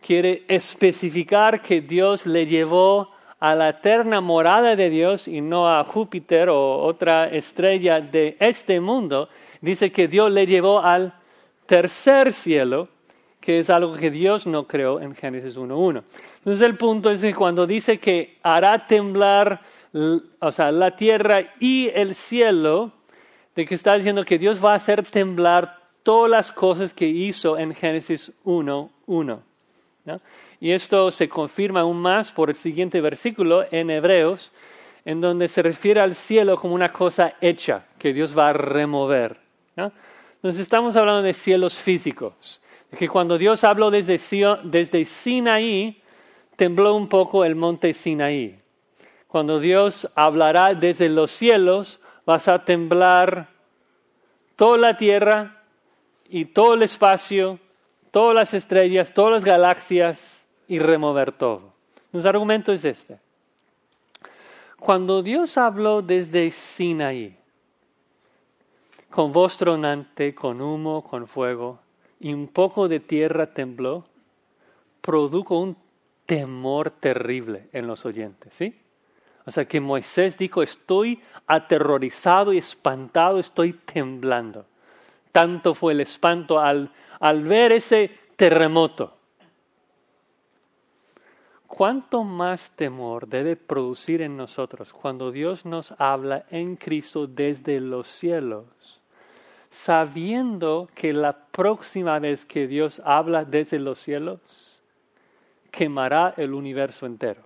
quiere 0.00 0.44
especificar 0.48 1.60
que 1.60 1.80
Dios 1.80 2.26
le 2.26 2.46
llevó 2.46 3.10
a 3.40 3.54
la 3.54 3.70
eterna 3.70 4.20
morada 4.20 4.76
de 4.76 4.88
Dios 4.88 5.28
y 5.28 5.40
no 5.40 5.68
a 5.68 5.84
Júpiter 5.84 6.48
o 6.48 6.78
otra 6.78 7.28
estrella 7.28 8.00
de 8.00 8.36
este 8.40 8.80
mundo, 8.80 9.28
dice 9.60 9.92
que 9.92 10.08
Dios 10.08 10.30
le 10.30 10.46
llevó 10.46 10.80
al 10.80 11.14
tercer 11.66 12.32
cielo, 12.32 12.88
que 13.40 13.58
es 13.58 13.68
algo 13.68 13.94
que 13.96 14.10
Dios 14.10 14.46
no 14.46 14.66
creó 14.66 15.00
en 15.00 15.14
Génesis 15.14 15.58
1.1. 15.58 16.02
Entonces 16.38 16.66
el 16.66 16.76
punto 16.76 17.10
es 17.10 17.20
que 17.20 17.34
cuando 17.34 17.66
dice 17.66 17.98
que 17.98 18.38
hará 18.42 18.86
temblar 18.86 19.60
o 20.40 20.52
sea, 20.52 20.72
la 20.72 20.96
tierra 20.96 21.54
y 21.60 21.88
el 21.94 22.14
cielo, 22.14 22.92
de 23.54 23.64
que 23.64 23.74
está 23.74 23.94
diciendo 23.94 24.24
que 24.24 24.38
Dios 24.38 24.62
va 24.64 24.72
a 24.72 24.76
hacer 24.76 25.04
temblar 25.04 25.83
todas 26.04 26.30
las 26.30 26.52
cosas 26.52 26.94
que 26.94 27.06
hizo 27.06 27.58
en 27.58 27.74
Génesis 27.74 28.30
1.1. 28.44 29.40
Y 30.60 30.70
esto 30.70 31.10
se 31.10 31.28
confirma 31.28 31.80
aún 31.80 31.96
más 31.96 32.30
por 32.30 32.50
el 32.50 32.56
siguiente 32.56 33.00
versículo 33.00 33.64
en 33.70 33.90
Hebreos, 33.90 34.52
en 35.04 35.20
donde 35.20 35.48
se 35.48 35.62
refiere 35.62 36.00
al 36.00 36.14
cielo 36.14 36.56
como 36.56 36.74
una 36.74 36.90
cosa 36.90 37.34
hecha 37.40 37.86
que 37.98 38.12
Dios 38.12 38.38
va 38.38 38.50
a 38.50 38.52
remover. 38.52 39.38
Entonces 39.76 40.60
estamos 40.60 40.94
hablando 40.94 41.22
de 41.22 41.32
cielos 41.32 41.76
físicos, 41.76 42.60
que 42.96 43.08
cuando 43.08 43.38
Dios 43.38 43.64
habló 43.64 43.90
desde, 43.90 44.20
desde 44.62 45.04
Sinaí, 45.06 46.00
tembló 46.56 46.94
un 46.94 47.08
poco 47.08 47.44
el 47.46 47.56
monte 47.56 47.94
Sinaí. 47.94 48.58
Cuando 49.26 49.58
Dios 49.58 50.08
hablará 50.14 50.74
desde 50.74 51.08
los 51.08 51.30
cielos, 51.30 51.98
vas 52.26 52.46
a 52.46 52.64
temblar 52.64 53.48
toda 54.54 54.78
la 54.78 54.96
tierra 54.96 55.63
y 56.28 56.46
todo 56.46 56.74
el 56.74 56.82
espacio, 56.82 57.58
todas 58.10 58.34
las 58.34 58.54
estrellas, 58.54 59.12
todas 59.12 59.32
las 59.32 59.44
galaxias 59.44 60.46
y 60.68 60.78
remover 60.78 61.32
todo. 61.32 61.72
Nuestro 62.12 62.30
argumento 62.30 62.72
es 62.72 62.84
este. 62.84 63.18
Cuando 64.78 65.22
Dios 65.22 65.56
habló 65.56 66.02
desde 66.02 66.50
Sinaí, 66.50 67.36
con 69.10 69.32
voz 69.32 69.56
tronante, 69.56 70.34
con 70.34 70.60
humo, 70.60 71.02
con 71.04 71.26
fuego, 71.26 71.78
y 72.20 72.32
un 72.32 72.48
poco 72.48 72.88
de 72.88 73.00
tierra 73.00 73.52
tembló, 73.52 74.04
produjo 75.00 75.58
un 75.58 75.76
temor 76.26 76.90
terrible 76.90 77.68
en 77.72 77.86
los 77.86 78.04
oyentes, 78.04 78.54
¿sí? 78.54 78.80
O 79.46 79.50
sea 79.50 79.66
que 79.66 79.80
Moisés 79.80 80.38
dijo, 80.38 80.62
estoy 80.62 81.20
aterrorizado 81.46 82.52
y 82.52 82.58
espantado, 82.58 83.38
estoy 83.38 83.74
temblando. 83.74 84.66
Tanto 85.34 85.74
fue 85.74 85.94
el 85.94 86.00
espanto 86.00 86.60
al, 86.60 86.92
al 87.18 87.42
ver 87.42 87.72
ese 87.72 88.08
terremoto. 88.36 89.16
¿Cuánto 91.66 92.22
más 92.22 92.70
temor 92.76 93.26
debe 93.26 93.56
producir 93.56 94.22
en 94.22 94.36
nosotros 94.36 94.92
cuando 94.92 95.32
Dios 95.32 95.64
nos 95.64 95.92
habla 95.98 96.46
en 96.50 96.76
Cristo 96.76 97.26
desde 97.26 97.80
los 97.80 98.06
cielos, 98.06 98.64
sabiendo 99.70 100.88
que 100.94 101.12
la 101.12 101.32
próxima 101.32 102.20
vez 102.20 102.46
que 102.46 102.68
Dios 102.68 103.02
habla 103.04 103.44
desde 103.44 103.80
los 103.80 103.98
cielos, 103.98 104.84
quemará 105.72 106.32
el 106.36 106.54
universo 106.54 107.06
entero? 107.06 107.42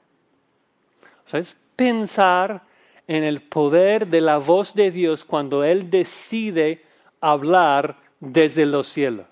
O 1.24 1.28
sea, 1.30 1.40
es 1.40 1.56
pensar 1.74 2.64
en 3.06 3.24
el 3.24 3.40
poder 3.40 4.08
de 4.08 4.20
la 4.20 4.36
voz 4.36 4.74
de 4.74 4.90
Dios 4.90 5.24
cuando 5.24 5.64
Él 5.64 5.88
decide 5.88 6.86
hablar 7.20 7.96
desde 8.20 8.66
los 8.66 8.88
cielos. 8.88 9.26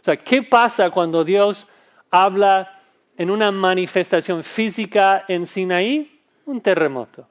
O 0.00 0.04
sea, 0.04 0.16
¿qué 0.16 0.42
pasa 0.42 0.90
cuando 0.90 1.24
Dios 1.24 1.66
habla 2.10 2.80
en 3.16 3.30
una 3.30 3.50
manifestación 3.50 4.42
física 4.42 5.24
en 5.28 5.46
Sinaí? 5.46 6.20
Un 6.44 6.60
terremoto. 6.60 7.26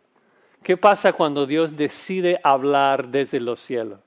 ¿Qué 0.63 0.77
pasa 0.77 1.11
cuando 1.11 1.45
Dios 1.45 1.75
decide 1.75 2.39
hablar 2.43 3.07
desde 3.09 3.39
los 3.39 3.59
cielos? 3.59 3.99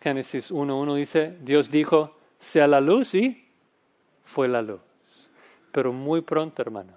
Génesis 0.00 0.52
1.1 0.52 0.96
dice, 0.96 1.38
Dios 1.40 1.70
dijo, 1.70 2.18
sea 2.38 2.68
la 2.68 2.80
luz 2.80 3.14
y 3.14 3.48
fue 4.24 4.48
la 4.48 4.60
luz. 4.60 4.82
Pero 5.72 5.92
muy 5.92 6.20
pronto, 6.20 6.60
hermanos, 6.60 6.96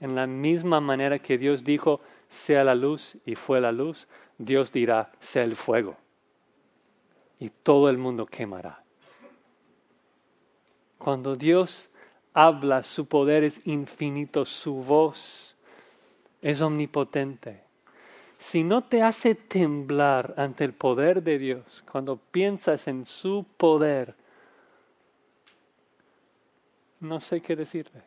en 0.00 0.14
la 0.14 0.28
misma 0.28 0.80
manera 0.80 1.18
que 1.18 1.36
Dios 1.36 1.64
dijo, 1.64 2.00
sea 2.28 2.64
la 2.64 2.74
luz 2.74 3.16
y 3.24 3.34
fue 3.34 3.60
la 3.60 3.72
luz, 3.72 4.08
Dios 4.38 4.72
dirá, 4.72 5.12
sea 5.20 5.42
el 5.42 5.56
fuego. 5.56 5.96
y 7.40 7.50
todo 7.50 7.88
el 7.88 7.98
mundo 7.98 8.26
quemará. 8.26 8.82
Cuando 10.98 11.36
Dios 11.36 11.88
habla, 12.32 12.82
su 12.82 13.06
poder 13.06 13.44
es 13.44 13.64
infinito, 13.66 14.44
su 14.44 14.74
voz 14.74 15.56
es 16.42 16.60
omnipotente. 16.60 17.62
Si 18.38 18.62
no 18.62 18.84
te 18.84 19.02
hace 19.02 19.34
temblar 19.34 20.34
ante 20.36 20.64
el 20.64 20.72
poder 20.72 21.22
de 21.22 21.38
Dios, 21.38 21.84
cuando 21.90 22.16
piensas 22.16 22.86
en 22.86 23.06
su 23.06 23.44
poder, 23.56 24.14
no 27.00 27.20
sé 27.20 27.40
qué 27.40 27.56
decirte. 27.56 28.02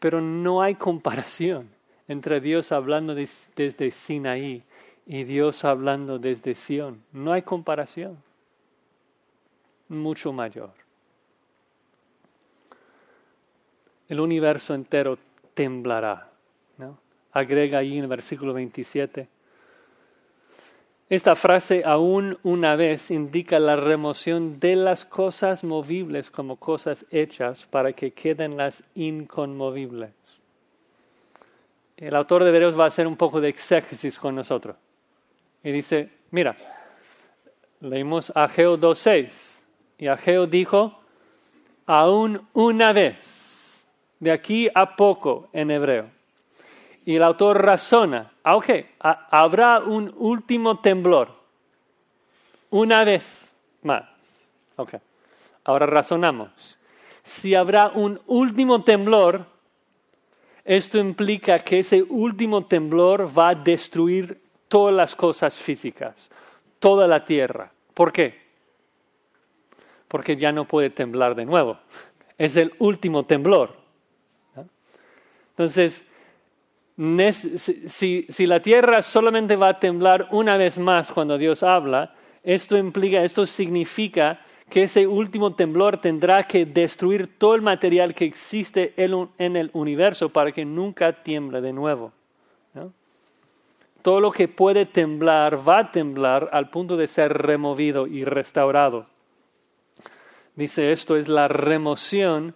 Pero 0.00 0.20
no 0.20 0.62
hay 0.62 0.74
comparación 0.74 1.68
entre 2.08 2.40
Dios 2.40 2.72
hablando 2.72 3.14
desde 3.14 3.90
Sinaí 3.92 4.64
y 5.06 5.24
Dios 5.24 5.64
hablando 5.64 6.18
desde 6.18 6.54
Sión. 6.56 7.04
No 7.12 7.32
hay 7.32 7.42
comparación. 7.42 8.20
Mucho 9.88 10.32
mayor. 10.32 10.72
El 14.08 14.18
universo 14.18 14.74
entero 14.74 15.18
temblará. 15.54 16.26
Agrega 17.32 17.78
ahí 17.78 17.96
en 17.96 18.04
el 18.04 18.08
versículo 18.08 18.52
27 18.52 19.28
esta 21.10 21.34
frase 21.34 21.82
aún 21.84 22.38
una 22.44 22.76
vez 22.76 23.10
indica 23.10 23.58
la 23.58 23.74
remoción 23.74 24.60
de 24.60 24.76
las 24.76 25.04
cosas 25.04 25.64
movibles 25.64 26.30
como 26.30 26.54
cosas 26.54 27.04
hechas 27.10 27.66
para 27.66 27.92
que 27.92 28.12
queden 28.12 28.56
las 28.56 28.84
inconmovibles. 28.94 30.12
El 31.96 32.14
autor 32.14 32.44
de 32.44 32.50
Hebreos 32.50 32.78
va 32.78 32.84
a 32.84 32.88
hacer 32.88 33.08
un 33.08 33.16
poco 33.16 33.40
de 33.40 33.48
exégesis 33.48 34.20
con 34.20 34.36
nosotros. 34.36 34.76
Y 35.64 35.72
dice, 35.72 36.10
mira, 36.30 36.56
leímos 37.80 38.30
Ageo 38.36 38.78
2.6 38.78 39.62
y 39.98 40.06
Ageo 40.06 40.46
dijo, 40.46 40.96
aún 41.86 42.46
una 42.52 42.92
vez, 42.92 43.84
de 44.20 44.30
aquí 44.30 44.68
a 44.72 44.94
poco 44.94 45.48
en 45.52 45.72
hebreo. 45.72 46.19
Y 47.10 47.16
el 47.16 47.24
autor 47.24 47.64
razona, 47.64 48.30
ok, 48.44 48.68
habrá 49.00 49.80
un 49.80 50.14
último 50.16 50.78
temblor, 50.78 51.34
una 52.70 53.02
vez 53.02 53.52
más. 53.82 54.04
Ok, 54.76 54.94
ahora 55.64 55.86
razonamos. 55.86 56.78
Si 57.24 57.56
habrá 57.56 57.88
un 57.88 58.20
último 58.28 58.84
temblor, 58.84 59.44
esto 60.64 60.98
implica 60.98 61.58
que 61.58 61.80
ese 61.80 62.00
último 62.00 62.66
temblor 62.66 63.36
va 63.36 63.48
a 63.48 63.54
destruir 63.56 64.40
todas 64.68 64.94
las 64.94 65.16
cosas 65.16 65.56
físicas, 65.56 66.30
toda 66.78 67.08
la 67.08 67.24
tierra. 67.24 67.72
¿Por 67.92 68.12
qué? 68.12 68.40
Porque 70.06 70.36
ya 70.36 70.52
no 70.52 70.64
puede 70.64 70.90
temblar 70.90 71.34
de 71.34 71.44
nuevo. 71.44 71.76
Es 72.38 72.54
el 72.54 72.72
último 72.78 73.26
temblor. 73.26 73.74
Entonces, 75.48 76.06
si, 77.00 78.46
la 78.46 78.60
tierra 78.60 79.00
solamente 79.00 79.56
va 79.56 79.68
a 79.70 79.80
temblar 79.80 80.28
una 80.32 80.58
vez 80.58 80.78
más 80.78 81.10
cuando 81.10 81.38
Dios 81.38 81.62
habla, 81.62 82.14
esto 82.42 82.76
implica, 82.76 83.22
esto 83.24 83.46
significa 83.46 84.40
que 84.68 84.82
ese 84.82 85.06
último 85.06 85.54
temblor 85.54 85.96
tendrá 85.96 86.42
que 86.42 86.66
destruir 86.66 87.38
todo 87.38 87.54
el 87.54 87.62
material 87.62 88.14
que 88.14 88.26
existe 88.26 88.92
en 88.96 89.56
el 89.56 89.70
universo 89.72 90.28
para 90.28 90.52
que 90.52 90.66
nunca 90.66 91.22
tiemble 91.22 91.62
de 91.62 91.72
nuevo. 91.72 92.12
Todo 94.02 94.20
lo 94.20 94.30
que 94.30 94.48
puede 94.48 94.86
temblar 94.86 95.66
va 95.66 95.78
a 95.78 95.90
temblar 95.90 96.50
al 96.52 96.70
punto 96.70 96.96
de 96.96 97.06
ser 97.06 97.32
removido 97.32 98.06
y 98.06 98.24
restaurado. 98.24 99.06
Dice, 100.54 100.92
esto 100.92 101.16
es 101.16 101.28
la 101.28 101.48
remoción 101.48 102.54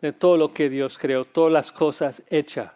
de 0.00 0.12
todo 0.12 0.36
lo 0.36 0.52
que 0.52 0.68
Dios 0.68 0.98
creó, 0.98 1.24
todas 1.24 1.52
las 1.52 1.70
cosas 1.70 2.22
hechas. 2.30 2.72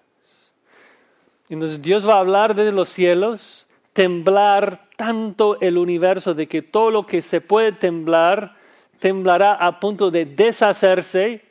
Entonces 1.49 1.81
Dios 1.81 2.07
va 2.07 2.15
a 2.15 2.21
hablar 2.21 2.55
desde 2.55 2.73
los 2.73 2.89
cielos, 2.89 3.69
temblar 3.93 4.89
tanto 4.97 5.61
el 5.61 5.79
universo 5.79 6.35
de 6.35 6.49
que 6.49 6.63
todo 6.63 6.91
lo 6.91 7.05
que 7.05 7.23
se 7.23 7.41
puede 7.41 7.73
temblar, 7.73 8.57
temblará 8.99 9.53
a 9.53 9.79
punto 9.79 10.11
de 10.11 10.25
deshacerse, 10.25 11.45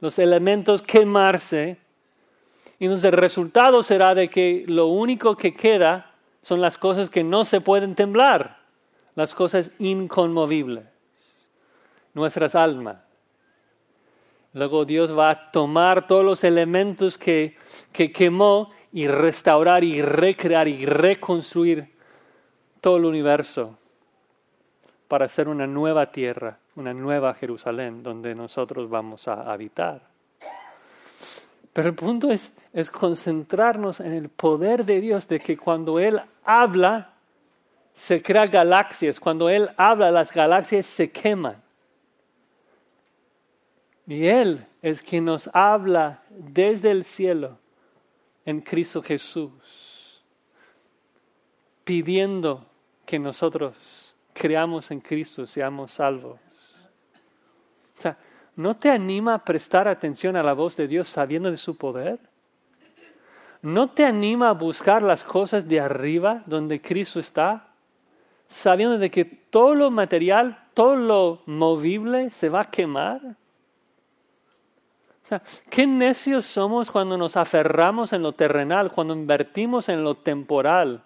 los 0.00 0.18
elementos 0.18 0.82
quemarse. 0.82 1.78
Entonces 2.78 3.12
el 3.12 3.18
resultado 3.18 3.82
será 3.82 4.14
de 4.14 4.28
que 4.28 4.64
lo 4.68 4.86
único 4.86 5.36
que 5.36 5.54
queda 5.54 6.12
son 6.42 6.60
las 6.60 6.78
cosas 6.78 7.10
que 7.10 7.24
no 7.24 7.44
se 7.44 7.60
pueden 7.60 7.94
temblar, 7.94 8.58
las 9.14 9.34
cosas 9.34 9.72
inconmovibles, 9.78 10.84
nuestras 12.14 12.54
almas. 12.54 12.98
Luego 14.52 14.84
Dios 14.84 15.16
va 15.16 15.30
a 15.30 15.50
tomar 15.50 16.06
todos 16.06 16.24
los 16.24 16.44
elementos 16.44 17.18
que, 17.18 17.56
que 17.92 18.12
quemó 18.12 18.70
y 18.92 19.08
restaurar 19.08 19.84
y 19.84 20.00
recrear 20.02 20.68
y 20.68 20.86
reconstruir 20.86 21.94
todo 22.80 22.96
el 22.96 23.04
universo 23.04 23.78
para 25.08 25.26
hacer 25.26 25.48
una 25.48 25.66
nueva 25.66 26.10
tierra, 26.10 26.58
una 26.76 26.92
nueva 26.92 27.34
Jerusalén 27.34 28.02
donde 28.02 28.34
nosotros 28.34 28.88
vamos 28.88 29.28
a 29.28 29.52
habitar. 29.52 30.02
Pero 31.72 31.88
el 31.88 31.94
punto 31.94 32.30
es, 32.30 32.52
es 32.72 32.90
concentrarnos 32.90 34.00
en 34.00 34.12
el 34.12 34.28
poder 34.28 34.84
de 34.84 35.00
Dios, 35.00 35.28
de 35.28 35.40
que 35.40 35.56
cuando 35.56 35.98
Él 35.98 36.20
habla, 36.44 37.12
se 37.92 38.22
crean 38.22 38.50
galaxias. 38.50 39.20
Cuando 39.20 39.48
Él 39.48 39.70
habla, 39.76 40.10
las 40.10 40.32
galaxias 40.32 40.86
se 40.86 41.10
queman. 41.10 41.62
Y 44.06 44.26
Él 44.26 44.66
es 44.80 45.02
quien 45.02 45.26
nos 45.26 45.50
habla 45.52 46.22
desde 46.30 46.90
el 46.90 47.04
cielo 47.04 47.58
en 48.46 48.60
Cristo 48.60 49.02
Jesús, 49.02 49.52
pidiendo 51.84 52.64
que 53.04 53.18
nosotros 53.18 54.16
creamos 54.32 54.90
en 54.90 55.00
Cristo, 55.00 55.44
seamos 55.46 55.92
salvos. 55.92 56.38
O 57.98 58.00
sea, 58.00 58.16
¿no 58.54 58.76
te 58.76 58.90
anima 58.90 59.34
a 59.34 59.44
prestar 59.44 59.88
atención 59.88 60.36
a 60.36 60.42
la 60.42 60.52
voz 60.52 60.76
de 60.76 60.86
Dios 60.86 61.08
sabiendo 61.08 61.50
de 61.50 61.56
su 61.56 61.76
poder? 61.76 62.20
¿No 63.62 63.90
te 63.90 64.04
anima 64.04 64.50
a 64.50 64.52
buscar 64.52 65.02
las 65.02 65.24
cosas 65.24 65.66
de 65.66 65.80
arriba 65.80 66.44
donde 66.46 66.80
Cristo 66.80 67.18
está? 67.18 67.68
Sabiendo 68.46 68.96
de 68.96 69.10
que 69.10 69.24
todo 69.24 69.74
lo 69.74 69.90
material, 69.90 70.68
todo 70.72 70.94
lo 70.94 71.42
movible 71.46 72.30
se 72.30 72.48
va 72.48 72.60
a 72.60 72.70
quemar. 72.70 73.36
Sea, 75.26 75.42
qué 75.68 75.88
necios 75.88 76.46
somos 76.46 76.88
cuando 76.92 77.18
nos 77.18 77.36
aferramos 77.36 78.12
en 78.12 78.22
lo 78.22 78.32
terrenal, 78.32 78.92
cuando 78.92 79.12
invertimos 79.12 79.88
en 79.88 80.04
lo 80.04 80.14
temporal, 80.14 81.02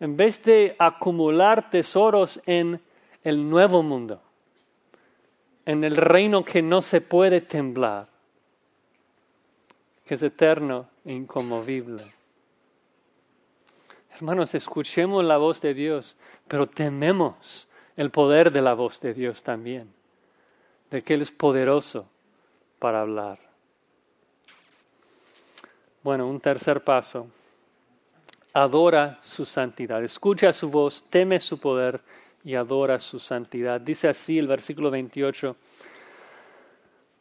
en 0.00 0.16
vez 0.16 0.42
de 0.44 0.74
acumular 0.78 1.68
tesoros 1.68 2.40
en 2.46 2.80
el 3.22 3.50
nuevo 3.50 3.82
mundo, 3.82 4.22
en 5.66 5.84
el 5.84 5.98
reino 5.98 6.42
que 6.42 6.62
no 6.62 6.80
se 6.80 7.02
puede 7.02 7.42
temblar, 7.42 8.08
que 10.06 10.14
es 10.14 10.22
eterno 10.22 10.88
e 11.04 11.12
inconmovible. 11.12 12.10
Hermanos, 14.14 14.54
escuchemos 14.54 15.22
la 15.22 15.36
voz 15.36 15.60
de 15.60 15.74
Dios, 15.74 16.16
pero 16.48 16.66
tememos 16.66 17.68
el 17.94 18.10
poder 18.10 18.52
de 18.52 18.62
la 18.62 18.72
voz 18.72 19.02
de 19.02 19.12
Dios 19.12 19.42
también, 19.42 19.92
de 20.90 21.02
que 21.02 21.12
Él 21.12 21.20
es 21.20 21.30
poderoso 21.30 22.06
para 22.78 23.00
hablar. 23.00 23.38
Bueno, 26.02 26.26
un 26.26 26.40
tercer 26.40 26.82
paso. 26.82 27.28
Adora 28.52 29.18
su 29.20 29.44
santidad. 29.44 30.02
Escucha 30.02 30.52
su 30.52 30.70
voz, 30.70 31.04
teme 31.10 31.38
su 31.40 31.58
poder 31.58 32.00
y 32.44 32.54
adora 32.54 32.98
su 32.98 33.18
santidad. 33.18 33.80
Dice 33.80 34.08
así 34.08 34.38
el 34.38 34.46
versículo 34.46 34.90
28. 34.90 35.56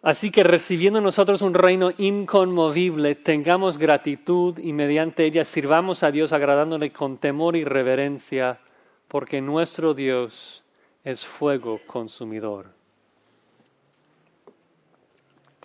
Así 0.03 0.31
que 0.31 0.43
recibiendo 0.43 1.01
nosotros 1.01 1.41
un 1.41 1.53
reino 1.53 1.91
inconmovible, 1.97 3.15
tengamos 3.15 3.77
gratitud 3.77 4.57
y 4.59 4.71
mediante 4.71 5.25
ella 5.25 5.43
sirvamos 5.43 6.03
a 6.03 6.11
Dios 6.11 6.31
agradándole 6.31 6.91
con 6.91 7.17
temor 7.17 7.55
y 7.55 7.65
reverencia, 7.65 8.59
porque 9.07 9.41
nuestro 9.41 9.93
Dios 9.93 10.63
es 11.03 11.25
fuego 11.25 11.81
consumidor. 11.87 12.76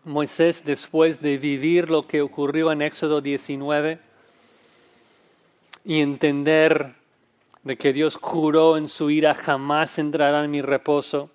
Moisés, 0.05 0.65
después 0.65 1.21
de 1.21 1.39
vivir 1.39 1.89
lo 1.89 2.09
que 2.09 2.23
ocurrió 2.23 2.73
en 2.73 2.83
Éxodo 2.83 3.21
19 3.21 4.01
y 5.85 6.01
entender 6.01 6.95
de 7.63 7.77
que 7.77 7.93
Dios 7.93 8.19
juró 8.21 8.77
en 8.77 8.89
su 8.89 9.11
ira 9.11 9.35
jamás 9.35 9.99
entrará 9.99 10.45
en 10.45 10.51
mi 10.51 10.61
reposo, 10.61 11.31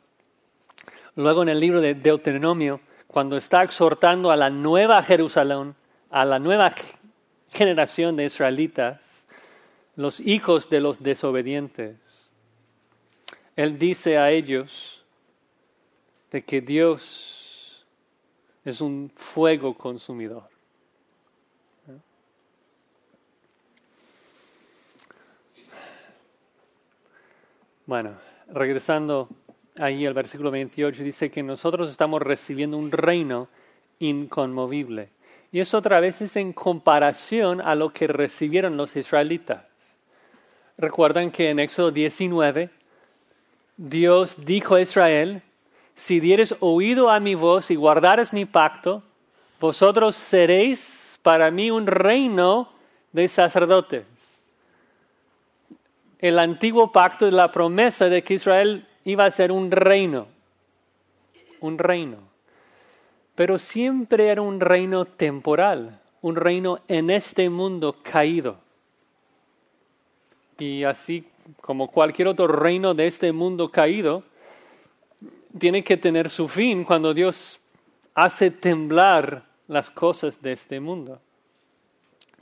luego 1.16 1.44
en 1.44 1.50
el 1.50 1.62
libro 1.62 1.80
de 1.80 1.96
Deuteronomio, 1.96 2.82
cuando 3.08 3.38
está 3.38 3.64
exhortando 3.64 4.32
a 4.32 4.36
la 4.36 4.50
nueva 4.50 5.02
Jerusalén, 5.02 5.74
a 6.10 6.26
la 6.26 6.38
nueva 6.38 6.76
generación 7.54 8.18
de 8.18 8.26
israelitas, 8.26 9.28
los 9.96 10.20
hijos 10.20 10.70
de 10.70 10.82
los 10.82 11.02
desobedientes. 11.02 11.96
Él 13.56 13.80
dice 13.80 14.18
a 14.18 14.30
ellos 14.30 15.06
de 16.32 16.44
que 16.44 16.60
Dios 16.60 17.37
es 18.70 18.82
un 18.82 19.10
fuego 19.16 19.74
consumidor. 19.74 20.44
Bueno, 27.86 28.18
regresando 28.50 29.30
ahí 29.80 30.06
al 30.06 30.14
versículo 30.14 30.52
28, 30.52 31.02
dice 31.02 31.32
que 31.32 31.44
nosotros 31.44 31.90
estamos 31.90 32.22
recibiendo 32.22 32.78
un 32.78 32.92
reino 32.92 33.48
inconmovible. 34.00 35.12
Y 35.54 35.62
eso 35.62 35.78
otra 35.78 36.02
vez 36.02 36.22
es 36.22 36.36
en 36.36 36.52
comparación 36.52 37.62
a 37.62 37.74
lo 37.74 37.88
que 37.88 38.08
recibieron 38.08 38.76
los 38.76 38.98
israelitas. 38.98 39.64
Recuerdan 40.78 41.32
que 41.32 41.52
en 41.52 41.60
Éxodo 41.60 41.92
19, 41.92 42.70
Dios 43.78 44.36
dijo 44.44 44.76
a 44.76 44.82
Israel, 44.82 45.42
si 45.98 46.20
dieres 46.20 46.56
oído 46.60 47.10
a 47.10 47.20
mi 47.20 47.34
voz 47.34 47.72
y 47.72 47.76
guardares 47.76 48.32
mi 48.32 48.46
pacto, 48.46 49.02
vosotros 49.60 50.16
seréis 50.16 51.20
para 51.24 51.50
mí 51.50 51.72
un 51.72 51.88
reino 51.88 52.70
de 53.12 53.28
sacerdotes. 53.28 54.06
El 56.20 56.38
antiguo 56.38 56.92
pacto 56.92 57.26
es 57.26 57.34
la 57.34 57.52
promesa 57.52 58.10
de 58.10 58.24
que 58.24 58.36
Israel 58.36 58.88
iba 59.06 59.26
a 59.26 59.32
ser 59.32 59.52
un 59.52 59.72
reino, 59.72 60.28
un 61.62 61.80
reino. 61.80 62.18
Pero 63.34 63.58
siempre 63.58 64.28
era 64.28 64.44
un 64.44 64.60
reino 64.60 65.06
temporal, 65.06 66.00
un 66.22 66.36
reino 66.36 66.80
en 66.88 67.10
este 67.10 67.50
mundo 67.50 67.96
caído. 68.04 68.58
Y 70.60 70.84
así 70.84 71.28
como 71.62 71.90
cualquier 71.90 72.28
otro 72.28 72.48
reino 72.48 72.94
de 72.94 73.08
este 73.08 73.32
mundo 73.32 73.70
caído, 73.70 74.24
tiene 75.58 75.84
que 75.84 75.98
tener 75.98 76.30
su 76.30 76.48
fin 76.48 76.84
cuando 76.84 77.14
Dios 77.14 77.60
hace 78.14 78.52
temblar 78.52 79.46
las 79.68 79.90
cosas 79.90 80.42
de 80.42 80.54
este 80.54 80.80
mundo. 80.80 81.20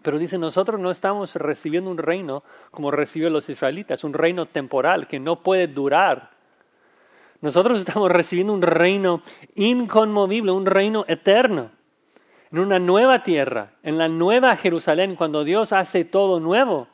Pero 0.01 0.19
dice, 0.19 0.37
nosotros 0.37 0.79
no 0.79 0.91
estamos 0.91 1.35
recibiendo 1.35 1.89
un 1.89 1.97
reino 1.97 2.43
como 2.69 2.91
recibió 2.91 3.29
los 3.29 3.49
israelitas, 3.49 4.03
un 4.03 4.13
reino 4.13 4.45
temporal 4.45 5.07
que 5.07 5.19
no 5.19 5.41
puede 5.41 5.67
durar. 5.67 6.29
Nosotros 7.41 7.79
estamos 7.79 8.11
recibiendo 8.11 8.53
un 8.53 8.61
reino 8.61 9.21
inconmovible, 9.55 10.51
un 10.51 10.65
reino 10.65 11.05
eterno, 11.07 11.71
en 12.51 12.59
una 12.59 12.79
nueva 12.79 13.23
tierra, 13.23 13.71
en 13.81 13.97
la 13.97 14.07
nueva 14.07 14.55
Jerusalén, 14.55 15.15
cuando 15.15 15.43
Dios 15.43 15.73
hace 15.73 16.05
todo 16.05 16.39
nuevo. 16.39 16.87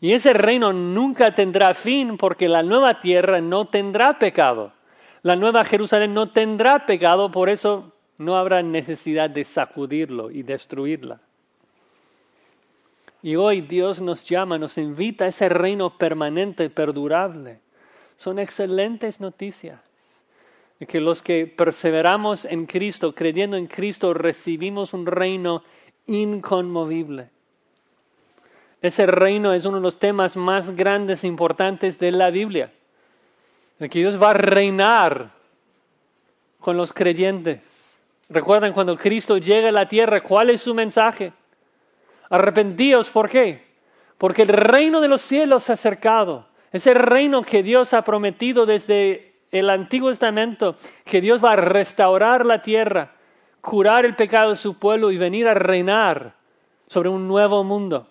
Y 0.00 0.12
ese 0.12 0.32
reino 0.32 0.72
nunca 0.72 1.34
tendrá 1.34 1.74
fin 1.74 2.16
porque 2.16 2.48
la 2.48 2.62
nueva 2.62 3.00
tierra 3.00 3.40
no 3.40 3.66
tendrá 3.66 4.18
pecado. 4.18 4.72
La 5.22 5.36
nueva 5.36 5.64
Jerusalén 5.64 6.14
no 6.14 6.30
tendrá 6.30 6.84
pecado, 6.84 7.30
por 7.30 7.48
eso 7.48 7.92
no 8.18 8.36
habrá 8.36 8.62
necesidad 8.62 9.30
de 9.30 9.44
sacudirlo 9.44 10.30
y 10.30 10.42
destruirla. 10.42 11.20
Y 13.22 13.36
hoy 13.36 13.60
Dios 13.60 14.00
nos 14.00 14.28
llama, 14.28 14.58
nos 14.58 14.78
invita 14.78 15.24
a 15.24 15.28
ese 15.28 15.48
reino 15.48 15.96
permanente, 15.96 16.68
perdurable. 16.70 17.60
Son 18.16 18.38
excelentes 18.40 19.20
noticias. 19.20 19.80
Que 20.88 21.00
los 21.00 21.22
que 21.22 21.46
perseveramos 21.46 22.44
en 22.44 22.66
Cristo, 22.66 23.14
creyendo 23.14 23.56
en 23.56 23.68
Cristo, 23.68 24.14
recibimos 24.14 24.92
un 24.92 25.06
reino 25.06 25.62
inconmovible. 26.06 27.30
Ese 28.80 29.06
reino 29.06 29.52
es 29.52 29.64
uno 29.64 29.76
de 29.76 29.82
los 29.84 30.00
temas 30.00 30.36
más 30.36 30.72
grandes 30.74 31.22
e 31.22 31.28
importantes 31.28 32.00
de 32.00 32.10
la 32.10 32.30
Biblia. 32.30 32.72
Que 33.88 33.98
Dios 33.98 34.22
va 34.22 34.30
a 34.30 34.34
reinar 34.34 35.30
con 36.60 36.76
los 36.76 36.92
creyentes. 36.92 38.00
Recuerden 38.28 38.72
cuando 38.72 38.96
Cristo 38.96 39.38
llega 39.38 39.68
a 39.68 39.72
la 39.72 39.88
tierra, 39.88 40.20
¿cuál 40.20 40.50
es 40.50 40.62
su 40.62 40.72
mensaje? 40.74 41.32
Arrepentíos, 42.30 43.10
¿por 43.10 43.28
qué? 43.28 43.66
Porque 44.16 44.42
el 44.42 44.48
reino 44.48 45.00
de 45.00 45.08
los 45.08 45.20
cielos 45.20 45.64
se 45.64 45.72
ha 45.72 45.74
acercado. 45.74 46.46
Ese 46.70 46.94
reino 46.94 47.42
que 47.42 47.62
Dios 47.62 47.92
ha 47.92 48.02
prometido 48.04 48.64
desde 48.64 49.34
el 49.50 49.68
Antiguo 49.68 50.08
Testamento, 50.08 50.76
que 51.04 51.20
Dios 51.20 51.44
va 51.44 51.52
a 51.52 51.56
restaurar 51.56 52.46
la 52.46 52.62
tierra, 52.62 53.12
curar 53.60 54.06
el 54.06 54.16
pecado 54.16 54.50
de 54.50 54.56
su 54.56 54.78
pueblo 54.78 55.10
y 55.10 55.18
venir 55.18 55.48
a 55.48 55.54
reinar 55.54 56.34
sobre 56.86 57.10
un 57.10 57.28
nuevo 57.28 57.62
mundo. 57.64 58.08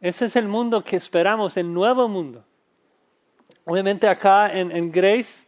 Ese 0.00 0.26
es 0.26 0.36
el 0.36 0.48
mundo 0.48 0.82
que 0.82 0.96
esperamos, 0.96 1.56
el 1.56 1.72
nuevo 1.72 2.08
mundo. 2.08 2.44
Obviamente 3.66 4.08
acá 4.08 4.50
en, 4.50 4.90
Grace 4.90 5.46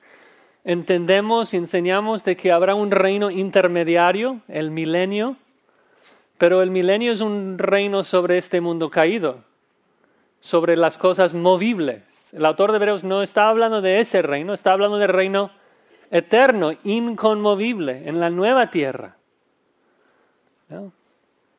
entendemos 0.64 1.54
y 1.54 1.56
enseñamos 1.56 2.24
de 2.24 2.36
que 2.36 2.52
habrá 2.52 2.74
un 2.74 2.90
reino 2.90 3.30
intermediario, 3.30 4.42
el 4.48 4.70
milenio, 4.70 5.36
pero 6.36 6.60
el 6.62 6.70
milenio 6.70 7.12
es 7.12 7.22
un 7.22 7.58
reino 7.58 8.04
sobre 8.04 8.36
este 8.36 8.60
mundo 8.60 8.90
caído, 8.90 9.44
sobre 10.40 10.76
las 10.76 10.98
cosas 10.98 11.32
movibles. 11.32 12.02
El 12.32 12.44
autor 12.44 12.72
de 12.72 12.76
Hebreos 12.76 13.04
no 13.04 13.22
está 13.22 13.48
hablando 13.48 13.80
de 13.80 14.00
ese 14.00 14.20
reino, 14.20 14.52
está 14.52 14.72
hablando 14.72 14.98
del 14.98 15.08
reino 15.08 15.50
eterno, 16.10 16.72
inconmovible, 16.84 18.06
en 18.06 18.20
la 18.20 18.28
nueva 18.28 18.70
tierra 18.70 19.16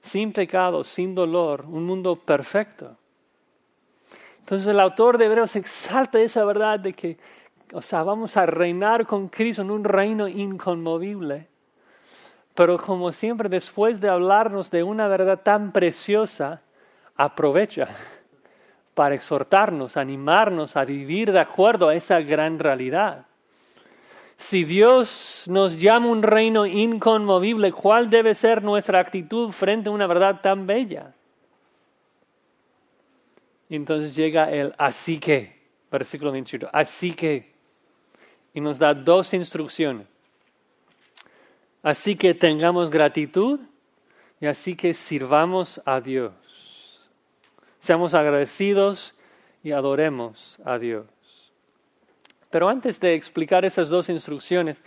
sin 0.02 0.32
pecado, 0.32 0.84
sin 0.84 1.14
dolor, 1.14 1.66
un 1.68 1.86
mundo 1.86 2.16
perfecto. 2.16 2.96
Entonces 4.50 4.68
el 4.68 4.80
autor 4.80 5.20
de 5.20 5.26
Hebreos 5.26 5.56
exalta 5.56 6.20
esa 6.20 6.44
verdad 6.44 6.80
de 6.80 6.94
que, 6.94 7.20
o 7.72 7.84
sea, 7.84 8.02
vamos 8.02 8.36
a 8.36 8.48
reinar 8.48 9.06
con 9.06 9.28
Cristo 9.28 9.62
en 9.62 9.70
un 9.70 9.84
reino 9.84 10.28
inconmovible. 10.28 11.46
Pero 12.56 12.80
como 12.80 13.12
siempre, 13.12 13.48
después 13.48 14.02
de 14.02 14.10
hablarnos 14.10 14.72
de 14.72 14.82
una 14.82 15.08
verdad 15.08 15.42
tan 15.44 15.72
preciosa, 15.72 16.64
aprovecha 17.16 17.90
para 18.96 19.14
exhortarnos, 19.14 19.98
animarnos 19.98 20.76
a 20.76 20.84
vivir 20.84 21.32
de 21.32 21.42
acuerdo 21.42 21.88
a 21.88 21.94
esa 21.94 22.20
gran 22.22 22.58
realidad. 22.58 23.28
Si 24.36 24.64
Dios 24.64 25.46
nos 25.48 25.78
llama 25.78 26.08
un 26.08 26.24
reino 26.24 26.66
inconmovible, 26.66 27.72
¿cuál 27.72 28.10
debe 28.10 28.34
ser 28.34 28.64
nuestra 28.64 29.00
actitud 29.00 29.52
frente 29.52 29.90
a 29.90 29.92
una 29.92 30.08
verdad 30.08 30.42
tan 30.42 30.66
bella? 30.66 31.14
Y 33.70 33.76
entonces 33.76 34.16
llega 34.16 34.52
el 34.52 34.74
así 34.78 35.20
que, 35.20 35.56
versículo 35.92 36.32
28, 36.32 36.70
así 36.74 37.14
que, 37.14 37.54
y 38.54 38.60
nos 38.60 38.80
da 38.80 38.94
dos 38.94 39.34
instrucciones. 39.34 40.08
Así 41.84 42.16
que 42.16 42.34
tengamos 42.34 42.90
gratitud 42.90 43.60
y 44.42 44.48
así 44.48 44.76
que 44.76 44.94
sirvamos 44.94 45.82
a 45.86 46.02
Dios. 46.02 46.34
Seamos 47.80 48.14
agradecidos 48.14 49.14
y 49.64 49.72
adoremos 49.72 50.60
a 50.66 50.78
Dios. 50.78 51.06
Pero 52.50 52.68
antes 52.68 53.00
de 53.00 53.14
explicar 53.14 53.64
esas 53.64 53.90
dos 53.90 54.10
instrucciones, 54.10 54.82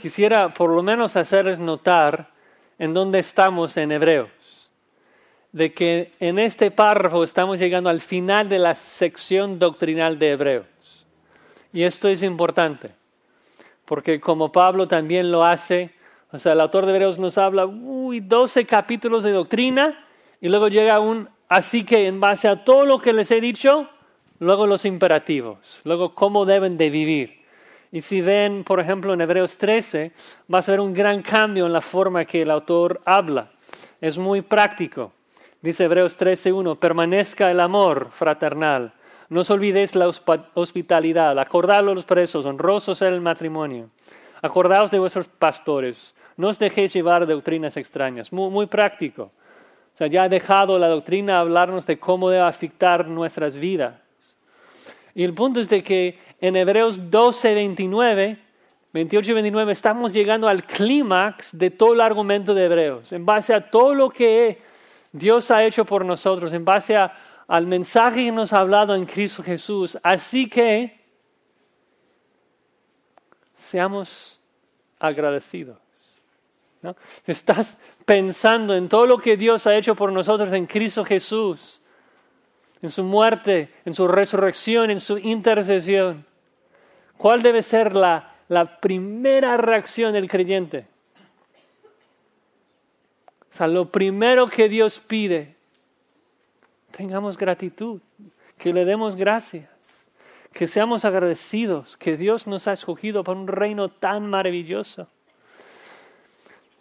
quisiera 0.00 0.52
por 0.52 0.70
lo 0.70 0.82
menos 0.82 1.14
hacerles 1.14 1.58
notar 1.58 2.30
en 2.78 2.94
dónde 2.94 3.18
estamos 3.18 3.76
en 3.76 3.92
Hebreos. 3.92 4.30
De 5.52 5.72
que 5.72 6.12
en 6.18 6.38
este 6.38 6.70
párrafo 6.70 7.22
estamos 7.22 7.58
llegando 7.58 7.90
al 7.90 8.00
final 8.00 8.48
de 8.48 8.58
la 8.58 8.74
sección 8.74 9.58
doctrinal 9.58 10.18
de 10.18 10.30
Hebreos. 10.30 10.66
Y 11.72 11.82
esto 11.84 12.08
es 12.08 12.22
importante, 12.22 12.90
porque 13.84 14.20
como 14.20 14.52
Pablo 14.52 14.88
también 14.88 15.30
lo 15.30 15.44
hace, 15.44 15.94
o 16.30 16.38
sea, 16.38 16.52
el 16.52 16.60
autor 16.60 16.86
de 16.86 16.92
Hebreos 16.92 17.18
nos 17.18 17.38
habla, 17.38 17.66
uy, 17.66 18.20
12 18.20 18.66
capítulos 18.66 19.22
de 19.22 19.32
doctrina, 19.32 20.06
y 20.40 20.48
luego 20.48 20.68
llega 20.68 20.98
un, 20.98 21.28
así 21.48 21.84
que 21.84 22.06
en 22.06 22.20
base 22.20 22.48
a 22.48 22.64
todo 22.64 22.84
lo 22.84 22.98
que 22.98 23.12
les 23.12 23.30
he 23.30 23.40
dicho, 23.40 23.88
luego 24.38 24.66
los 24.66 24.84
imperativos, 24.84 25.80
luego 25.84 26.14
cómo 26.14 26.44
deben 26.44 26.76
de 26.76 26.90
vivir. 26.90 27.42
Y 27.92 28.00
si 28.00 28.22
ven, 28.22 28.64
por 28.64 28.80
ejemplo, 28.80 29.12
en 29.12 29.20
Hebreos 29.20 29.58
13, 29.58 30.12
vas 30.48 30.68
a 30.68 30.72
ver 30.72 30.80
un 30.80 30.94
gran 30.94 31.22
cambio 31.22 31.66
en 31.66 31.72
la 31.72 31.82
forma 31.82 32.24
que 32.24 32.42
el 32.42 32.50
autor 32.50 33.02
habla. 33.04 33.50
Es 34.00 34.16
muy 34.16 34.40
práctico. 34.40 35.12
Dice 35.62 35.84
Hebreos 35.84 36.18
13.1, 36.18 36.76
permanezca 36.76 37.48
el 37.48 37.60
amor 37.60 38.08
fraternal. 38.10 38.92
No 39.28 39.42
os 39.42 39.50
olvidéis 39.50 39.94
la 39.94 40.10
hospitalidad. 40.54 41.38
Acordaos 41.38 41.84
los 41.84 42.04
presos, 42.04 42.44
honrosos 42.46 43.00
en 43.00 43.14
el 43.14 43.20
matrimonio. 43.20 43.88
Acordaos 44.42 44.90
de 44.90 44.98
vuestros 44.98 45.28
pastores. 45.28 46.16
No 46.36 46.48
os 46.48 46.58
dejéis 46.58 46.92
llevar 46.92 47.28
doctrinas 47.28 47.76
extrañas. 47.76 48.32
Muy, 48.32 48.50
muy 48.50 48.66
práctico. 48.66 49.30
O 49.94 49.96
sea, 49.96 50.08
ya 50.08 50.24
ha 50.24 50.28
dejado 50.28 50.80
la 50.80 50.88
doctrina 50.88 51.38
hablarnos 51.38 51.86
de 51.86 51.96
cómo 51.96 52.28
debe 52.28 52.42
afectar 52.42 53.06
nuestras 53.06 53.54
vidas. 53.54 53.94
Y 55.14 55.22
el 55.22 55.32
punto 55.32 55.60
es 55.60 55.68
de 55.68 55.84
que 55.84 56.18
en 56.40 56.56
Hebreos 56.56 57.08
12, 57.08 57.54
29, 57.54 58.38
28 58.92 59.30
y 59.30 59.34
29 59.34 59.72
estamos 59.72 60.12
llegando 60.12 60.48
al 60.48 60.64
clímax 60.64 61.56
de 61.56 61.70
todo 61.70 61.94
el 61.94 62.00
argumento 62.00 62.52
de 62.52 62.64
Hebreos, 62.64 63.12
en 63.12 63.24
base 63.24 63.54
a 63.54 63.70
todo 63.70 63.94
lo 63.94 64.10
que 64.10 64.71
Dios 65.12 65.50
ha 65.50 65.62
hecho 65.64 65.84
por 65.84 66.04
nosotros, 66.04 66.52
en 66.52 66.64
base 66.64 66.96
al 67.46 67.66
mensaje 67.66 68.24
que 68.24 68.32
nos 68.32 68.52
ha 68.52 68.60
hablado 68.60 68.94
en 68.94 69.04
Cristo 69.04 69.42
Jesús. 69.42 69.98
Así 70.02 70.48
que 70.48 70.98
seamos 73.54 74.40
agradecidos. 74.98 75.78
¿no? 76.80 76.96
Estás 77.26 77.78
pensando 78.04 78.74
en 78.74 78.88
todo 78.88 79.06
lo 79.06 79.18
que 79.18 79.36
Dios 79.36 79.66
ha 79.66 79.76
hecho 79.76 79.94
por 79.94 80.10
nosotros 80.12 80.52
en 80.52 80.66
Cristo 80.66 81.04
Jesús, 81.04 81.80
en 82.80 82.90
su 82.90 83.04
muerte, 83.04 83.72
en 83.84 83.94
su 83.94 84.08
resurrección, 84.08 84.90
en 84.90 84.98
su 84.98 85.18
intercesión. 85.18 86.26
¿Cuál 87.18 87.42
debe 87.42 87.62
ser 87.62 87.94
la, 87.94 88.34
la 88.48 88.80
primera 88.80 89.56
reacción 89.56 90.12
del 90.12 90.28
creyente? 90.28 90.91
O 93.52 93.54
sea, 93.54 93.68
lo 93.68 93.90
primero 93.90 94.46
que 94.46 94.66
Dios 94.66 94.98
pide, 94.98 95.54
tengamos 96.90 97.36
gratitud, 97.36 98.00
que 98.56 98.72
le 98.72 98.86
demos 98.86 99.14
gracias, 99.14 99.68
que 100.54 100.66
seamos 100.66 101.04
agradecidos, 101.04 101.98
que 101.98 102.16
Dios 102.16 102.46
nos 102.46 102.66
ha 102.66 102.72
escogido 102.72 103.22
para 103.22 103.38
un 103.38 103.46
reino 103.46 103.90
tan 103.90 104.30
maravilloso. 104.30 105.06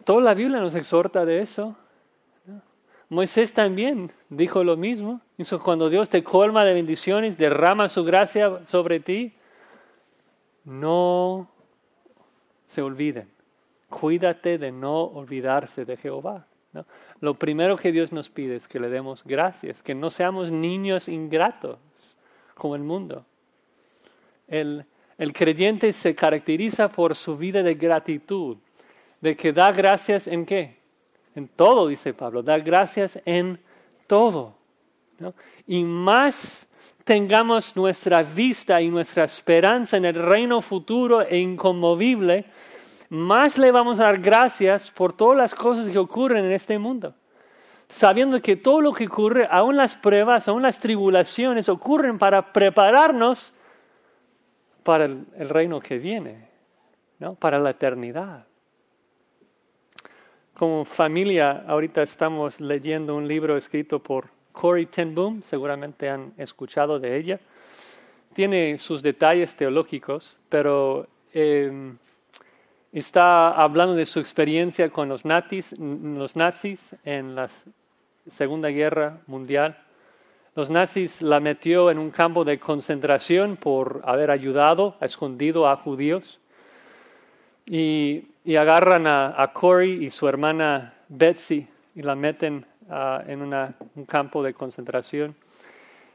Toda 0.05 0.21
la 0.21 0.33
Biblia 0.33 0.61
nos 0.61 0.73
exhorta 0.73 1.25
de 1.25 1.41
eso. 1.41 1.75
Moisés 3.09 3.51
también 3.53 4.09
dijo 4.29 4.63
lo 4.63 4.77
mismo. 4.77 5.19
cuando 5.63 5.89
Dios 5.89 6.09
te 6.09 6.23
colma 6.23 6.63
de 6.63 6.73
bendiciones, 6.73 7.37
derrama 7.37 7.89
su 7.89 8.05
gracia 8.05 8.61
sobre 8.67 9.01
ti, 9.01 9.33
no 10.63 11.49
se 12.69 12.81
olviden. 12.81 13.29
Cuídate 13.89 14.57
de 14.57 14.71
no 14.71 15.03
olvidarse 15.03 15.83
de 15.83 15.97
Jehová. 15.97 16.45
Lo 17.19 17.33
primero 17.35 17.77
que 17.77 17.91
Dios 17.91 18.11
nos 18.11 18.29
pide 18.29 18.55
es 18.55 18.67
que 18.67 18.79
le 18.79 18.89
demos 18.89 19.23
gracias, 19.23 19.83
que 19.83 19.93
no 19.93 20.09
seamos 20.09 20.51
niños 20.51 21.07
ingratos 21.07 21.77
como 22.55 22.75
el 22.75 22.83
mundo. 22.83 23.25
El, 24.47 24.85
creyente 25.33 25.93
se 25.93 26.15
caracteriza 26.15 26.89
por 26.89 27.15
su 27.15 27.37
vida 27.37 27.61
de 27.61 27.75
gratitud, 27.75 28.57
de 29.19 29.35
que 29.35 29.53
da 29.53 29.71
gracias 29.71 30.27
en 30.27 30.45
qué? 30.45 30.77
En 31.35 31.47
todo, 31.47 31.87
dice 31.87 32.13
Pablo, 32.13 32.41
da 32.41 32.57
gracias 32.57 33.19
en 33.25 33.59
todo. 34.07 34.55
Y 35.67 35.83
más 35.83 36.67
tengamos 37.03 37.75
nuestra 37.75 38.23
vista 38.23 38.81
y 38.81 38.89
nuestra 38.89 39.23
esperanza 39.23 39.97
en 39.97 40.05
el 40.05 40.15
reino 40.15 40.61
futuro 40.61 41.21
e 41.21 41.37
inconmovible, 41.37 42.45
más 43.11 43.57
le 43.57 43.73
vamos 43.73 43.99
a 43.99 44.03
dar 44.03 44.19
gracias 44.19 44.89
por 44.89 45.11
todas 45.11 45.37
las 45.37 45.53
cosas 45.53 45.89
que 45.89 45.99
ocurren 45.99 46.45
en 46.45 46.53
este 46.53 46.79
mundo. 46.79 47.13
Sabiendo 47.89 48.41
que 48.41 48.55
todo 48.55 48.79
lo 48.79 48.93
que 48.93 49.05
ocurre, 49.05 49.49
aún 49.51 49.75
las 49.75 49.97
pruebas, 49.97 50.47
aún 50.47 50.61
las 50.61 50.79
tribulaciones, 50.79 51.67
ocurren 51.67 52.17
para 52.17 52.53
prepararnos 52.53 53.53
para 54.83 55.03
el, 55.03 55.27
reino 55.49 55.81
que 55.81 55.99
viene, 55.99 56.47
¿no? 57.19 57.35
para 57.35 57.59
la 57.59 57.71
eternidad. 57.71 58.45
Como 60.53 60.85
familia, 60.85 61.65
ahorita 61.67 62.03
estamos 62.03 62.61
leyendo 62.61 63.13
un 63.17 63.27
libro 63.27 63.57
escrito 63.57 63.99
por 63.99 64.29
Corey 64.53 64.85
Ten 64.85 65.13
Boom, 65.13 65.43
seguramente 65.43 66.09
han 66.09 66.33
escuchado 66.37 66.97
de 66.97 67.17
ella. 67.17 67.41
Tiene 68.33 68.77
sus 68.77 69.01
detalles 69.01 69.53
teológicos, 69.57 70.37
pero 70.47 71.07
eh, 71.33 71.91
está 72.91 73.51
hablando 73.51 73.95
de 73.95 74.05
su 74.05 74.19
experiencia 74.19 74.89
con 74.89 75.09
los 75.09 75.25
nazis, 75.25 75.73
los 75.79 76.35
nazis 76.35 76.95
en 77.03 77.35
la 77.35 77.49
Segunda 78.27 78.69
Guerra 78.69 79.19
Mundial. 79.27 79.77
Los 80.55 80.69
nazis 80.69 81.21
la 81.21 81.39
metió 81.39 81.89
en 81.89 81.97
un 81.97 82.11
campo 82.11 82.43
de 82.43 82.59
concentración 82.59 83.55
por 83.55 84.01
haber 84.03 84.31
ayudado, 84.31 84.97
ha 84.99 85.05
escondido 85.05 85.67
a 85.67 85.77
judíos. 85.77 86.39
Y, 87.65 88.27
agarran 88.57 89.05
a, 89.07 89.51
Corey 89.53 90.03
y 90.03 90.09
su 90.09 90.27
hermana 90.27 90.95
Betsy 91.07 91.67
y 91.95 92.01
la 92.01 92.15
meten 92.15 92.65
ah, 92.89 93.23
en 93.27 93.41
un 93.41 94.05
campo 94.05 94.43
de 94.43 94.53
concentración. 94.53 95.35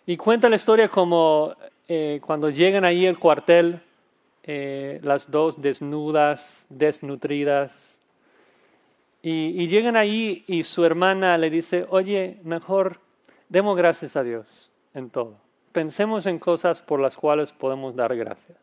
Y 0.06 0.16
cuenta 0.16 0.48
la 0.48 0.56
historia 0.56 0.88
como 0.88 1.54
eh, 1.88 2.20
cuando 2.24 2.50
llegan 2.50 2.84
ahí 2.84 3.06
al 3.06 3.18
cuartel, 3.18 3.80
eh, 4.49 5.01
las 5.03 5.28
dos 5.28 5.61
desnudas, 5.61 6.66
desnutridas. 6.68 8.01
Y, 9.20 9.66
llegan 9.66 9.97
ahí 9.97 10.44
y 10.47 10.62
su 10.62 10.84
hermana 10.84 11.36
le 11.36 11.51
dice, 11.51 11.84
oye, 11.90 12.38
mejor 12.44 13.01
demos 13.49 13.76
gracias 13.76 14.14
a 14.14 14.22
Dios 14.22 14.70
en 14.94 15.11
todo. 15.11 15.38
Pensemos 15.72 16.26
en 16.26 16.38
cosas 16.38 16.80
por 16.80 17.01
las 17.01 17.16
cuales 17.16 17.51
podemos 17.51 17.97
dar 17.97 18.14
gracias. 18.14 18.57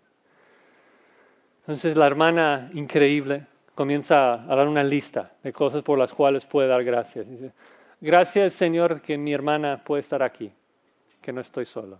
Entonces 1.60 1.98
la 1.98 2.08
hermana, 2.08 2.70
increíble, 2.74 3.46
comienza 3.76 4.36
a 4.36 4.56
dar 4.56 4.70
una 4.70 4.84
lista 4.86 5.34
de 5.44 5.52
cosas 5.52 5.82
por 5.82 6.00
las 6.00 6.14
cuales 6.14 6.46
puede 6.46 6.70
dar 6.70 6.84
gracias. 6.86 7.30
Dice, 7.30 7.52
gracias 8.00 8.54
Señor 8.54 9.02
que 9.02 9.18
mi 9.18 9.34
hermana 9.34 9.84
puede 9.84 10.00
estar 10.00 10.24
aquí, 10.24 10.50
que 11.22 11.34
no 11.34 11.42
estoy 11.42 11.66
solo. 11.66 12.00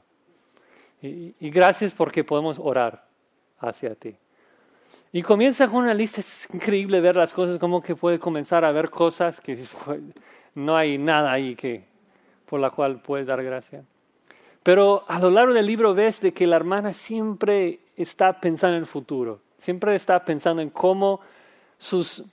Y 1.02 1.50
gracias 1.50 1.92
porque 1.92 2.24
podemos 2.24 2.58
orar 2.60 3.13
hacia 3.64 3.96
ti. 3.96 4.16
Y 5.16 5.22
comienza 5.22 5.68
con 5.68 5.84
una 5.84 5.94
lista, 5.94 6.22
es 6.22 6.48
increíble 6.52 7.00
ver 7.00 7.16
las 7.16 7.34
cosas, 7.34 7.60
como 7.60 7.82
que 7.82 7.96
puede 7.96 8.18
comenzar 8.18 8.66
a 8.66 8.72
ver 8.72 8.90
cosas 8.90 9.40
que 9.40 9.60
no 10.56 10.76
hay 10.76 10.98
nada 10.98 11.32
ahí 11.32 11.56
que, 11.56 11.84
por 12.50 12.60
la 12.60 12.72
cual 12.72 13.00
puedes 13.00 13.28
dar 13.28 13.44
gracia. 13.44 13.84
Pero 14.64 15.04
a 15.08 15.20
lo 15.20 15.30
largo 15.30 15.54
del 15.54 15.68
libro 15.68 15.94
ves 15.94 16.20
de 16.20 16.34
que 16.34 16.48
la 16.48 16.56
hermana 16.56 16.94
siempre 16.94 17.80
está 17.96 18.40
pensando 18.40 18.76
en 18.76 18.82
el 18.82 18.88
futuro, 18.88 19.40
siempre 19.60 19.94
está 19.94 20.26
pensando 20.26 20.64
en 20.64 20.72
cómo 20.72 21.20
sus, 21.78 22.24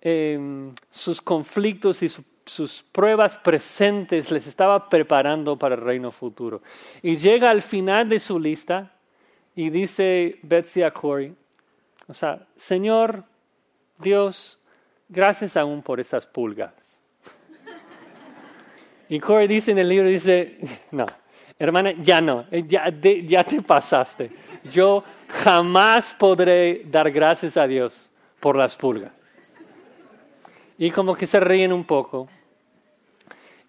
em, 0.00 0.72
sus 0.90 1.20
conflictos 1.20 2.02
y 2.02 2.08
sus 2.08 2.82
pruebas 2.90 3.36
presentes 3.36 4.30
les 4.30 4.46
estaba 4.46 4.88
preparando 4.88 5.58
para 5.58 5.74
el 5.74 5.82
reino 5.82 6.10
futuro. 6.10 6.62
Y 7.02 7.18
llega 7.18 7.50
al 7.50 7.60
final 7.60 8.08
de 8.08 8.18
su 8.18 8.38
lista 8.38 8.93
y 9.54 9.70
dice 9.70 10.38
Betsy 10.42 10.82
a 10.82 10.90
Corey, 10.90 11.34
o 12.06 12.14
sea, 12.14 12.46
Señor 12.56 13.24
Dios, 13.98 14.58
gracias 15.08 15.56
aún 15.56 15.82
por 15.82 16.00
esas 16.00 16.26
pulgas. 16.26 16.72
Y 19.08 19.20
Corey 19.20 19.46
dice 19.46 19.72
en 19.72 19.78
el 19.78 19.88
libro, 19.88 20.08
dice, 20.08 20.58
no, 20.90 21.06
hermana, 21.58 21.92
ya 21.92 22.20
no, 22.20 22.46
eh, 22.50 22.64
ya, 22.66 22.88
ya 22.90 23.44
te 23.44 23.62
pasaste. 23.62 24.30
Yo 24.64 25.04
jamás 25.28 26.14
podré 26.14 26.84
dar 26.86 27.10
gracias 27.10 27.56
a 27.56 27.66
Dios 27.66 28.10
por 28.40 28.56
las 28.56 28.74
pulgas. 28.74 29.12
Y 30.78 30.90
como 30.90 31.14
que 31.14 31.26
se 31.26 31.38
ríen 31.38 31.72
un 31.72 31.84
poco. 31.84 32.28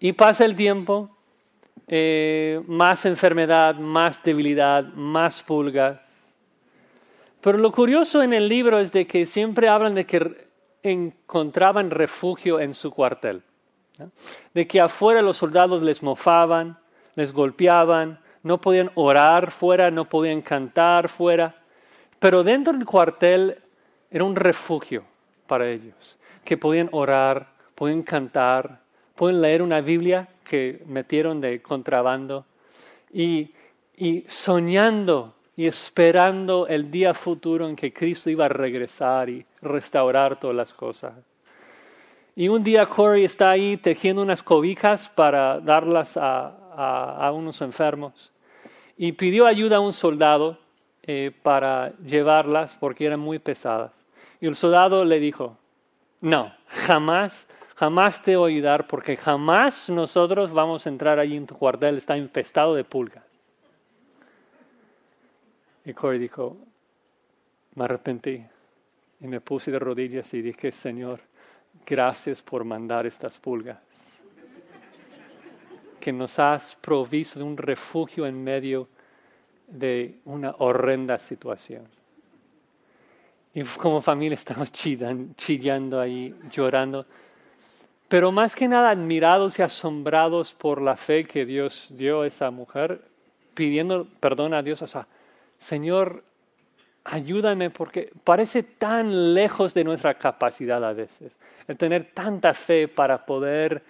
Y 0.00 0.12
pasa 0.12 0.44
el 0.44 0.56
tiempo 0.56 1.15
eh, 1.88 2.60
más 2.66 3.06
enfermedad, 3.06 3.76
más 3.76 4.22
debilidad, 4.22 4.84
más 4.94 5.42
pulgas. 5.42 6.00
Pero 7.40 7.58
lo 7.58 7.70
curioso 7.70 8.22
en 8.22 8.32
el 8.32 8.48
libro 8.48 8.80
es 8.80 8.90
de 8.90 9.06
que 9.06 9.24
siempre 9.24 9.68
hablan 9.68 9.94
de 9.94 10.04
que 10.04 10.48
encontraban 10.82 11.90
refugio 11.90 12.60
en 12.60 12.74
su 12.74 12.90
cuartel, 12.90 13.42
de 14.52 14.66
que 14.66 14.80
afuera 14.80 15.22
los 15.22 15.36
soldados 15.36 15.82
les 15.82 16.02
mofaban, 16.02 16.78
les 17.14 17.32
golpeaban, 17.32 18.18
no 18.42 18.60
podían 18.60 18.90
orar 18.94 19.50
fuera, 19.50 19.90
no 19.90 20.08
podían 20.08 20.42
cantar 20.42 21.08
fuera, 21.08 21.56
pero 22.18 22.42
dentro 22.42 22.72
del 22.72 22.84
cuartel 22.84 23.58
era 24.10 24.24
un 24.24 24.36
refugio 24.36 25.04
para 25.46 25.68
ellos, 25.68 26.18
que 26.44 26.56
podían 26.56 26.88
orar, 26.92 27.48
podían 27.74 28.02
cantar, 28.02 28.80
pueden 29.16 29.40
leer 29.40 29.62
una 29.62 29.80
Biblia 29.80 30.28
que 30.44 30.82
metieron 30.86 31.40
de 31.40 31.60
contrabando 31.60 32.44
y, 33.12 33.52
soñando 34.28 35.34
y 35.56 35.66
esperando 35.66 36.66
el 36.68 36.90
día 36.90 37.14
futuro 37.14 37.66
en 37.66 37.74
que 37.74 37.92
Cristo 37.92 38.28
iba 38.28 38.44
a 38.44 38.48
regresar 38.48 39.30
y 39.30 39.44
restaurar 39.62 40.38
todas 40.38 40.54
las 40.54 40.74
cosas. 40.74 41.14
Y 42.34 42.48
un 42.48 42.62
día 42.62 42.84
Corey 42.86 43.24
está 43.24 43.50
ahí 43.50 43.78
tejiendo 43.78 44.20
unas 44.20 44.42
cobijas 44.42 45.08
para 45.08 45.58
darlas 45.60 46.18
a, 46.20 47.32
unos 47.34 47.62
enfermos. 47.62 48.30
Y 48.98 49.12
pidió 49.12 49.46
ayuda 49.46 49.76
a 49.76 49.80
un 49.80 49.94
soldado 49.94 50.58
eh, 51.02 51.32
para 51.42 51.96
llevarlas 52.04 52.76
porque 52.78 53.06
eran 53.06 53.20
muy 53.20 53.38
pesadas. 53.38 54.04
Y 54.42 54.46
el 54.46 54.54
soldado 54.54 55.06
le 55.06 55.18
dijo, 55.18 55.56
no, 56.20 56.52
jamás 56.66 57.48
jamás 57.76 58.20
te 58.22 58.36
voy 58.36 58.52
a 58.52 58.54
ayudar 58.54 58.86
porque 58.86 59.16
jamás 59.16 59.88
nosotros 59.90 60.52
vamos 60.52 60.86
a 60.86 60.88
entrar 60.88 61.18
allí 61.18 61.36
en 61.36 61.46
tu 61.46 61.56
cuartel, 61.56 61.96
está 61.98 62.16
infestado 62.16 62.74
de 62.74 62.84
pulgas. 62.84 63.24
Y 65.84 65.92
Corey 65.92 66.18
dijo, 66.18 66.56
me 67.74 67.84
arrepentí 67.84 68.42
y 69.20 69.26
me 69.28 69.40
puse 69.40 69.70
de 69.70 69.78
rodillas 69.78 70.32
y 70.34 70.42
dije, 70.42 70.72
Señor, 70.72 71.20
gracias 71.86 72.42
por 72.42 72.64
mandar 72.64 73.06
estas 73.06 73.38
pulgas. 73.38 73.78
porque 75.92 76.12
nos 76.12 76.38
has 76.38 76.74
provisto 76.76 77.38
de 77.38 77.44
un 77.44 77.56
refugio 77.56 78.26
en 78.26 78.42
medio 78.42 78.88
de 79.66 80.18
una 80.24 80.54
horrenda 80.58 81.18
situación. 81.18 81.86
Y 83.54 83.62
como 83.62 84.00
familia 84.00 84.34
estamos 84.34 84.70
chillando 84.72 86.00
ahí, 86.00 86.34
llorando. 86.50 87.06
Pero 88.08 88.30
más 88.30 88.54
que 88.54 88.68
nada 88.68 88.90
admirados 88.90 89.58
y 89.58 89.62
asombrados 89.62 90.52
por 90.54 90.80
la 90.80 90.96
fe 90.96 91.24
que 91.24 91.44
Dios 91.44 91.88
dio 91.90 92.22
a 92.22 92.26
esa 92.26 92.50
mujer, 92.50 93.02
pidiendo 93.54 94.06
perdón 94.20 94.54
a 94.54 94.62
Dios. 94.62 94.80
O 94.82 94.86
sea, 94.86 95.08
Señor, 95.58 96.22
ayúdame 97.02 97.70
porque 97.70 98.12
parece 98.22 98.62
tan 98.62 99.34
lejos 99.34 99.74
de 99.74 99.82
nuestra 99.82 100.14
capacidad 100.14 100.84
a 100.84 100.92
veces. 100.92 101.34
El 101.66 101.76
tener 101.76 102.12
tanta 102.14 102.54
fe 102.54 102.86
para 102.86 103.26
poder 103.26 103.82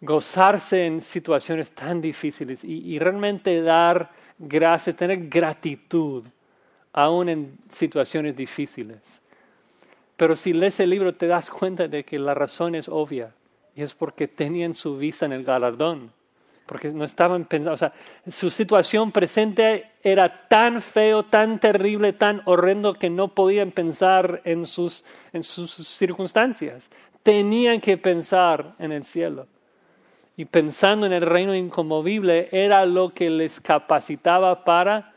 gozarse 0.00 0.84
en 0.84 1.00
situaciones 1.00 1.72
tan 1.72 2.02
difíciles 2.02 2.62
y, 2.64 2.98
realmente 2.98 3.62
dar 3.62 4.10
gracias, 4.38 4.96
tener 4.96 5.28
gratitud 5.28 6.24
aún 6.92 7.30
en 7.30 7.58
situaciones 7.70 8.36
difíciles. 8.36 9.22
Pero 10.18 10.36
si 10.36 10.52
lees 10.52 10.78
el 10.80 10.90
libro 10.90 11.14
te 11.14 11.26
das 11.26 11.48
cuenta 11.48 11.88
de 11.88 12.04
que 12.04 12.18
la 12.18 12.34
razón 12.34 12.74
es 12.74 12.90
obvia 12.90 13.32
y 13.74 13.82
es 13.82 13.94
porque 13.94 14.28
tenían 14.28 14.74
su 14.74 14.96
vista 14.96 15.26
en 15.26 15.32
el 15.32 15.44
galardón, 15.44 16.12
porque 16.66 16.92
no 16.92 17.04
estaban 17.04 17.44
pensando, 17.44 17.74
o 17.74 17.76
sea, 17.76 17.92
su 18.30 18.50
situación 18.50 19.12
presente 19.12 19.90
era 20.02 20.48
tan 20.48 20.80
feo, 20.80 21.24
tan 21.24 21.58
terrible, 21.58 22.12
tan 22.12 22.42
horrendo 22.46 22.94
que 22.94 23.10
no 23.10 23.34
podían 23.34 23.72
pensar 23.72 24.40
en 24.44 24.64
sus, 24.64 25.04
en 25.32 25.42
sus 25.42 25.72
circunstancias. 25.72 26.88
Tenían 27.22 27.80
que 27.80 27.98
pensar 27.98 28.74
en 28.78 28.92
el 28.92 29.04
cielo. 29.04 29.46
Y 30.36 30.46
pensando 30.46 31.06
en 31.06 31.12
el 31.12 31.22
reino 31.22 31.54
inconmovible 31.54 32.48
era 32.50 32.84
lo 32.86 33.10
que 33.10 33.30
les 33.30 33.60
capacitaba 33.60 34.64
para 34.64 35.12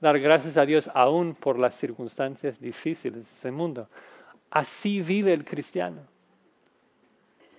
dar 0.00 0.18
gracias 0.20 0.56
a 0.56 0.64
Dios 0.64 0.88
aún 0.94 1.34
por 1.34 1.58
las 1.58 1.74
circunstancias 1.74 2.60
difíciles 2.60 3.18
de 3.18 3.22
este 3.22 3.50
mundo. 3.50 3.88
Así 4.50 5.00
vive 5.00 5.32
el 5.32 5.44
cristiano 5.44 6.02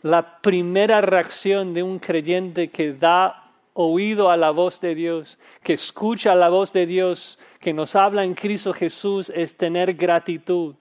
la 0.01 0.41
primera 0.41 1.01
reacción 1.01 1.73
de 1.73 1.83
un 1.83 1.99
creyente 1.99 2.69
que 2.69 2.93
da 2.93 3.51
oído 3.73 4.29
a 4.29 4.37
la 4.37 4.51
voz 4.51 4.81
de 4.81 4.95
Dios, 4.95 5.37
que 5.63 5.73
escucha 5.73 6.35
la 6.35 6.49
voz 6.49 6.73
de 6.73 6.85
Dios, 6.85 7.39
que 7.59 7.73
nos 7.73 7.95
habla 7.95 8.23
en 8.23 8.33
Cristo 8.33 8.73
Jesús, 8.73 9.29
es 9.29 9.55
tener 9.55 9.93
gratitud. 9.93 10.75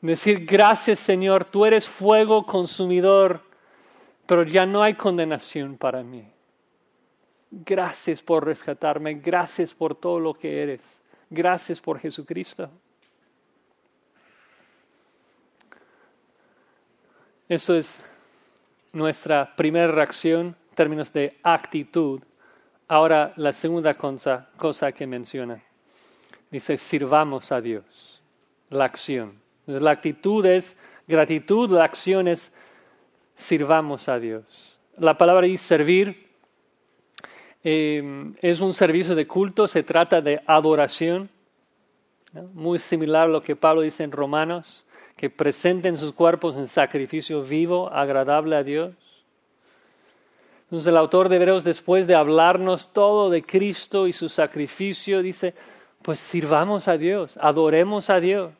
Decir, 0.00 0.44
gracias 0.44 0.98
Señor, 0.98 1.44
tú 1.44 1.64
eres 1.64 1.88
fuego 1.88 2.44
consumidor, 2.44 3.42
pero 4.26 4.42
ya 4.42 4.66
no 4.66 4.82
hay 4.82 4.94
condenación 4.94 5.76
para 5.76 6.02
mí. 6.02 6.24
Gracias 7.50 8.20
por 8.20 8.44
rescatarme, 8.44 9.14
gracias 9.14 9.72
por 9.72 9.94
todo 9.94 10.20
lo 10.20 10.34
que 10.34 10.62
eres, 10.62 11.00
gracias 11.30 11.80
por 11.80 11.98
Jesucristo. 11.98 12.68
Eso 17.48 17.76
es 17.76 18.00
nuestra 18.92 19.54
primera 19.54 19.86
reacción 19.86 20.56
en 20.70 20.74
términos 20.74 21.12
de 21.12 21.38
actitud. 21.44 22.20
Ahora 22.88 23.34
la 23.36 23.52
segunda 23.52 23.94
cosa, 23.94 24.92
que 24.92 25.06
menciona. 25.06 25.62
Dice, 26.50 26.76
sirvamos 26.76 27.52
a 27.52 27.60
Dios. 27.60 28.20
La 28.68 28.84
acción. 28.84 29.40
La 29.66 29.92
actitud 29.92 30.44
es 30.44 30.76
gratitud, 31.06 31.70
la 31.70 31.84
acción 31.84 32.26
es 32.26 32.52
sirvamos 33.36 34.08
a 34.08 34.18
Dios. 34.18 34.80
La 34.98 35.16
palabra 35.16 35.46
y 35.46 35.56
servir 35.56 36.26
eh, 37.62 38.32
es 38.40 38.60
un 38.60 38.74
servicio 38.74 39.14
de 39.14 39.28
culto, 39.28 39.68
se 39.68 39.84
trata 39.84 40.20
de 40.20 40.40
adoración, 40.46 41.30
muy 42.54 42.80
similar 42.80 43.26
a 43.26 43.32
lo 43.32 43.40
que 43.40 43.54
Pablo 43.54 43.82
dice 43.82 44.02
en 44.02 44.10
Romanos 44.10 44.85
que 45.16 45.30
presenten 45.30 45.96
sus 45.96 46.12
cuerpos 46.12 46.56
en 46.56 46.68
sacrificio 46.68 47.42
vivo, 47.42 47.90
agradable 47.90 48.56
a 48.56 48.62
Dios. 48.62 48.94
Entonces 50.64 50.88
el 50.88 50.96
autor 50.96 51.28
de 51.28 51.36
Hebreos, 51.36 51.64
después 51.64 52.06
de 52.06 52.14
hablarnos 52.14 52.92
todo 52.92 53.30
de 53.30 53.42
Cristo 53.42 54.06
y 54.06 54.12
su 54.12 54.28
sacrificio, 54.28 55.22
dice, 55.22 55.54
pues 56.02 56.18
sirvamos 56.18 56.86
a 56.88 56.98
Dios, 56.98 57.38
adoremos 57.40 58.10
a 58.10 58.20
Dios, 58.20 58.52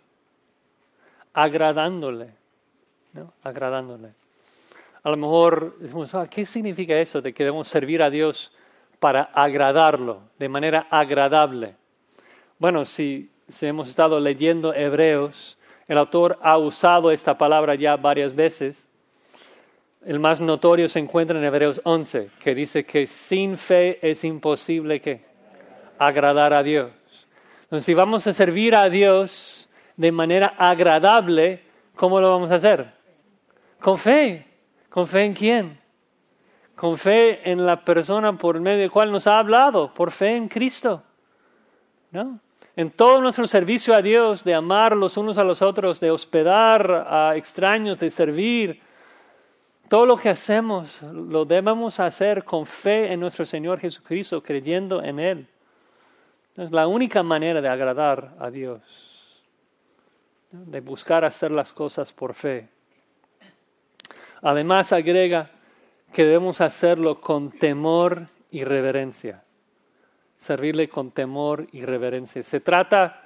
agradándole, 1.35 2.31
¿no? 3.13 3.33
Agradándole. 3.43 4.11
A 5.03 5.11
lo 5.11 5.17
mejor 5.17 5.77
decimos, 5.79 6.15
ah, 6.15 6.27
¿qué 6.29 6.47
significa 6.47 6.99
eso 6.99 7.21
de 7.21 7.33
que 7.33 7.45
debemos 7.45 7.69
servir 7.69 8.03
a 8.03 8.11
Dios 8.11 8.51
para 8.99 9.23
agradarlo, 9.23 10.23
de 10.39 10.49
manera 10.49 10.87
agradable? 10.91 11.77
Bueno, 12.59 12.85
si, 12.85 13.31
si 13.47 13.67
hemos 13.67 13.89
estado 13.89 14.19
leyendo 14.19 14.73
Hebreos, 14.73 15.59
el 15.89 15.99
autor 15.99 16.39
ha 16.43 16.59
usado 16.59 17.11
esta 17.11 17.39
palabra 17.39 17.75
ya 17.75 17.97
varias 17.97 18.35
veces. 18.35 18.89
El 20.05 20.21
más 20.21 20.41
notorio 20.41 20.89
se 20.89 20.99
encuentra 20.99 21.39
en 21.39 21.45
Hebreos 21.45 21.81
11, 21.85 22.31
que 22.41 22.55
dice 22.55 22.85
que 22.85 23.07
sin 23.07 23.57
fe 23.57 23.99
es 24.09 24.25
imposible 24.25 25.01
que 25.01 25.25
agradar 25.99 26.53
a 26.53 26.63
Dios. 26.63 26.91
Entonces, 27.63 27.87
si 27.87 27.95
vamos 27.95 28.27
a 28.27 28.33
servir 28.33 28.75
a 28.75 28.89
Dios 28.89 29.69
de 29.97 30.13
manera 30.13 30.55
agradable, 30.59 31.63
¿cómo 31.97 32.21
lo 32.21 32.31
vamos 32.31 32.51
a 32.51 32.57
hacer? 32.57 32.93
Con 33.81 33.99
fe. 33.99 34.47
¿Con 34.89 35.07
fe 35.07 35.25
en 35.25 35.35
quién? 35.35 35.81
Con 36.75 36.97
fe 36.97 37.51
en 37.51 37.67
la 37.67 37.85
persona 37.85 38.37
por 38.39 38.61
medio 38.61 38.79
de 38.79 38.87
la 38.87 38.93
cual 38.93 39.13
nos 39.13 39.27
ha 39.27 39.39
hablado, 39.39 39.93
por 39.93 40.11
fe 40.11 40.37
en 40.37 40.49
Cristo. 40.49 41.03
¿No? 42.11 42.41
En 42.77 42.91
todo 42.91 43.23
nuestro 43.23 43.47
servicio 43.47 43.95
a 43.95 44.03
Dios, 44.03 44.45
de 44.45 44.55
amar 44.55 44.95
los 44.95 45.17
unos 45.17 45.39
a 45.39 45.45
los 45.45 45.63
otros, 45.63 45.99
de 45.99 46.11
hospedar 46.11 47.07
a 47.09 47.35
extraños, 47.35 47.99
de 47.99 48.11
servir, 48.11 48.83
todo 49.89 50.05
lo 50.05 50.17
que 50.17 50.29
hacemos 50.29 51.01
lo 51.03 51.47
debemos 51.47 52.01
hacer 52.01 52.45
con 52.45 52.67
fe 52.67 53.13
en 53.13 53.21
nuestro 53.21 53.47
Señor 53.47 53.81
Jesucristo, 53.81 54.43
creyendo 54.43 55.03
en 55.03 55.19
Él. 55.19 55.49
Es 56.57 56.71
la 56.71 56.87
única 56.87 57.23
manera 57.23 57.63
de 57.63 57.69
agradar 57.69 58.35
a 58.39 58.51
Dios, 58.51 58.83
de 60.51 60.81
buscar 60.81 61.25
hacer 61.25 61.51
las 61.51 61.73
cosas 61.73 62.13
por 62.13 62.35
fe. 62.35 62.69
Además 64.43 64.93
agrega 64.93 65.51
que 66.13 66.25
debemos 66.25 66.61
hacerlo 66.61 67.21
con 67.23 67.51
temor 67.53 68.29
y 68.51 68.65
reverencia 68.65 69.46
servirle 70.47 70.89
con 70.89 71.11
temor 71.11 71.67
y 71.73 71.83
reverencia. 71.83 72.43
Se 72.43 72.61
trata 72.61 73.23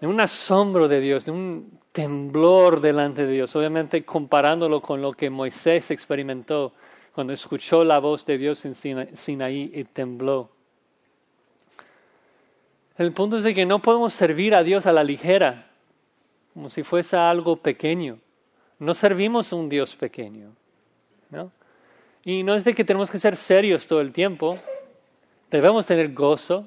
de 0.00 0.06
un 0.06 0.20
asombro 0.20 0.88
de 0.88 1.00
Dios, 1.00 1.24
de 1.24 1.30
un 1.30 1.78
temblor 1.92 2.80
delante 2.80 3.24
de 3.24 3.32
Dios, 3.32 3.54
obviamente 3.54 4.04
comparándolo 4.04 4.82
con 4.82 5.00
lo 5.00 5.12
que 5.12 5.30
Moisés 5.30 5.90
experimentó 5.90 6.72
cuando 7.14 7.32
escuchó 7.32 7.84
la 7.84 8.00
voz 8.00 8.26
de 8.26 8.36
Dios 8.36 8.64
en 8.64 8.74
Sinaí 8.74 9.70
y 9.72 9.84
tembló. 9.84 10.50
El 12.96 13.12
punto 13.12 13.38
es 13.38 13.44
de 13.44 13.54
que 13.54 13.64
no 13.64 13.80
podemos 13.80 14.12
servir 14.12 14.54
a 14.54 14.62
Dios 14.62 14.86
a 14.86 14.92
la 14.92 15.04
ligera, 15.04 15.70
como 16.52 16.68
si 16.70 16.82
fuese 16.82 17.16
algo 17.16 17.56
pequeño. 17.56 18.18
No 18.80 18.94
servimos 18.94 19.52
a 19.52 19.56
un 19.56 19.68
Dios 19.68 19.94
pequeño. 19.94 20.50
¿no? 21.30 21.52
Y 22.24 22.42
no 22.42 22.54
es 22.54 22.64
de 22.64 22.74
que 22.74 22.84
tenemos 22.84 23.10
que 23.10 23.18
ser 23.18 23.36
serios 23.36 23.86
todo 23.86 24.00
el 24.00 24.12
tiempo, 24.12 24.58
Debemos 25.54 25.86
tener 25.86 26.12
gozo, 26.12 26.66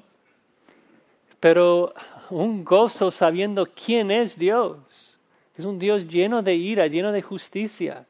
pero 1.40 1.92
un 2.30 2.64
gozo 2.64 3.10
sabiendo 3.10 3.66
quién 3.66 4.10
es 4.10 4.38
Dios. 4.38 5.18
Es 5.58 5.66
un 5.66 5.78
Dios 5.78 6.08
lleno 6.08 6.42
de 6.42 6.54
ira, 6.54 6.86
lleno 6.86 7.12
de 7.12 7.20
justicia. 7.20 8.06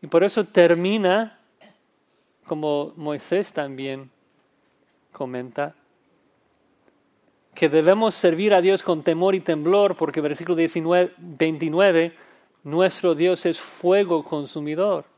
Y 0.00 0.06
por 0.06 0.22
eso 0.22 0.44
termina, 0.44 1.40
como 2.46 2.92
Moisés 2.94 3.52
también 3.52 4.08
comenta, 5.10 5.74
que 7.56 7.68
debemos 7.68 8.14
servir 8.14 8.54
a 8.54 8.60
Dios 8.60 8.84
con 8.84 9.02
temor 9.02 9.34
y 9.34 9.40
temblor, 9.40 9.96
porque 9.96 10.20
versículo 10.20 10.54
19, 10.54 11.14
29, 11.18 12.16
nuestro 12.62 13.16
Dios 13.16 13.44
es 13.44 13.58
fuego 13.58 14.22
consumidor. 14.22 15.04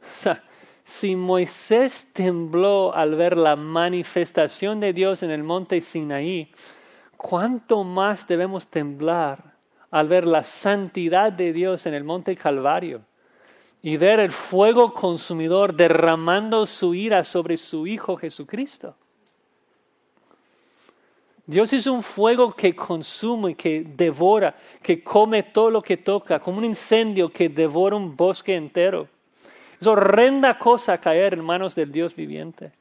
O 0.00 0.16
sea, 0.24 0.42
si 0.84 1.16
Moisés 1.16 2.06
tembló 2.12 2.94
al 2.94 3.14
ver 3.14 3.36
la 3.38 3.56
manifestación 3.56 4.80
de 4.80 4.92
Dios 4.92 5.22
en 5.22 5.30
el 5.30 5.42
monte 5.42 5.80
Sinaí, 5.80 6.52
¿cuánto 7.16 7.84
más 7.84 8.28
debemos 8.28 8.66
temblar 8.66 9.54
al 9.90 10.08
ver 10.08 10.26
la 10.26 10.44
santidad 10.44 11.32
de 11.32 11.52
Dios 11.54 11.86
en 11.86 11.94
el 11.94 12.04
monte 12.04 12.36
Calvario 12.36 13.00
y 13.82 13.96
ver 13.96 14.20
el 14.20 14.30
fuego 14.30 14.92
consumidor 14.92 15.74
derramando 15.74 16.66
su 16.66 16.94
ira 16.94 17.24
sobre 17.24 17.56
su 17.56 17.86
Hijo 17.86 18.16
Jesucristo? 18.16 18.94
Dios 21.46 21.72
es 21.74 21.86
un 21.86 22.02
fuego 22.02 22.52
que 22.52 22.74
consume, 22.74 23.54
que 23.54 23.84
devora, 23.84 24.54
que 24.82 25.02
come 25.02 25.42
todo 25.42 25.70
lo 25.70 25.82
que 25.82 25.98
toca, 25.98 26.40
como 26.40 26.58
un 26.58 26.64
incendio 26.64 27.30
que 27.30 27.50
devora 27.50 27.96
un 27.96 28.16
bosque 28.16 28.54
entero. 28.54 29.08
Es 29.84 29.88
horrenda 29.88 30.58
cosa 30.58 30.96
caer 30.96 31.34
en 31.34 31.44
manos 31.44 31.74
del 31.74 31.92
Dios 31.92 32.16
viviente. 32.16 32.72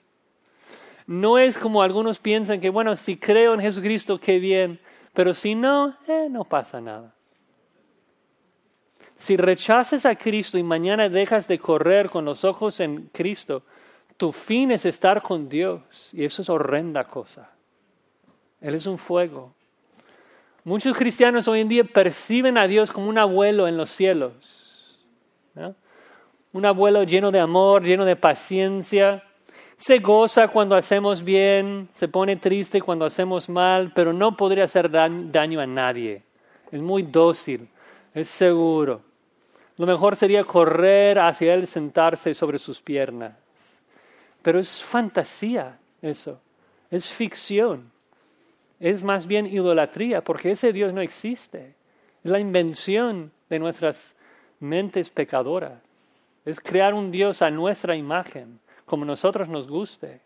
No 1.06 1.38
es 1.38 1.58
como 1.58 1.82
algunos 1.82 2.18
piensan 2.18 2.62
que, 2.62 2.70
bueno, 2.70 2.95
si 2.95 3.18
creo 3.18 3.54
en 3.54 3.60
Jesucristo, 3.60 4.22
qué 4.22 4.39
bien, 4.39 4.80
pero 5.14 5.34
si 5.34 5.54
no, 5.54 5.97
eh, 6.08 6.30
no 6.30 6.45
pasa 6.45 6.80
nada. 6.80 7.14
Si 9.18 9.36
rechazas 9.36 10.06
a 10.06 10.16
Cristo 10.16 10.58
y 10.58 10.64
mañana 10.64 11.10
dejas 11.10 11.45
de 11.45 11.60
correr 11.60 12.10
con 12.10 12.24
los 12.24 12.45
ojos 12.45 12.80
en 12.80 13.10
Cristo, 13.12 13.64
tu 14.16 14.32
fin 14.32 14.72
es 14.72 14.86
estar 14.86 15.22
con 15.22 15.49
Dios 15.49 15.82
y 16.14 16.24
eso 16.24 16.41
es 16.41 16.49
horrenda 16.49 17.04
cosa. 17.04 17.51
Él 18.62 18.76
es 18.76 18.86
un 18.86 18.97
fuego. 18.97 19.54
Muchos 20.64 20.95
cristianos 20.95 21.49
hoy 21.49 21.60
en 21.60 21.68
día 21.68 21.84
perciben 21.84 22.58
a 22.58 22.66
Dios 22.66 22.93
como 22.93 23.10
un 23.10 23.18
abuelo 23.18 23.68
en 23.68 23.76
los 23.76 23.89
cielos. 23.89 24.97
Un 26.54 26.66
abuelo 26.66 27.04
lleno 27.04 27.32
de 27.32 27.39
amor, 27.39 27.84
lleno 27.84 28.06
de 28.06 28.16
paciencia. 28.16 29.24
Se 29.76 29.99
goza 29.99 30.47
cuando 30.47 30.76
hacemos 30.76 31.24
bien, 31.24 31.89
se 31.93 32.08
pone 32.08 32.38
triste 32.38 32.82
cuando 32.82 33.06
hacemos 33.06 33.49
mal, 33.49 33.91
pero 33.93 34.14
no 34.14 34.38
podría 34.38 34.64
hacer 34.64 34.89
daño 34.89 35.60
a 35.60 35.68
nadie. 35.68 36.24
Es 36.72 36.82
muy 36.82 37.04
dócil, 37.04 37.68
es 38.14 38.28
seguro. 38.28 39.01
Lo 39.78 39.86
mejor 39.86 40.16
sería 40.16 40.43
correr 40.43 41.20
hacia 41.20 41.54
Él, 41.54 41.68
sentarse 41.68 42.34
sobre 42.34 42.60
sus 42.60 42.80
piernas. 42.80 43.34
Pero 44.41 44.60
es 44.60 44.82
fantasía 44.82 45.78
eso, 46.01 46.39
es 46.91 47.12
ficción 47.12 47.91
es 48.84 49.01
más 49.01 49.28
bien 49.28 49.45
idolatría, 49.45 50.22
porque 50.22 50.51
ese 50.51 50.74
Dios 50.74 50.91
no 50.91 50.99
existe. 50.99 51.74
Es 52.22 52.30
la 52.30 52.39
invención 52.39 53.32
de 53.49 53.58
nuestras 53.58 54.14
mentes 54.60 55.10
pecadoras. 55.10 55.80
Es 56.46 56.60
crear 56.60 56.94
un 56.94 57.12
Dios 57.12 57.41
a 57.41 57.50
nuestra 57.50 57.96
imagen, 57.96 58.60
como 58.86 59.06
nosotros 59.06 59.48
nos 59.48 59.68
guste. 59.68 60.22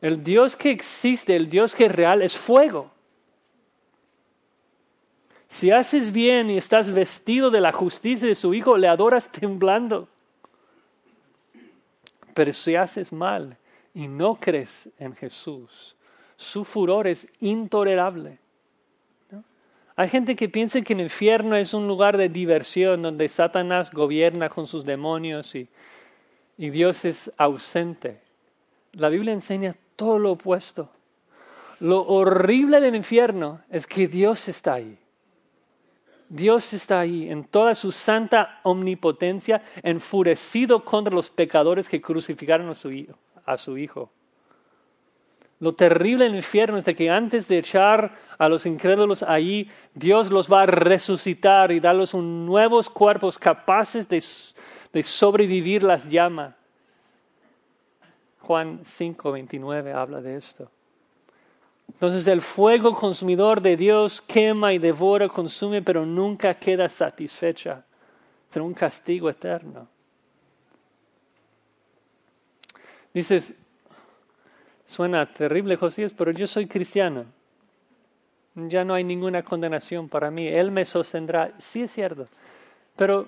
El 0.00 0.22
Dios 0.22 0.56
que 0.56 0.70
existe, 0.70 1.36
el 1.36 1.48
Dios 1.48 1.74
que 1.74 1.86
es 1.86 1.92
real, 1.92 2.22
es 2.22 2.36
fuego. 2.36 2.90
Si 5.48 5.70
haces 5.70 6.12
bien 6.12 6.50
y 6.50 6.58
estás 6.58 6.90
vestido 6.90 7.50
de 7.50 7.60
la 7.60 7.72
justicia 7.72 8.28
de 8.28 8.34
su 8.34 8.52
Hijo, 8.52 8.76
le 8.76 8.88
adoras 8.88 9.30
temblando. 9.30 10.08
Pero 12.34 12.52
si 12.52 12.76
haces 12.76 13.12
mal 13.12 13.56
y 13.94 14.08
no 14.08 14.34
crees 14.34 14.90
en 14.98 15.14
Jesús, 15.14 15.96
su 16.36 16.64
furor 16.64 17.06
es 17.06 17.26
intolerable. 17.40 18.38
Hay 19.98 20.10
gente 20.10 20.36
que 20.36 20.50
piensa 20.50 20.82
que 20.82 20.92
el 20.92 21.00
infierno 21.00 21.56
es 21.56 21.72
un 21.72 21.88
lugar 21.88 22.18
de 22.18 22.28
diversión 22.28 23.00
donde 23.00 23.30
Satanás 23.30 23.90
gobierna 23.90 24.50
con 24.50 24.66
sus 24.66 24.84
demonios 24.84 25.54
y, 25.54 25.68
Dios 26.58 27.04
es 27.04 27.30
ausente. 27.36 28.20
La 28.92 29.08
Biblia 29.08 29.32
enseña 29.32 29.74
todo 29.94 30.18
lo 30.18 30.32
opuesto. 30.32 30.90
Lo 31.80 32.06
horrible 32.06 32.80
del 32.80 32.94
infierno 32.94 33.60
es 33.70 33.86
que 33.86 34.06
Dios 34.06 34.48
está 34.48 34.74
ahí. 34.74 34.98
Dios 36.28 36.72
está 36.72 37.00
ahí 37.00 37.30
en 37.30 37.44
toda 37.44 37.74
su 37.74 37.92
santa 37.92 38.60
omnipotencia, 38.64 39.62
enfurecido 39.82 40.84
contra 40.84 41.14
los 41.14 41.30
pecadores 41.30 41.88
que 41.88 42.00
crucificaron 42.00 42.68
a 42.70 43.56
su 43.58 43.76
Hijo. 43.76 44.10
Lo 45.58 45.74
terrible 45.74 46.24
del 46.24 46.36
infierno 46.36 46.76
es 46.76 46.84
de 46.84 46.94
que 46.94 47.10
antes 47.10 47.48
de 47.48 47.58
echar 47.58 48.14
a 48.36 48.48
los 48.48 48.66
incrédulos 48.66 49.22
allí, 49.22 49.70
Dios 49.94 50.30
los 50.30 50.52
va 50.52 50.62
a 50.62 50.66
resucitar 50.66 51.72
y 51.72 51.80
darles 51.80 52.14
nuevos 52.14 52.90
cuerpos 52.90 53.38
capaces 53.38 54.06
de, 54.08 54.22
de 54.92 55.02
sobrevivir 55.02 55.82
las 55.82 56.08
llamas. 56.08 56.54
Juan 58.40 58.80
5, 58.84 59.32
29 59.32 59.92
habla 59.92 60.20
de 60.20 60.36
esto. 60.36 60.70
Entonces 61.88 62.26
el 62.26 62.42
fuego 62.42 62.94
consumidor 62.94 63.62
de 63.62 63.76
Dios 63.76 64.20
quema 64.20 64.74
y 64.74 64.78
devora, 64.78 65.28
consume, 65.28 65.80
pero 65.80 66.04
nunca 66.04 66.52
queda 66.54 66.88
satisfecha. 66.90 67.84
Será 68.48 68.64
un 68.64 68.74
castigo 68.74 69.30
eterno. 69.30 69.88
Dices, 73.14 73.54
Suena 74.86 75.26
terrible, 75.26 75.76
Josías, 75.76 76.12
pero 76.16 76.30
yo 76.30 76.46
soy 76.46 76.66
cristiano. 76.66 77.26
Ya 78.54 78.84
no 78.84 78.94
hay 78.94 79.04
ninguna 79.04 79.42
condenación 79.42 80.08
para 80.08 80.30
mí. 80.30 80.46
Él 80.46 80.70
me 80.70 80.84
sostendrá. 80.84 81.52
Sí 81.58 81.82
es 81.82 81.90
cierto. 81.90 82.28
Pero 82.96 83.26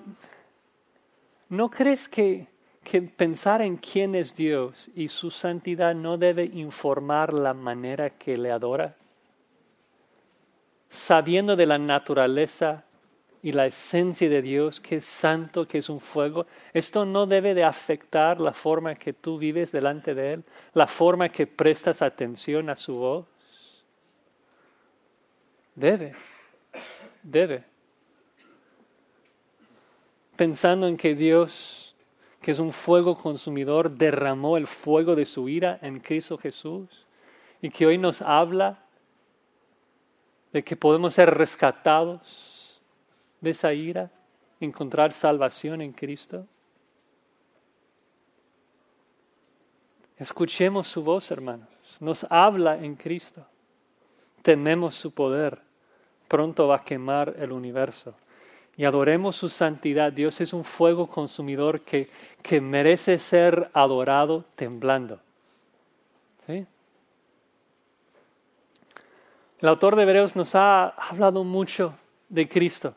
¿no 1.49 1.69
crees 1.69 2.07
que, 2.07 2.47
que 2.83 3.01
pensar 3.01 3.61
en 3.61 3.77
quién 3.77 4.15
es 4.15 4.35
Dios 4.35 4.89
y 4.95 5.09
su 5.09 5.29
santidad 5.29 5.93
no 5.93 6.17
debe 6.17 6.45
informar 6.45 7.33
la 7.33 7.53
manera 7.53 8.09
que 8.09 8.37
le 8.37 8.51
adoras? 8.51 8.95
Sabiendo 10.89 11.55
de 11.55 11.67
la 11.67 11.77
naturaleza 11.77 12.85
y 13.41 13.53
la 13.53 13.65
esencia 13.65 14.29
de 14.29 14.41
Dios, 14.41 14.81
que 14.81 14.97
es 14.97 15.05
santo, 15.05 15.67
que 15.67 15.77
es 15.77 15.89
un 15.89 16.01
fuego, 16.01 16.45
esto 16.73 17.05
no 17.05 17.25
debe 17.25 17.53
de 17.53 17.63
afectar 17.63 18.41
la 18.41 18.53
forma 18.53 18.95
que 18.95 19.13
tú 19.13 19.37
vives 19.37 19.71
delante 19.71 20.13
de 20.13 20.33
Él, 20.33 20.43
la 20.73 20.87
forma 20.87 21.29
que 21.29 21.47
prestas 21.47 22.01
atención 22.01 22.69
a 22.69 22.75
su 22.75 22.95
voz. 22.95 23.25
Debe, 25.73 26.13
debe. 27.23 27.63
Pensando 30.35 30.87
en 30.87 30.97
que 30.97 31.15
Dios, 31.15 31.95
que 32.41 32.51
es 32.51 32.59
un 32.59 32.73
fuego 32.73 33.15
consumidor, 33.15 33.89
derramó 33.91 34.57
el 34.57 34.67
fuego 34.67 35.15
de 35.15 35.25
su 35.25 35.47
ira 35.47 35.79
en 35.81 36.01
Cristo 36.01 36.37
Jesús 36.37 37.05
y 37.61 37.69
que 37.69 37.85
hoy 37.85 37.97
nos 37.97 38.21
habla 38.21 38.83
de 40.51 40.63
que 40.63 40.75
podemos 40.75 41.13
ser 41.13 41.33
rescatados 41.33 42.48
de 43.41 43.51
esa 43.51 43.73
ira, 43.73 44.11
encontrar 44.59 45.13
salvación 45.13 45.81
en 45.81 45.93
Cristo? 45.93 46.45
Escuchemos 50.17 50.87
su 50.87 51.01
voz, 51.01 51.31
hermanos. 51.31 51.69
Nos 52.01 52.25
habla 52.29 52.77
en 52.77 52.95
Cristo. 52.95 53.45
Tememos 54.41 54.95
su 54.95 55.11
poder. 55.11 55.61
Pronto 56.27 56.67
va 56.67 56.77
a 56.77 56.83
quemar 56.83 57.35
el 57.39 57.53
universo. 57.53 58.13
Y 58.75 58.83
adoremos 58.83 59.37
su 59.37 59.47
santidad. 59.47 60.11
Dios 60.11 60.41
es 60.41 60.51
un 60.51 60.65
fuego 60.65 61.07
consumidor 61.07 61.81
que, 61.81 62.09
que 62.41 62.59
merece 62.59 63.17
ser 63.17 63.69
adorado 63.73 64.43
temblando. 64.55 65.19
¿Sí? 66.45 66.65
El 69.59 69.67
autor 69.67 69.95
de 69.95 70.03
Hebreos 70.03 70.35
nos 70.35 70.53
ha 70.55 70.89
hablado 70.89 71.43
mucho 71.43 71.93
de 72.27 72.47
Cristo 72.47 72.95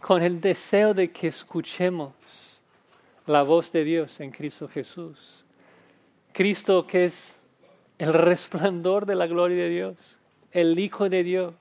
con 0.00 0.22
el 0.22 0.40
deseo 0.40 0.94
de 0.94 1.10
que 1.10 1.28
escuchemos 1.28 2.12
la 3.26 3.42
voz 3.42 3.72
de 3.72 3.84
Dios 3.84 4.20
en 4.20 4.30
Cristo 4.30 4.68
Jesús. 4.68 5.44
Cristo 6.32 6.86
que 6.86 7.06
es 7.06 7.36
el 7.98 8.12
resplandor 8.12 9.06
de 9.06 9.16
la 9.16 9.26
gloria 9.26 9.64
de 9.64 9.68
Dios, 9.70 10.18
el 10.52 10.78
Hijo 10.78 11.08
de 11.08 11.22
Dios, 11.24 11.54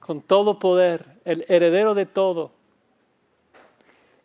con 0.00 0.20
todo 0.20 0.58
poder, 0.58 1.06
el 1.24 1.44
heredero 1.48 1.94
de 1.94 2.06
todo. 2.06 2.52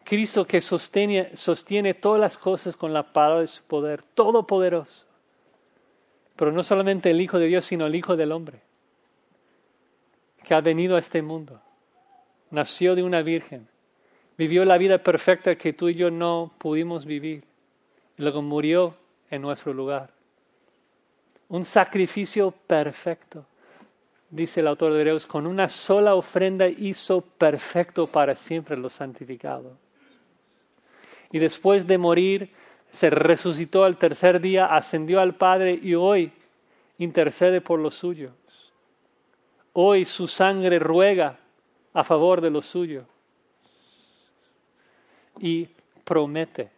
Cristo 0.04 0.46
que 0.46 0.60
sostiene, 0.60 1.36
sostiene 1.38 1.94
todas 1.94 2.20
las 2.20 2.38
cosas 2.38 2.76
con 2.76 2.92
la 2.94 3.14
palabra 3.14 3.42
de 3.42 3.48
su 3.48 3.64
poder, 3.64 4.04
todopoderoso. 4.04 5.06
Pero 6.36 6.52
no 6.52 6.64
solamente 6.64 7.12
el 7.12 7.22
Hijo 7.22 7.40
de 7.40 7.48
Dios, 7.48 7.66
sino 7.66 7.86
el 7.88 7.96
Hijo 7.96 8.18
del 8.18 8.34
Hombre, 8.34 8.62
que 10.44 10.54
ha 10.54 10.62
venido 10.62 10.98
a 10.98 11.00
este 11.00 11.22
mundo 11.22 11.62
nació 12.52 12.96
de 12.96 13.04
una 13.04 13.22
virgen, 13.22 13.68
vivió 14.38 14.66
la 14.66 14.78
vida 14.78 15.00
perfecta 15.00 15.56
que 15.56 15.74
tú 15.74 15.90
y 15.90 15.96
yo 15.96 16.12
no 16.12 16.54
pudimos 16.58 17.06
vivir, 17.06 17.44
y 18.18 18.22
luego 18.22 18.42
murió 18.42 18.96
en 19.30 19.42
nuestro 19.42 19.74
lugar. 19.74 20.10
Un 21.48 21.66
sacrificio 21.66 22.52
perfecto, 22.52 23.46
dice 24.30 24.60
el 24.60 24.68
autor 24.68 24.94
de 24.94 25.00
Hebreos, 25.00 25.26
con 25.26 25.48
una 25.48 25.70
sola 25.70 26.16
ofrenda 26.16 26.68
hizo 26.68 27.22
perfecto 27.22 28.08
para 28.08 28.36
siempre 28.36 28.78
los 28.78 28.94
santificados. 28.94 29.74
Y 31.32 31.40
después 31.40 31.88
de 31.88 31.98
morir, 31.98 32.52
se 32.92 33.10
resucitó 33.10 33.86
al 33.86 33.98
tercer 33.98 34.42
día, 34.42 34.66
ascendió 34.66 35.22
al 35.22 35.36
Padre 35.36 35.80
y 35.82 35.96
hoy 35.96 36.32
intercede 36.98 37.62
por 37.62 37.80
los 37.80 37.96
suyos. 37.96 38.34
Hoy 39.74 40.04
su 40.06 40.28
sangre 40.28 40.78
ruega 40.78 41.40
a 41.94 42.04
favor 42.04 42.42
de 42.42 42.50
lo 42.50 42.62
suyo. 42.62 43.06
Y 45.40 45.70
promete 46.04 46.72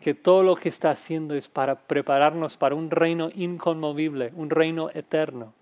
que 0.00 0.14
todo 0.14 0.42
lo 0.42 0.54
que 0.54 0.68
está 0.68 0.90
haciendo 0.90 1.34
es 1.34 1.48
para 1.48 1.76
prepararnos 1.76 2.56
para 2.56 2.74
un 2.74 2.90
reino 2.90 3.30
inconmovible, 3.34 4.32
un 4.36 4.50
reino 4.50 4.90
eterno, 4.90 5.54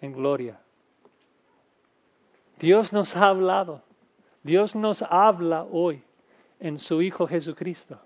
en 0.00 0.12
gloria. 0.12 0.58
Dios 2.58 2.92
nos 2.92 3.16
ha 3.16 3.26
hablado. 3.26 3.82
Dios 4.42 4.74
nos 4.74 5.02
habla 5.02 5.64
hoy 5.64 6.02
en 6.60 6.78
su 6.78 7.02
Hijo 7.02 7.26
Jesucristo. 7.26 7.98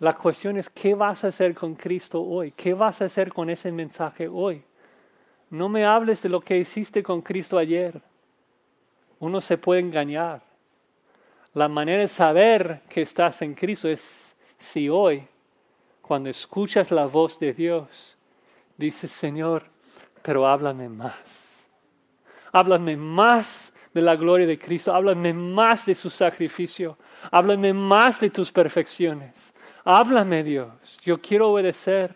La 0.00 0.14
cuestión 0.14 0.56
es, 0.58 0.68
¿qué 0.68 0.94
vas 0.94 1.24
a 1.24 1.28
hacer 1.28 1.54
con 1.54 1.74
Cristo 1.74 2.20
hoy? 2.20 2.52
¿Qué 2.52 2.74
vas 2.74 3.00
a 3.00 3.06
hacer 3.06 3.32
con 3.32 3.48
ese 3.48 3.70
mensaje 3.70 4.28
hoy? 4.28 4.62
No 5.50 5.68
me 5.68 5.86
hables 5.86 6.20
de 6.22 6.28
lo 6.28 6.40
que 6.40 6.58
hiciste 6.58 7.02
con 7.02 7.22
Cristo 7.22 7.56
ayer. 7.56 8.02
Uno 9.20 9.40
se 9.40 9.58
puede 9.58 9.80
engañar. 9.80 10.42
La 11.52 11.68
manera 11.68 12.00
de 12.00 12.08
saber 12.08 12.82
que 12.88 13.02
estás 13.02 13.42
en 13.42 13.54
Cristo 13.54 13.88
es 13.88 14.34
si 14.58 14.88
hoy, 14.88 15.26
cuando 16.02 16.28
escuchas 16.28 16.90
la 16.90 17.06
voz 17.06 17.38
de 17.38 17.52
Dios, 17.52 18.18
dices, 18.76 19.12
Señor, 19.12 19.64
pero 20.22 20.46
háblame 20.46 20.88
más. 20.88 21.68
Háblame 22.52 22.96
más 22.96 23.72
de 23.92 24.02
la 24.02 24.16
gloria 24.16 24.46
de 24.46 24.58
Cristo. 24.58 24.92
Háblame 24.92 25.32
más 25.32 25.86
de 25.86 25.94
su 25.94 26.10
sacrificio. 26.10 26.98
Háblame 27.30 27.72
más 27.72 28.20
de 28.20 28.30
tus 28.30 28.50
perfecciones. 28.50 29.54
Háblame, 29.84 30.42
Dios. 30.42 30.68
Yo 31.02 31.20
quiero 31.20 31.50
obedecer. 31.50 32.14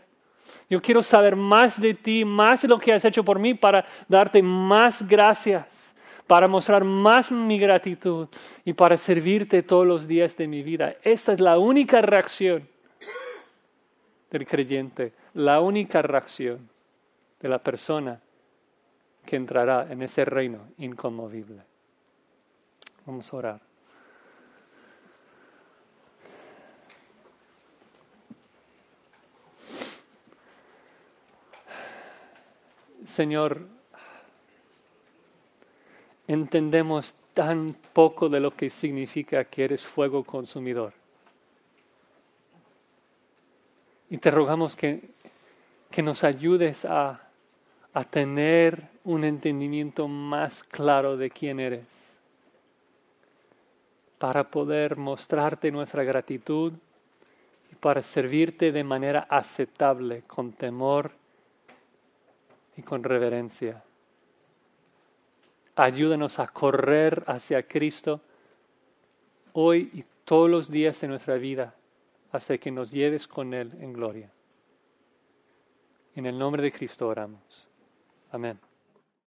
Yo 0.68 0.82
quiero 0.82 1.02
saber 1.02 1.36
más 1.36 1.80
de 1.80 1.94
ti, 1.94 2.24
más 2.24 2.62
de 2.62 2.68
lo 2.68 2.78
que 2.78 2.92
has 2.92 3.04
hecho 3.04 3.24
por 3.24 3.38
mí 3.38 3.54
para 3.54 3.84
darte 4.06 4.42
más 4.42 5.06
gracias, 5.06 5.87
para 6.28 6.46
mostrar 6.46 6.84
más 6.84 7.32
mi 7.32 7.58
gratitud 7.58 8.28
y 8.64 8.74
para 8.74 8.98
servirte 8.98 9.62
todos 9.62 9.86
los 9.86 10.06
días 10.06 10.36
de 10.36 10.46
mi 10.46 10.62
vida. 10.62 10.94
Esta 11.02 11.32
es 11.32 11.40
la 11.40 11.58
única 11.58 12.02
reacción 12.02 12.68
del 14.30 14.46
creyente, 14.46 15.14
la 15.32 15.60
única 15.60 16.02
reacción 16.02 16.68
de 17.40 17.48
la 17.48 17.58
persona 17.58 18.20
que 19.24 19.36
entrará 19.36 19.90
en 19.90 20.02
ese 20.02 20.26
reino 20.26 20.68
inconmovible. 20.76 21.62
Vamos 23.06 23.32
a 23.32 23.36
orar. 23.36 23.60
Señor, 33.06 33.77
entendemos 36.28 37.14
tan 37.32 37.74
poco 37.92 38.28
de 38.28 38.38
lo 38.38 38.52
que 38.52 38.70
significa 38.70 39.44
que 39.44 39.64
eres 39.64 39.84
fuego 39.84 40.22
consumidor. 40.22 40.92
Y 44.10 44.18
te 44.18 44.30
rogamos 44.30 44.76
que, 44.76 45.10
que 45.90 46.02
nos 46.02 46.24
ayudes 46.24 46.84
a, 46.84 47.28
a 47.94 48.04
tener 48.04 48.88
un 49.04 49.24
entendimiento 49.24 50.06
más 50.06 50.62
claro 50.62 51.16
de 51.16 51.30
quién 51.30 51.60
eres, 51.60 51.86
para 54.18 54.50
poder 54.50 54.96
mostrarte 54.96 55.70
nuestra 55.70 56.04
gratitud 56.04 56.72
y 57.70 57.74
para 57.76 58.02
servirte 58.02 58.72
de 58.72 58.84
manera 58.84 59.20
aceptable, 59.30 60.22
con 60.26 60.52
temor 60.52 61.12
y 62.76 62.82
con 62.82 63.02
reverencia. 63.04 63.82
Ayúdanos 65.78 66.40
a 66.40 66.48
correr 66.48 67.22
hacia 67.28 67.62
Cristo 67.62 68.20
hoy 69.52 69.88
y 69.94 70.04
todos 70.24 70.50
los 70.50 70.68
días 70.68 71.00
de 71.00 71.06
nuestra 71.06 71.36
vida 71.36 71.72
hasta 72.32 72.58
que 72.58 72.72
nos 72.72 72.90
lleves 72.90 73.28
con 73.28 73.54
Él 73.54 73.72
en 73.80 73.92
gloria. 73.92 74.28
En 76.16 76.26
el 76.26 76.36
nombre 76.36 76.64
de 76.64 76.72
Cristo 76.72 77.06
oramos. 77.06 77.68
Amén. 78.32 78.58